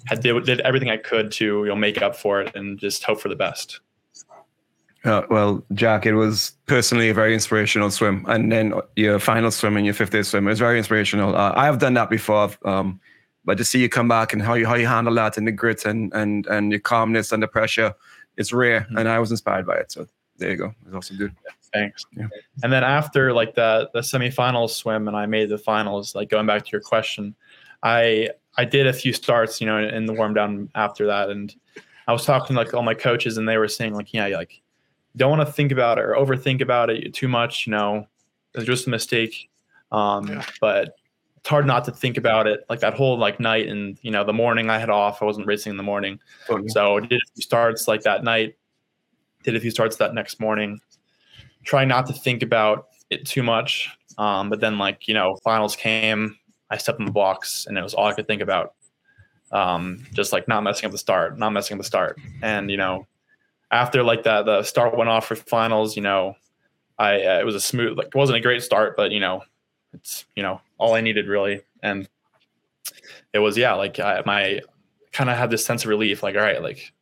had 0.08 0.22
did, 0.22 0.46
did 0.46 0.60
everything 0.62 0.90
I 0.90 0.98
could 0.98 1.32
to 1.34 1.46
you 1.46 1.66
know 1.66 1.76
make 1.76 2.02
up 2.02 2.16
for 2.16 2.42
it 2.42 2.56
and 2.56 2.80
just 2.80 3.04
hope 3.04 3.20
for 3.20 3.30
the 3.30 3.36
best. 3.36 3.82
Uh, 5.04 5.22
well, 5.30 5.64
Jack, 5.74 6.08
it 6.08 6.16
was 6.16 6.54
personally 6.66 7.10
a 7.10 7.14
very 7.14 7.36
inspirational 7.36 7.92
swim, 7.92 8.26
and 8.28 8.52
then 8.52 8.74
your 8.96 9.20
final 9.20 9.52
swim 9.52 9.78
and 9.78 9.86
your 9.86 9.94
fifth 9.94 10.10
day 10.10 10.24
swim 10.24 10.46
was 10.46 10.58
very 10.58 10.80
inspirational. 10.80 11.36
Uh, 11.36 11.54
I 11.56 11.66
have 11.66 11.78
done 11.78 11.94
that 11.94 12.10
before, 12.10 12.50
um, 12.66 13.00
but 13.46 13.58
to 13.58 13.64
see 13.64 13.80
you 13.80 13.90
come 13.90 14.08
back 14.08 14.34
and 14.34 14.42
how 14.42 14.56
you 14.56 14.66
how 14.66 14.76
you 14.76 14.88
handle 14.88 15.14
that 15.16 15.38
and 15.38 15.48
the 15.48 15.52
grit 15.52 15.86
and 15.86 16.12
and 16.14 16.48
and 16.48 16.72
your 16.72 16.82
calmness 16.82 17.32
under 17.32 17.48
pressure, 17.48 17.94
it's 18.38 18.52
rare, 18.52 18.82
mm-hmm. 18.82 18.98
and 18.98 19.08
I 19.08 19.20
was 19.20 19.32
inspired 19.32 19.66
by 19.66 19.78
it. 19.78 19.92
So 19.92 20.08
there 20.38 20.52
you 20.52 20.58
go, 20.58 20.74
It's 20.86 20.88
awesome, 20.88 20.96
also 20.96 21.16
good. 21.16 21.36
Thanks. 21.74 22.06
Yeah. 22.16 22.28
And 22.64 22.72
then 22.72 22.84
after 22.84 23.34
like 23.34 23.56
the 23.56 23.90
the 23.94 24.02
semifinals 24.02 24.72
swim, 24.72 25.08
and 25.08 25.16
I 25.16 25.26
made 25.26 25.50
the 25.50 25.58
finals. 25.58 26.16
Like 26.16 26.30
going 26.30 26.46
back 26.46 26.66
to 26.66 26.72
your 26.72 26.82
question, 26.82 27.36
I 27.84 28.30
I 28.58 28.66
did 28.66 28.88
a 28.88 28.94
few 28.94 29.14
starts, 29.14 29.62
you 29.62 29.68
know, 29.68 29.78
in, 29.78 29.94
in 29.94 30.06
the 30.06 30.14
warm 30.14 30.34
down 30.34 30.70
after 30.76 31.06
that, 31.08 31.30
and 31.30 31.54
I 32.08 32.14
was 32.14 32.26
talking 32.26 32.56
to, 32.56 32.62
like 32.62 32.74
all 32.74 32.84
my 32.84 32.94
coaches, 32.94 33.38
and 33.38 33.48
they 33.48 33.58
were 33.58 33.68
saying 33.68 33.94
like, 33.94 34.14
yeah, 34.14 34.28
like 34.28 34.62
don't 35.16 35.38
want 35.38 35.48
to 35.48 35.54
think 35.54 35.72
about 35.72 35.98
it 35.98 36.04
or 36.04 36.14
overthink 36.14 36.62
about 36.62 36.90
it 36.90 37.14
too 37.14 37.28
much. 37.28 37.68
You 37.68 37.72
know, 37.72 38.08
it's 38.54 38.66
just 38.66 38.88
a 38.88 38.90
mistake. 38.90 39.50
Um, 39.92 40.28
yeah. 40.28 40.46
But 40.60 40.96
it's 41.46 41.50
hard 41.52 41.68
not 41.68 41.86
to 41.86 41.92
think 41.92 42.18
about 42.18 42.48
it. 42.48 42.66
Like 42.70 42.80
that 42.80 42.96
whole 42.96 43.20
like 43.20 43.40
night 43.40 43.68
and 43.68 44.00
you 44.02 44.10
know 44.10 44.24
the 44.24 44.34
morning 44.34 44.72
I 44.72 44.80
had 44.80 44.90
off. 44.90 45.22
I 45.22 45.26
wasn't 45.26 45.46
racing 45.46 45.70
in 45.70 45.78
the 45.78 45.84
morning, 45.84 46.20
oh, 46.50 46.58
yeah. 46.58 46.64
so 46.70 47.00
did 47.00 47.22
a 47.22 47.32
few 47.36 47.44
starts 47.44 47.88
like 47.88 48.02
that 48.02 48.24
night. 48.24 48.56
Did 49.44 49.56
a 49.56 49.60
few 49.60 49.70
starts 49.70 49.98
that 49.98 50.16
next 50.16 50.40
morning. 50.40 50.82
Try 51.64 51.86
not 51.86 52.08
to 52.08 52.14
think 52.14 52.42
about 52.42 52.88
it 53.12 53.28
too 53.28 53.44
much. 53.44 53.96
Um, 54.18 54.50
but 54.50 54.60
then 54.60 54.80
like 54.80 55.08
you 55.08 55.14
know 55.14 55.36
finals 55.44 55.76
came. 55.76 56.36
I 56.72 56.78
stepped 56.78 57.00
in 57.00 57.06
the 57.06 57.12
blocks 57.12 57.68
and 57.68 57.78
it 57.78 57.84
was 57.84 57.94
all 57.94 58.08
I 58.08 58.14
could 58.14 58.26
think 58.26 58.42
about. 58.42 58.74
Um, 59.52 60.04
just 60.14 60.34
like 60.34 60.48
not 60.48 60.64
messing 60.64 60.88
up 60.88 60.94
the 60.94 60.98
start, 60.98 61.38
not 61.38 61.52
messing 61.52 61.76
up 61.76 61.80
the 61.80 61.86
start, 61.86 62.20
and 62.42 62.72
you 62.72 62.78
know 62.78 63.06
after 63.70 64.02
like 64.02 64.24
that 64.24 64.48
the 64.48 64.64
start 64.64 64.98
went 64.98 65.12
off 65.12 65.28
for 65.28 65.36
finals, 65.36 65.96
you 65.96 66.02
know, 66.02 66.38
I 66.98 67.22
uh, 67.24 67.40
it 67.40 67.46
was 67.46 67.54
a 67.54 67.62
smooth 67.62 68.00
like 68.00 68.08
it 68.08 68.16
wasn't 68.16 68.40
a 68.40 68.42
great 68.42 68.64
start, 68.64 68.98
but 68.98 69.12
you 69.12 69.20
know, 69.20 69.44
it's 69.96 70.26
you 70.36 70.44
know 70.44 70.62
all 70.78 70.94
I 70.94 71.02
needed 71.02 71.28
really, 71.28 71.62
and 71.82 72.08
it 73.34 73.40
was 73.40 73.58
yeah 73.58 73.74
like 73.74 74.00
I, 74.00 74.22
my 74.26 74.62
kind 75.12 75.30
of 75.30 75.38
had 75.38 75.50
this 75.50 75.66
sense 75.66 75.84
of 75.84 75.90
relief 75.90 76.24
like 76.24 76.36
all 76.36 76.42
right 76.42 76.62
like 76.62 76.94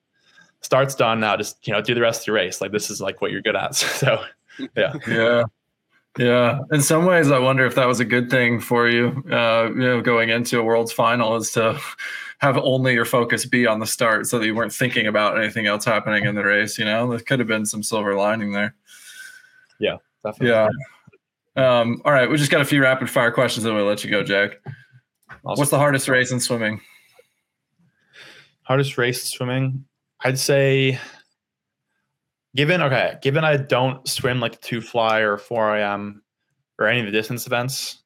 start's 0.61 0.95
done 0.95 1.19
now 1.19 1.35
just 1.35 1.65
you 1.67 1.73
know 1.73 1.81
do 1.81 1.95
the 1.95 2.01
rest 2.01 2.21
of 2.21 2.25
the 2.27 2.31
race 2.31 2.61
like 2.61 2.71
this 2.71 2.89
is 2.91 3.01
like 3.01 3.21
what 3.21 3.31
you're 3.31 3.41
good 3.41 3.55
at 3.55 3.73
so 3.75 4.23
yeah 4.77 4.93
yeah 5.07 5.43
yeah 6.19 6.59
in 6.71 6.79
some 6.79 7.05
ways 7.05 7.31
i 7.31 7.39
wonder 7.39 7.65
if 7.65 7.73
that 7.73 7.87
was 7.87 7.99
a 7.99 8.05
good 8.05 8.29
thing 8.29 8.59
for 8.59 8.87
you 8.87 9.23
uh 9.31 9.67
you 9.69 9.81
know 9.81 9.99
going 9.99 10.29
into 10.29 10.59
a 10.59 10.63
world's 10.63 10.91
final 10.91 11.35
is 11.35 11.51
to 11.51 11.75
have 12.43 12.57
only 12.57 12.93
your 12.93 13.05
focus 13.05 13.45
be 13.45 13.65
on 13.65 13.79
the 13.79 13.85
start 13.85 14.27
so 14.27 14.37
that 14.37 14.45
you 14.45 14.53
weren't 14.53 14.73
thinking 14.73 15.07
about 15.07 15.37
anything 15.37 15.65
else 15.65 15.85
happening 15.85 16.25
in 16.25 16.35
the 16.35 16.43
race. 16.43 16.77
You 16.77 16.83
know, 16.83 17.09
there 17.09 17.19
could 17.19 17.39
have 17.39 17.47
been 17.47 17.65
some 17.65 17.81
silver 17.81 18.15
lining 18.15 18.51
there. 18.51 18.75
Yeah, 19.79 19.95
definitely. 20.25 20.49
Yeah. 20.49 20.67
Um, 21.55 22.01
all 22.03 22.11
right, 22.11 22.29
we 22.29 22.37
just 22.37 22.51
got 22.51 22.61
a 22.61 22.65
few 22.65 22.81
rapid 22.81 23.09
fire 23.09 23.31
questions, 23.31 23.65
and 23.65 23.75
we'll 23.75 23.85
let 23.85 24.03
you 24.03 24.09
go, 24.09 24.23
Jack. 24.23 24.57
Awesome. 25.45 25.59
What's 25.59 25.71
the 25.71 25.77
hardest 25.77 26.07
race 26.07 26.31
in 26.31 26.39
swimming? 26.39 26.81
Hardest 28.63 28.97
race 28.97 29.21
in 29.21 29.27
swimming, 29.27 29.85
I'd 30.21 30.39
say. 30.39 30.99
Given 32.55 32.81
okay, 32.81 33.15
given 33.21 33.43
I 33.43 33.57
don't 33.57 34.07
swim 34.07 34.39
like 34.39 34.61
two 34.61 34.79
fly 34.79 35.19
or 35.19 35.37
four 35.37 35.75
IM 35.75 36.21
or 36.77 36.87
any 36.87 36.99
of 36.99 37.05
the 37.07 37.11
distance 37.11 37.47
events, 37.47 38.03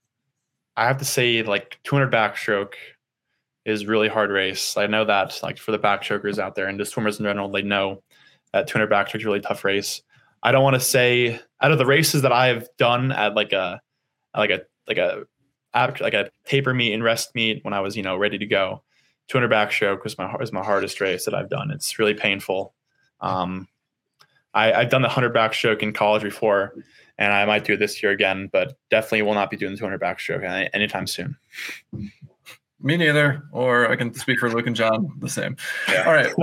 I 0.77 0.85
have 0.85 0.97
to 0.99 1.05
say 1.05 1.43
like 1.43 1.79
200 1.83 2.11
backstroke 2.11 2.73
is 3.65 3.85
really 3.85 4.07
hard 4.07 4.29
race. 4.29 4.77
I 4.77 4.87
know 4.87 5.03
that 5.03 5.37
like 5.43 5.57
for 5.57 5.71
the 5.71 5.79
backstrokers 5.79 6.39
out 6.39 6.55
there 6.55 6.67
and 6.67 6.79
just 6.79 6.93
swimmers 6.93 7.19
in 7.19 7.25
general, 7.25 7.49
they 7.49 7.61
know 7.61 8.01
that 8.53 8.67
200 8.67 8.89
backstroke 8.89 9.17
is 9.17 9.25
really 9.25 9.41
tough 9.41 9.65
race. 9.65 10.01
I 10.47 10.53
don't 10.53 10.63
want 10.63 10.75
to 10.75 10.79
say 10.79 11.41
out 11.59 11.73
of 11.73 11.77
the 11.77 11.85
races 11.85 12.21
that 12.21 12.31
I've 12.31 12.69
done 12.77 13.11
at 13.11 13.35
like 13.35 13.51
a 13.51 13.81
like 14.33 14.49
a 14.49 14.61
like 14.87 14.97
a 14.97 15.25
like 15.73 16.13
a 16.13 16.29
taper 16.45 16.73
meet 16.73 16.93
and 16.93 17.03
rest 17.03 17.35
meet 17.35 17.65
when 17.65 17.73
I 17.73 17.81
was 17.81 17.97
you 17.97 18.01
know 18.01 18.15
ready 18.15 18.37
to 18.37 18.45
go. 18.45 18.81
200 19.27 19.51
backstroke 19.51 20.05
was 20.05 20.17
my 20.17 20.33
was 20.37 20.53
my 20.53 20.63
hardest 20.63 21.01
race 21.01 21.25
that 21.25 21.33
I've 21.33 21.49
done. 21.49 21.69
It's 21.69 21.99
really 21.99 22.13
painful. 22.13 22.73
Um, 23.19 23.67
I, 24.53 24.71
I've 24.71 24.89
done 24.89 25.01
the 25.01 25.09
100 25.09 25.35
backstroke 25.35 25.83
in 25.83 25.91
college 25.91 26.23
before, 26.23 26.73
and 27.17 27.33
I 27.33 27.43
might 27.43 27.65
do 27.65 27.73
it 27.73 27.79
this 27.79 28.01
year 28.01 28.13
again, 28.13 28.47
but 28.53 28.77
definitely 28.89 29.23
will 29.23 29.33
not 29.33 29.51
be 29.51 29.57
doing 29.57 29.73
the 29.73 29.77
200 29.77 29.99
backstroke 29.99 30.69
anytime 30.73 31.07
soon. 31.07 31.35
Me 32.79 32.95
neither. 32.95 33.43
Or 33.51 33.91
I 33.91 33.97
can 33.97 34.13
speak 34.13 34.39
for 34.39 34.49
Luke 34.49 34.65
and 34.65 34.77
John 34.77 35.11
the 35.19 35.27
same. 35.27 35.57
Yeah. 35.89 36.05
All 36.07 36.13
right. 36.13 36.33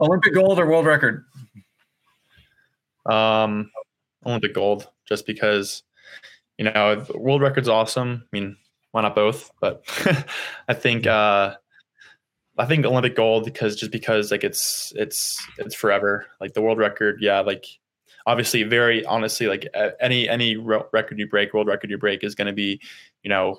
Olympic 0.00 0.32
gold 0.32 0.58
or 0.58 0.66
world 0.66 0.86
record? 0.86 1.26
Um, 3.06 3.70
Olympic 4.24 4.54
gold, 4.54 4.88
just 5.08 5.26
because 5.26 5.82
you 6.58 6.64
know 6.64 7.04
world 7.14 7.42
record's 7.42 7.68
awesome. 7.68 8.24
I 8.24 8.36
mean, 8.36 8.56
why 8.92 9.02
not 9.02 9.14
both? 9.14 9.50
But 9.60 9.82
I 10.68 10.74
think 10.74 11.06
uh, 11.06 11.56
I 12.58 12.66
think 12.66 12.84
Olympic 12.84 13.16
gold 13.16 13.44
because 13.44 13.76
just 13.76 13.92
because 13.92 14.30
like 14.30 14.44
it's 14.44 14.92
it's 14.96 15.44
it's 15.58 15.74
forever. 15.74 16.26
Like 16.40 16.54
the 16.54 16.62
world 16.62 16.78
record, 16.78 17.18
yeah. 17.20 17.40
Like 17.40 17.66
obviously, 18.26 18.62
very 18.62 19.04
honestly, 19.06 19.46
like 19.46 19.66
any 20.00 20.28
any 20.28 20.56
record 20.56 21.18
you 21.18 21.26
break, 21.26 21.54
world 21.54 21.66
record 21.66 21.90
you 21.90 21.98
break 21.98 22.22
is 22.22 22.34
going 22.34 22.46
to 22.46 22.52
be, 22.52 22.80
you 23.22 23.30
know, 23.30 23.58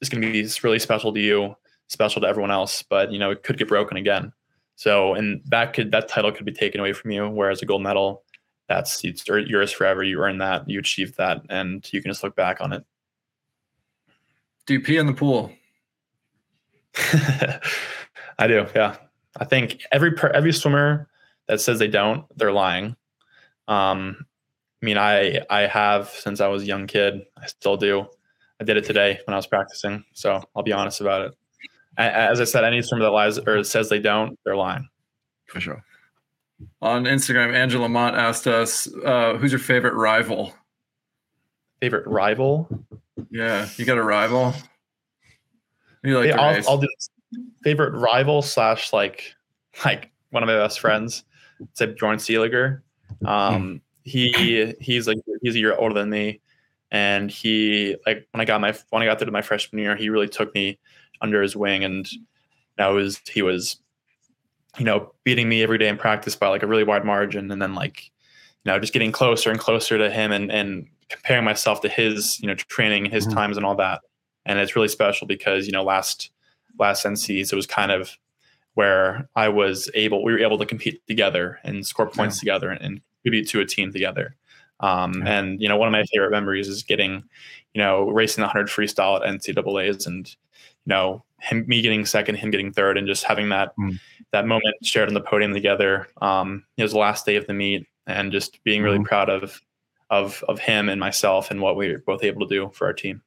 it's 0.00 0.10
going 0.10 0.22
to 0.22 0.32
be 0.32 0.48
really 0.62 0.78
special 0.78 1.12
to 1.12 1.20
you, 1.20 1.56
special 1.88 2.20
to 2.22 2.28
everyone 2.28 2.50
else, 2.50 2.82
but 2.82 3.12
you 3.12 3.18
know, 3.18 3.30
it 3.30 3.42
could 3.42 3.58
get 3.58 3.68
broken 3.68 3.96
again. 3.96 4.32
So, 4.76 5.14
and 5.14 5.40
that 5.46 5.72
could, 5.72 5.90
that 5.90 6.06
title 6.06 6.30
could 6.30 6.46
be 6.46 6.52
taken 6.52 6.80
away 6.80 6.92
from 6.92 7.10
you. 7.10 7.28
Whereas 7.28 7.62
a 7.62 7.66
gold 7.66 7.82
medal, 7.82 8.22
that's 8.68 9.04
it's 9.04 9.26
yours 9.26 9.72
forever. 9.72 10.02
You 10.02 10.20
earn 10.20 10.38
that, 10.38 10.68
you 10.68 10.78
achieved 10.78 11.16
that, 11.16 11.42
and 11.48 11.86
you 11.92 12.02
can 12.02 12.10
just 12.10 12.22
look 12.22 12.36
back 12.36 12.60
on 12.60 12.72
it. 12.72 12.84
Do 14.66 14.74
you 14.74 14.80
pee 14.80 14.98
in 14.98 15.06
the 15.06 15.14
pool? 15.14 15.52
I 18.38 18.46
do. 18.46 18.66
Yeah. 18.74 18.96
I 19.40 19.44
think 19.44 19.82
every, 19.92 20.12
every 20.34 20.52
swimmer 20.52 21.08
that 21.46 21.60
says 21.60 21.78
they 21.78 21.88
don't, 21.88 22.24
they're 22.36 22.52
lying. 22.52 22.96
Um, 23.66 24.26
I 24.82 24.86
mean, 24.86 24.98
I 24.98 25.40
I 25.50 25.60
have 25.62 26.08
since 26.08 26.40
I 26.40 26.48
was 26.48 26.62
a 26.62 26.66
young 26.66 26.86
kid. 26.86 27.22
I 27.36 27.46
still 27.46 27.76
do. 27.76 28.06
I 28.60 28.64
did 28.64 28.76
it 28.76 28.84
today 28.84 29.18
when 29.26 29.34
I 29.34 29.36
was 29.36 29.46
practicing. 29.46 30.04
So 30.12 30.42
I'll 30.54 30.62
be 30.62 30.72
honest 30.72 31.00
about 31.00 31.22
it. 31.22 31.34
As 31.96 32.40
I 32.40 32.44
said, 32.44 32.64
any 32.64 32.80
swimmer 32.82 33.04
that 33.04 33.10
lies 33.10 33.38
or 33.38 33.64
says 33.64 33.88
they 33.88 33.98
don't, 33.98 34.38
they're 34.44 34.56
lying. 34.56 34.88
For 35.46 35.60
sure. 35.60 35.84
On 36.82 37.04
Instagram, 37.04 37.54
Angela 37.54 37.88
Mont 37.88 38.16
asked 38.16 38.46
us, 38.46 38.88
uh, 39.04 39.34
"Who's 39.34 39.52
your 39.52 39.58
favorite 39.60 39.94
rival?" 39.94 40.54
Favorite 41.80 42.06
rival? 42.06 42.68
Yeah, 43.30 43.68
you 43.76 43.84
got 43.84 43.98
a 43.98 44.02
rival. 44.02 44.54
You 46.02 46.18
like 46.18 46.28
yeah, 46.28 46.40
I'll, 46.40 46.68
I'll, 46.68 46.78
do 46.78 46.88
favorite 47.62 47.98
rival 47.98 48.42
slash 48.42 48.92
like 48.92 49.34
like 49.84 50.10
one 50.30 50.42
of 50.42 50.46
my 50.48 50.56
best 50.56 50.80
friends. 50.80 51.24
It's 51.60 51.80
like 51.80 51.96
Bjorn 51.96 52.18
Seeliger. 52.18 52.82
Um, 53.24 53.80
he 54.04 54.74
he's 54.80 55.06
like 55.06 55.18
he's 55.42 55.54
a 55.54 55.58
year 55.58 55.76
older 55.76 55.94
than 55.94 56.10
me, 56.10 56.40
and 56.90 57.30
he 57.30 57.96
like 58.06 58.26
when 58.30 58.40
I 58.40 58.44
got 58.44 58.60
my 58.60 58.74
when 58.90 59.02
I 59.02 59.06
got 59.06 59.18
there 59.18 59.26
to 59.26 59.32
my 59.32 59.42
freshman 59.42 59.82
year, 59.82 59.96
he 59.96 60.08
really 60.08 60.28
took 60.28 60.54
me 60.54 60.78
under 61.20 61.42
his 61.42 61.56
wing, 61.56 61.84
and 61.84 62.08
that 62.76 62.88
was 62.88 63.20
he 63.30 63.42
was 63.42 63.80
you 64.76 64.84
know 64.84 65.12
beating 65.24 65.48
me 65.48 65.62
every 65.62 65.78
day 65.78 65.88
in 65.88 65.96
practice 65.96 66.36
by 66.36 66.48
like 66.48 66.62
a 66.62 66.66
really 66.66 66.84
wide 66.84 67.04
margin, 67.04 67.50
and 67.50 67.60
then 67.60 67.74
like 67.74 68.04
you 68.64 68.72
know 68.72 68.78
just 68.78 68.92
getting 68.92 69.12
closer 69.12 69.50
and 69.50 69.58
closer 69.58 69.98
to 69.98 70.10
him, 70.10 70.32
and 70.32 70.50
and 70.50 70.86
comparing 71.08 71.44
myself 71.44 71.80
to 71.80 71.88
his 71.88 72.38
you 72.40 72.46
know 72.46 72.54
training 72.54 73.06
his 73.06 73.26
mm-hmm. 73.26 73.34
times 73.34 73.56
and 73.56 73.64
all 73.64 73.76
that, 73.76 74.02
and 74.46 74.58
it's 74.58 74.76
really 74.76 74.88
special 74.88 75.26
because 75.26 75.66
you 75.66 75.72
know 75.72 75.84
last 75.84 76.30
last 76.78 77.04
NCs 77.04 77.52
it 77.52 77.56
was 77.56 77.66
kind 77.66 77.90
of 77.90 78.16
where 78.74 79.28
I 79.34 79.48
was 79.48 79.90
able 79.94 80.22
we 80.22 80.32
were 80.32 80.38
able 80.38 80.58
to 80.58 80.66
compete 80.66 81.04
together 81.08 81.58
and 81.64 81.86
score 81.86 82.08
points 82.08 82.36
yeah. 82.36 82.52
together 82.52 82.70
and, 82.70 82.80
and 82.80 83.00
contribute 83.22 83.48
to 83.48 83.60
a 83.60 83.66
team 83.66 83.92
together. 83.92 84.36
Um, 84.80 85.22
yeah. 85.22 85.38
And 85.38 85.60
you 85.60 85.68
know, 85.68 85.76
one 85.76 85.88
of 85.88 85.92
my 85.92 86.04
favorite 86.12 86.30
memories 86.30 86.68
is 86.68 86.82
getting, 86.82 87.24
you 87.74 87.82
know, 87.82 88.08
racing 88.08 88.42
the 88.42 88.46
100 88.46 88.68
freestyle 88.68 89.20
at 89.20 89.26
NCAA's, 89.26 90.06
and 90.06 90.34
you 90.88 90.94
know, 90.94 91.22
him 91.38 91.66
me 91.68 91.82
getting 91.82 92.06
second, 92.06 92.36
him 92.36 92.50
getting 92.50 92.72
third, 92.72 92.96
and 92.96 93.06
just 93.06 93.24
having 93.24 93.50
that 93.50 93.76
mm. 93.76 93.98
that 94.32 94.46
moment 94.46 94.74
shared 94.82 95.08
on 95.08 95.14
the 95.14 95.20
podium 95.20 95.52
together. 95.52 96.08
Um, 96.22 96.64
it 96.78 96.82
was 96.82 96.92
the 96.92 96.98
last 96.98 97.26
day 97.26 97.36
of 97.36 97.46
the 97.46 97.52
meet, 97.52 97.86
and 98.06 98.32
just 98.32 98.64
being 98.64 98.82
really 98.82 98.98
mm. 98.98 99.04
proud 99.04 99.28
of 99.28 99.60
of 100.08 100.42
of 100.48 100.58
him 100.58 100.88
and 100.88 100.98
myself 100.98 101.50
and 101.50 101.60
what 101.60 101.76
we 101.76 101.92
were 101.92 101.98
both 101.98 102.24
able 102.24 102.48
to 102.48 102.54
do 102.54 102.70
for 102.72 102.86
our 102.86 102.94
team. 102.94 103.20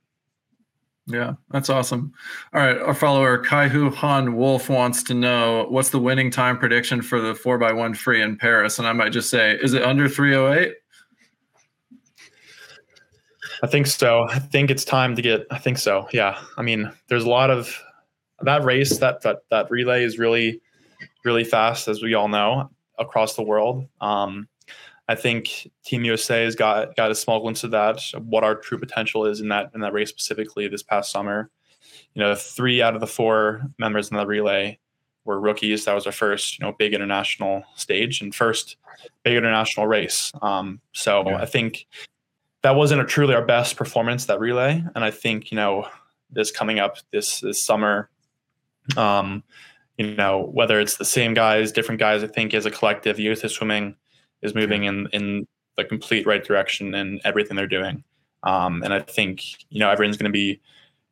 Yeah, 1.05 1.33
that's 1.51 1.69
awesome. 1.69 2.13
All 2.53 2.61
right, 2.61 2.77
our 2.77 2.95
follower 2.95 3.37
Kaihu 3.37 3.91
Han 3.91 4.35
Wolf 4.35 4.67
wants 4.67 5.03
to 5.03 5.13
know 5.13 5.67
what's 5.69 5.89
the 5.91 5.99
winning 5.99 6.31
time 6.31 6.57
prediction 6.57 7.03
for 7.03 7.21
the 7.21 7.35
four 7.35 7.63
x 7.63 7.75
one 7.75 7.93
free 7.93 8.23
in 8.23 8.37
Paris, 8.37 8.79
and 8.79 8.87
I 8.87 8.93
might 8.93 9.11
just 9.11 9.29
say, 9.29 9.57
is 9.61 9.73
it 9.73 9.83
under 9.83 10.09
three 10.09 10.33
oh 10.35 10.51
eight? 10.51 10.73
I 13.63 13.67
think 13.67 13.87
so. 13.87 14.27
I 14.29 14.39
think 14.39 14.71
it's 14.71 14.85
time 14.85 15.15
to 15.15 15.21
get. 15.21 15.45
I 15.51 15.57
think 15.57 15.77
so. 15.77 16.07
Yeah. 16.11 16.39
I 16.57 16.61
mean, 16.61 16.91
there's 17.07 17.25
a 17.25 17.29
lot 17.29 17.49
of 17.49 17.79
that 18.41 18.63
race. 18.63 18.97
That 18.97 19.21
that 19.21 19.39
that 19.49 19.69
relay 19.69 20.03
is 20.03 20.17
really, 20.17 20.61
really 21.23 21.43
fast, 21.43 21.87
as 21.87 22.01
we 22.01 22.13
all 22.13 22.27
know, 22.27 22.71
across 22.97 23.35
the 23.35 23.43
world. 23.43 23.87
Um, 23.99 24.47
I 25.07 25.15
think 25.15 25.69
Team 25.85 26.05
USA 26.05 26.43
has 26.43 26.55
got 26.55 26.95
got 26.95 27.11
a 27.11 27.15
small 27.15 27.41
glimpse 27.41 27.63
of 27.63 27.71
that, 27.71 28.01
what 28.19 28.43
our 28.43 28.55
true 28.55 28.79
potential 28.79 29.25
is 29.25 29.41
in 29.41 29.49
that 29.49 29.71
in 29.75 29.81
that 29.81 29.93
race 29.93 30.09
specifically 30.09 30.67
this 30.67 30.83
past 30.83 31.11
summer. 31.11 31.49
You 32.13 32.21
know, 32.21 32.35
three 32.35 32.81
out 32.81 32.95
of 32.95 33.01
the 33.01 33.07
four 33.07 33.61
members 33.77 34.09
in 34.09 34.17
the 34.17 34.25
relay 34.25 34.79
were 35.25 35.39
rookies. 35.39 35.85
That 35.85 35.93
was 35.93 36.05
our 36.05 36.11
first, 36.11 36.57
you 36.57 36.65
know, 36.65 36.73
big 36.77 36.93
international 36.93 37.63
stage 37.75 38.21
and 38.21 38.33
first 38.33 38.77
big 39.23 39.35
international 39.35 39.87
race. 39.87 40.31
Um, 40.41 40.81
so 40.93 41.23
yeah. 41.27 41.37
I 41.37 41.45
think 41.45 41.85
that 42.63 42.75
wasn't 42.75 43.01
a 43.01 43.05
truly 43.05 43.33
our 43.33 43.45
best 43.45 43.75
performance 43.75 44.25
that 44.25 44.39
relay, 44.39 44.83
and 44.95 45.03
I 45.03 45.11
think 45.11 45.51
you 45.51 45.55
know 45.55 45.87
this 46.29 46.51
coming 46.51 46.79
up 46.79 46.97
this 47.11 47.41
this 47.41 47.61
summer. 47.61 48.09
Um, 48.97 49.43
you 49.97 50.15
know, 50.15 50.49
whether 50.51 50.79
it's 50.79 50.97
the 50.97 51.05
same 51.05 51.33
guys, 51.33 51.71
different 51.71 51.99
guys, 51.99 52.23
I 52.23 52.27
think 52.27 52.53
as 52.53 52.65
a 52.65 52.71
collective, 52.71 53.19
USA 53.19 53.47
Swimming 53.47 53.95
is 54.41 54.55
moving 54.55 54.85
in 54.85 55.07
in 55.13 55.47
the 55.77 55.83
complete 55.83 56.25
right 56.25 56.43
direction 56.43 56.95
in 56.95 57.19
everything 57.23 57.55
they're 57.55 57.67
doing. 57.67 58.03
Um, 58.43 58.81
and 58.83 58.93
I 58.93 58.99
think 58.99 59.43
you 59.69 59.79
know 59.79 59.89
everyone's 59.89 60.17
going 60.17 60.31
to 60.31 60.33
be 60.33 60.59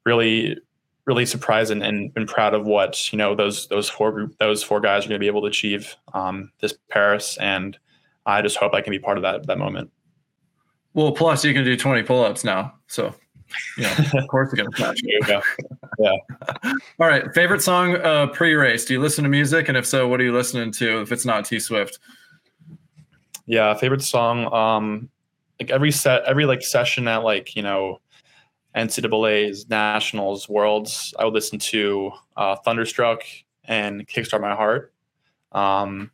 really 0.06 0.58
really 1.06 1.26
surprised 1.26 1.72
and, 1.72 1.82
and, 1.82 2.12
and, 2.16 2.28
proud 2.28 2.54
of 2.54 2.68
what 2.68 3.12
you 3.12 3.18
know 3.18 3.34
those 3.34 3.68
those 3.68 3.90
four 3.90 4.12
group 4.12 4.38
those 4.38 4.62
four 4.62 4.80
guys 4.80 5.06
are 5.06 5.10
going 5.10 5.20
to 5.20 5.24
be 5.24 5.28
able 5.28 5.42
to 5.42 5.48
achieve 5.48 5.96
um, 6.14 6.52
this 6.62 6.74
Paris. 6.90 7.38
And 7.38 7.78
I 8.26 8.42
just 8.44 8.58
hope 8.58 8.74
I 8.76 8.82
can 8.82 8.92
be 8.92 9.00
part 9.00 9.18
of 9.18 9.24
that 9.24 9.48
that 9.48 9.58
moment. 9.58 9.92
Well, 10.94 11.12
plus 11.12 11.46
you 11.46 11.54
can 11.54 11.64
do 11.64 11.78
20 11.78 12.04
pull-ups 12.04 12.44
now, 12.44 12.74
so 12.88 13.14
you 13.78 13.84
know, 13.84 13.96
of 14.14 14.28
course 14.28 14.52
you're 14.52 14.66
gonna 14.66 14.76
catch 14.76 15.02
you. 15.04 15.20
Yeah. 16.00 16.12
All 17.00 17.08
right. 17.08 17.34
Favorite 17.34 17.62
song 17.62 17.96
uh, 17.98 18.28
pre-race? 18.28 18.86
Do 18.86 18.94
you 18.94 19.02
listen 19.02 19.24
to 19.24 19.30
music, 19.30 19.68
and 19.68 19.78
if 19.78 19.86
so, 19.86 20.08
what 20.08 20.22
are 20.22 20.24
you 20.24 20.34
listening 20.34 20.72
to? 20.74 21.02
If 21.02 21.12
it's 21.12 21.26
not 21.26 21.46
T 21.46 21.60
Swift. 21.60 22.00
Yeah, 23.46 23.74
favorite 23.74 24.04
song. 24.04 24.52
Um, 24.54 25.10
like 25.60 25.72
every 25.72 25.92
set, 25.92 26.24
every 26.24 26.46
like 26.46 26.62
session 26.62 27.08
at 27.08 27.24
like 27.24 27.56
you 27.56 27.64
know, 27.64 28.00
NCAA's, 28.76 29.70
nationals, 29.70 30.48
worlds, 30.48 31.14
I 31.20 31.26
would 31.26 31.34
listen 31.34 31.60
to 31.60 32.12
uh, 32.38 32.56
Thunderstruck 32.58 33.24
and 33.66 34.08
Kickstart 34.08 34.42
My 34.42 34.56
Heart. 34.56 34.94
Um, 35.52 36.12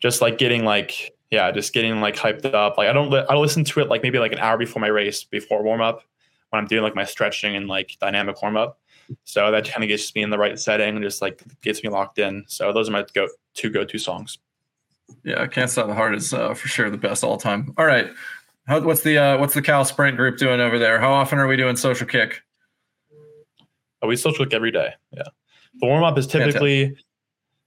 just 0.00 0.20
like 0.20 0.38
getting 0.38 0.64
like 0.64 1.15
yeah, 1.30 1.50
just 1.50 1.72
getting 1.72 2.00
like 2.00 2.16
hyped 2.16 2.52
up. 2.52 2.78
Like 2.78 2.88
I 2.88 2.92
don't, 2.92 3.12
I 3.12 3.34
listen 3.34 3.64
to 3.64 3.80
it 3.80 3.88
like 3.88 4.02
maybe 4.02 4.18
like 4.18 4.32
an 4.32 4.38
hour 4.38 4.56
before 4.56 4.80
my 4.80 4.88
race, 4.88 5.24
before 5.24 5.62
warm 5.62 5.80
up, 5.80 6.02
when 6.50 6.60
I'm 6.60 6.66
doing 6.66 6.82
like 6.82 6.94
my 6.94 7.04
stretching 7.04 7.56
and 7.56 7.66
like 7.68 7.96
dynamic 8.00 8.40
warm 8.42 8.56
up. 8.56 8.78
So 9.24 9.50
that 9.50 9.68
kind 9.68 9.84
of 9.84 9.88
gets 9.88 10.14
me 10.14 10.22
in 10.22 10.30
the 10.30 10.38
right 10.38 10.58
setting 10.58 10.96
and 10.96 11.04
just 11.04 11.22
like 11.22 11.42
gets 11.62 11.82
me 11.82 11.90
locked 11.90 12.18
in. 12.18 12.44
So 12.48 12.72
those 12.72 12.88
are 12.88 12.92
my 12.92 13.04
go 13.14 13.28
two 13.54 13.70
go 13.70 13.84
to 13.84 13.98
songs. 13.98 14.38
Yeah, 15.22 15.46
Can't 15.46 15.70
Stop 15.70 15.86
the 15.86 15.94
Heart 15.94 16.16
is 16.16 16.34
uh, 16.34 16.54
for 16.54 16.66
sure 16.68 16.90
the 16.90 16.96
best 16.96 17.22
all 17.22 17.36
time. 17.36 17.72
All 17.78 17.86
right, 17.86 18.10
How, 18.66 18.80
what's 18.80 19.02
the 19.02 19.18
uh, 19.18 19.38
what's 19.38 19.54
the 19.54 19.62
Cal 19.62 19.84
Sprint 19.84 20.16
group 20.16 20.38
doing 20.38 20.60
over 20.60 20.78
there? 20.78 20.98
How 20.98 21.12
often 21.12 21.38
are 21.38 21.46
we 21.46 21.56
doing 21.56 21.76
social 21.76 22.06
kick? 22.06 22.42
Oh, 24.02 24.08
we 24.08 24.16
social 24.16 24.44
kick 24.44 24.54
every 24.54 24.72
day. 24.72 24.94
Yeah, 25.12 25.22
the 25.80 25.86
warm 25.86 26.02
up 26.02 26.18
is 26.18 26.26
typically 26.26 26.96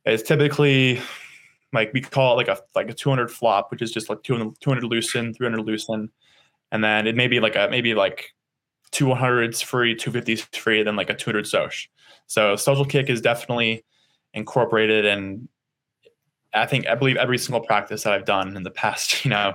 it's 0.05 0.23
typically 0.23 0.99
like 1.73 1.91
we 1.93 2.01
call 2.01 2.33
it 2.33 2.47
like 2.47 2.57
a 2.57 2.61
like 2.75 2.89
a 2.89 2.93
200 2.93 3.29
flop, 3.31 3.71
which 3.71 3.81
is 3.81 3.91
just 3.91 4.09
like 4.09 4.23
200, 4.23 4.59
200 4.59 4.83
loosen, 4.83 5.33
300 5.33 5.61
loosen, 5.63 6.09
and 6.71 6.83
then 6.83 7.07
it 7.07 7.15
may 7.15 7.27
be 7.27 7.39
like 7.39 7.55
a 7.55 7.67
maybe 7.69 7.93
like 7.93 8.33
200s 8.91 9.63
free, 9.63 9.95
250s 9.95 10.55
free, 10.55 10.83
then 10.83 10.95
like 10.95 11.09
a 11.09 11.15
200 11.15 11.47
soch. 11.47 11.87
So 12.27 12.55
social 12.55 12.85
kick 12.85 13.09
is 13.09 13.21
definitely 13.21 13.83
incorporated 14.33 15.05
and 15.05 15.47
I 16.53 16.65
think 16.65 16.87
I 16.87 16.95
believe 16.95 17.17
every 17.17 17.37
single 17.37 17.61
practice 17.61 18.03
that 18.03 18.13
I've 18.13 18.25
done 18.25 18.57
in 18.57 18.63
the 18.63 18.71
past, 18.71 19.23
you 19.25 19.29
know, 19.29 19.53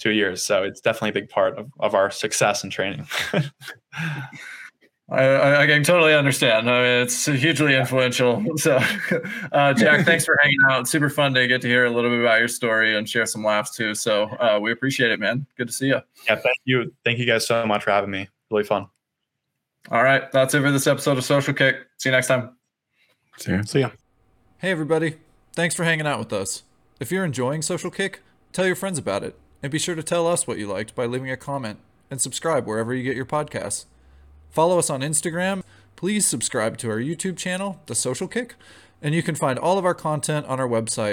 two 0.00 0.10
years. 0.10 0.42
So 0.44 0.62
it's 0.62 0.80
definitely 0.80 1.10
a 1.10 1.22
big 1.22 1.28
part 1.28 1.58
of, 1.58 1.70
of 1.78 1.94
our 1.94 2.10
success 2.10 2.62
and 2.62 2.72
training. 2.72 3.06
I, 5.10 5.62
I, 5.62 5.66
can 5.66 5.82
totally 5.82 6.14
understand. 6.14 6.70
I 6.70 6.82
mean, 6.82 7.02
it's 7.02 7.26
hugely 7.26 7.76
influential. 7.76 8.42
So, 8.56 8.80
uh, 9.52 9.74
Jack, 9.74 10.04
thanks 10.06 10.24
for 10.24 10.38
hanging 10.42 10.60
out. 10.70 10.88
Super 10.88 11.10
fun 11.10 11.34
to 11.34 11.46
get 11.46 11.60
to 11.60 11.68
hear 11.68 11.84
a 11.84 11.90
little 11.90 12.08
bit 12.08 12.20
about 12.20 12.38
your 12.38 12.48
story 12.48 12.96
and 12.96 13.06
share 13.06 13.26
some 13.26 13.44
laughs 13.44 13.76
too. 13.76 13.94
So, 13.94 14.24
uh, 14.24 14.58
we 14.62 14.72
appreciate 14.72 15.10
it, 15.10 15.20
man. 15.20 15.46
Good 15.58 15.66
to 15.66 15.72
see 15.72 15.86
you. 15.88 16.00
Yeah, 16.26 16.36
thank 16.36 16.56
you. 16.64 16.92
Thank 17.04 17.18
you 17.18 17.26
guys 17.26 17.46
so 17.46 17.66
much 17.66 17.84
for 17.84 17.90
having 17.90 18.10
me. 18.10 18.28
Really 18.50 18.64
fun. 18.64 18.86
All 19.90 20.02
right, 20.02 20.32
that's 20.32 20.54
it 20.54 20.62
for 20.62 20.72
this 20.72 20.86
episode 20.86 21.18
of 21.18 21.24
Social 21.24 21.52
Kick. 21.52 21.76
See 21.98 22.08
you 22.08 22.12
next 22.12 22.28
time. 22.28 22.56
See 23.36 23.52
ya. 23.52 23.62
See 23.62 23.80
ya. 23.80 23.90
Hey, 24.58 24.70
everybody. 24.70 25.16
Thanks 25.52 25.74
for 25.74 25.84
hanging 25.84 26.06
out 26.06 26.18
with 26.18 26.32
us. 26.32 26.62
If 26.98 27.12
you're 27.12 27.24
enjoying 27.24 27.60
Social 27.60 27.90
Kick, 27.90 28.22
tell 28.52 28.66
your 28.66 28.76
friends 28.76 28.98
about 28.98 29.22
it, 29.22 29.38
and 29.62 29.70
be 29.70 29.78
sure 29.78 29.94
to 29.94 30.02
tell 30.02 30.26
us 30.26 30.46
what 30.46 30.56
you 30.56 30.66
liked 30.66 30.94
by 30.94 31.04
leaving 31.04 31.30
a 31.30 31.36
comment 31.36 31.80
and 32.10 32.20
subscribe 32.20 32.66
wherever 32.66 32.94
you 32.94 33.02
get 33.02 33.16
your 33.16 33.26
podcasts. 33.26 33.84
Follow 34.54 34.78
us 34.78 34.88
on 34.88 35.00
Instagram. 35.00 35.64
Please 35.96 36.24
subscribe 36.24 36.78
to 36.78 36.88
our 36.88 36.98
YouTube 36.98 37.36
channel, 37.36 37.80
The 37.86 37.96
Social 37.96 38.28
Kick, 38.28 38.54
and 39.02 39.12
you 39.12 39.20
can 39.20 39.34
find 39.34 39.58
all 39.58 39.78
of 39.78 39.84
our 39.84 39.94
content 39.94 40.46
on 40.46 40.60
our 40.60 40.68
website, 40.68 41.12